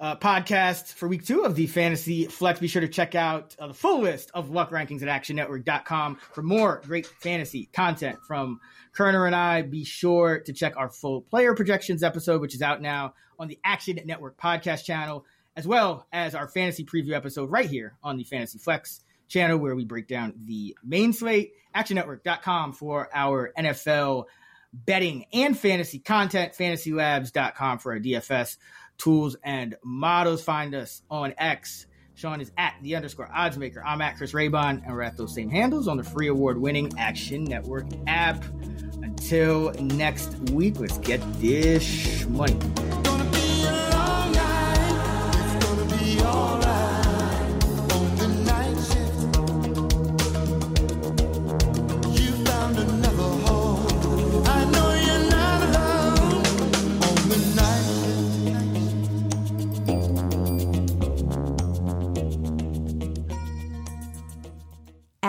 uh, 0.00 0.16
podcast 0.16 0.92
for 0.92 1.08
week 1.08 1.24
two 1.24 1.44
of 1.44 1.54
the 1.54 1.66
Fantasy 1.66 2.26
Flex. 2.26 2.60
Be 2.60 2.68
sure 2.68 2.82
to 2.82 2.88
check 2.88 3.14
out 3.14 3.56
uh, 3.58 3.68
the 3.68 3.74
full 3.74 4.00
list 4.00 4.30
of 4.34 4.50
luck 4.50 4.70
rankings 4.70 5.02
at 5.02 5.08
actionnetwork.com 5.08 6.18
for 6.32 6.42
more 6.42 6.82
great 6.86 7.06
fantasy 7.06 7.68
content 7.72 8.18
from 8.26 8.60
Koerner 8.96 9.26
and 9.26 9.34
I. 9.34 9.62
Be 9.62 9.84
sure 9.84 10.40
to 10.40 10.52
check 10.52 10.76
our 10.76 10.88
full 10.88 11.22
player 11.22 11.54
projections 11.54 12.02
episode, 12.02 12.40
which 12.40 12.54
is 12.54 12.62
out 12.62 12.82
now 12.82 13.14
on 13.38 13.48
the 13.48 13.58
Action 13.64 13.98
Network 14.04 14.36
podcast 14.36 14.84
channel, 14.84 15.24
as 15.56 15.66
well 15.66 16.06
as 16.12 16.34
our 16.34 16.48
fantasy 16.48 16.84
preview 16.84 17.12
episode 17.12 17.50
right 17.50 17.68
here 17.68 17.96
on 18.02 18.16
the 18.16 18.24
Fantasy 18.24 18.58
Flex 18.58 19.00
channel, 19.28 19.58
where 19.58 19.74
we 19.74 19.84
break 19.84 20.08
down 20.08 20.34
the 20.44 20.76
main 20.84 21.12
slate. 21.12 21.52
ActionNetwork.com 21.74 22.72
for 22.72 23.08
our 23.12 23.52
NFL 23.58 24.26
betting 24.72 25.26
and 25.32 25.58
fantasy 25.58 25.98
content, 25.98 26.52
fantasylabs.com 26.52 27.78
for 27.78 27.92
our 27.92 27.98
DFS 27.98 28.58
tools, 28.98 29.36
and 29.42 29.76
models. 29.84 30.42
Find 30.42 30.74
us 30.74 31.02
on 31.10 31.34
X. 31.38 31.86
Sean 32.14 32.40
is 32.40 32.52
at 32.56 32.74
the 32.82 32.94
underscore 32.94 33.28
odds 33.34 33.58
maker. 33.58 33.82
I'm 33.84 34.00
at 34.00 34.16
Chris 34.16 34.32
Raybon, 34.32 34.84
and 34.84 34.94
we're 34.94 35.02
at 35.02 35.16
those 35.16 35.34
same 35.34 35.50
handles 35.50 35.88
on 35.88 35.96
the 35.96 36.04
free 36.04 36.28
award 36.28 36.58
winning 36.58 36.92
Action 36.96 37.44
Network 37.44 37.86
app. 38.06 38.44
Until 39.02 39.72
next 39.72 40.34
week, 40.50 40.78
let's 40.78 40.98
get 40.98 41.20
this 41.40 42.24
money. 42.26 42.58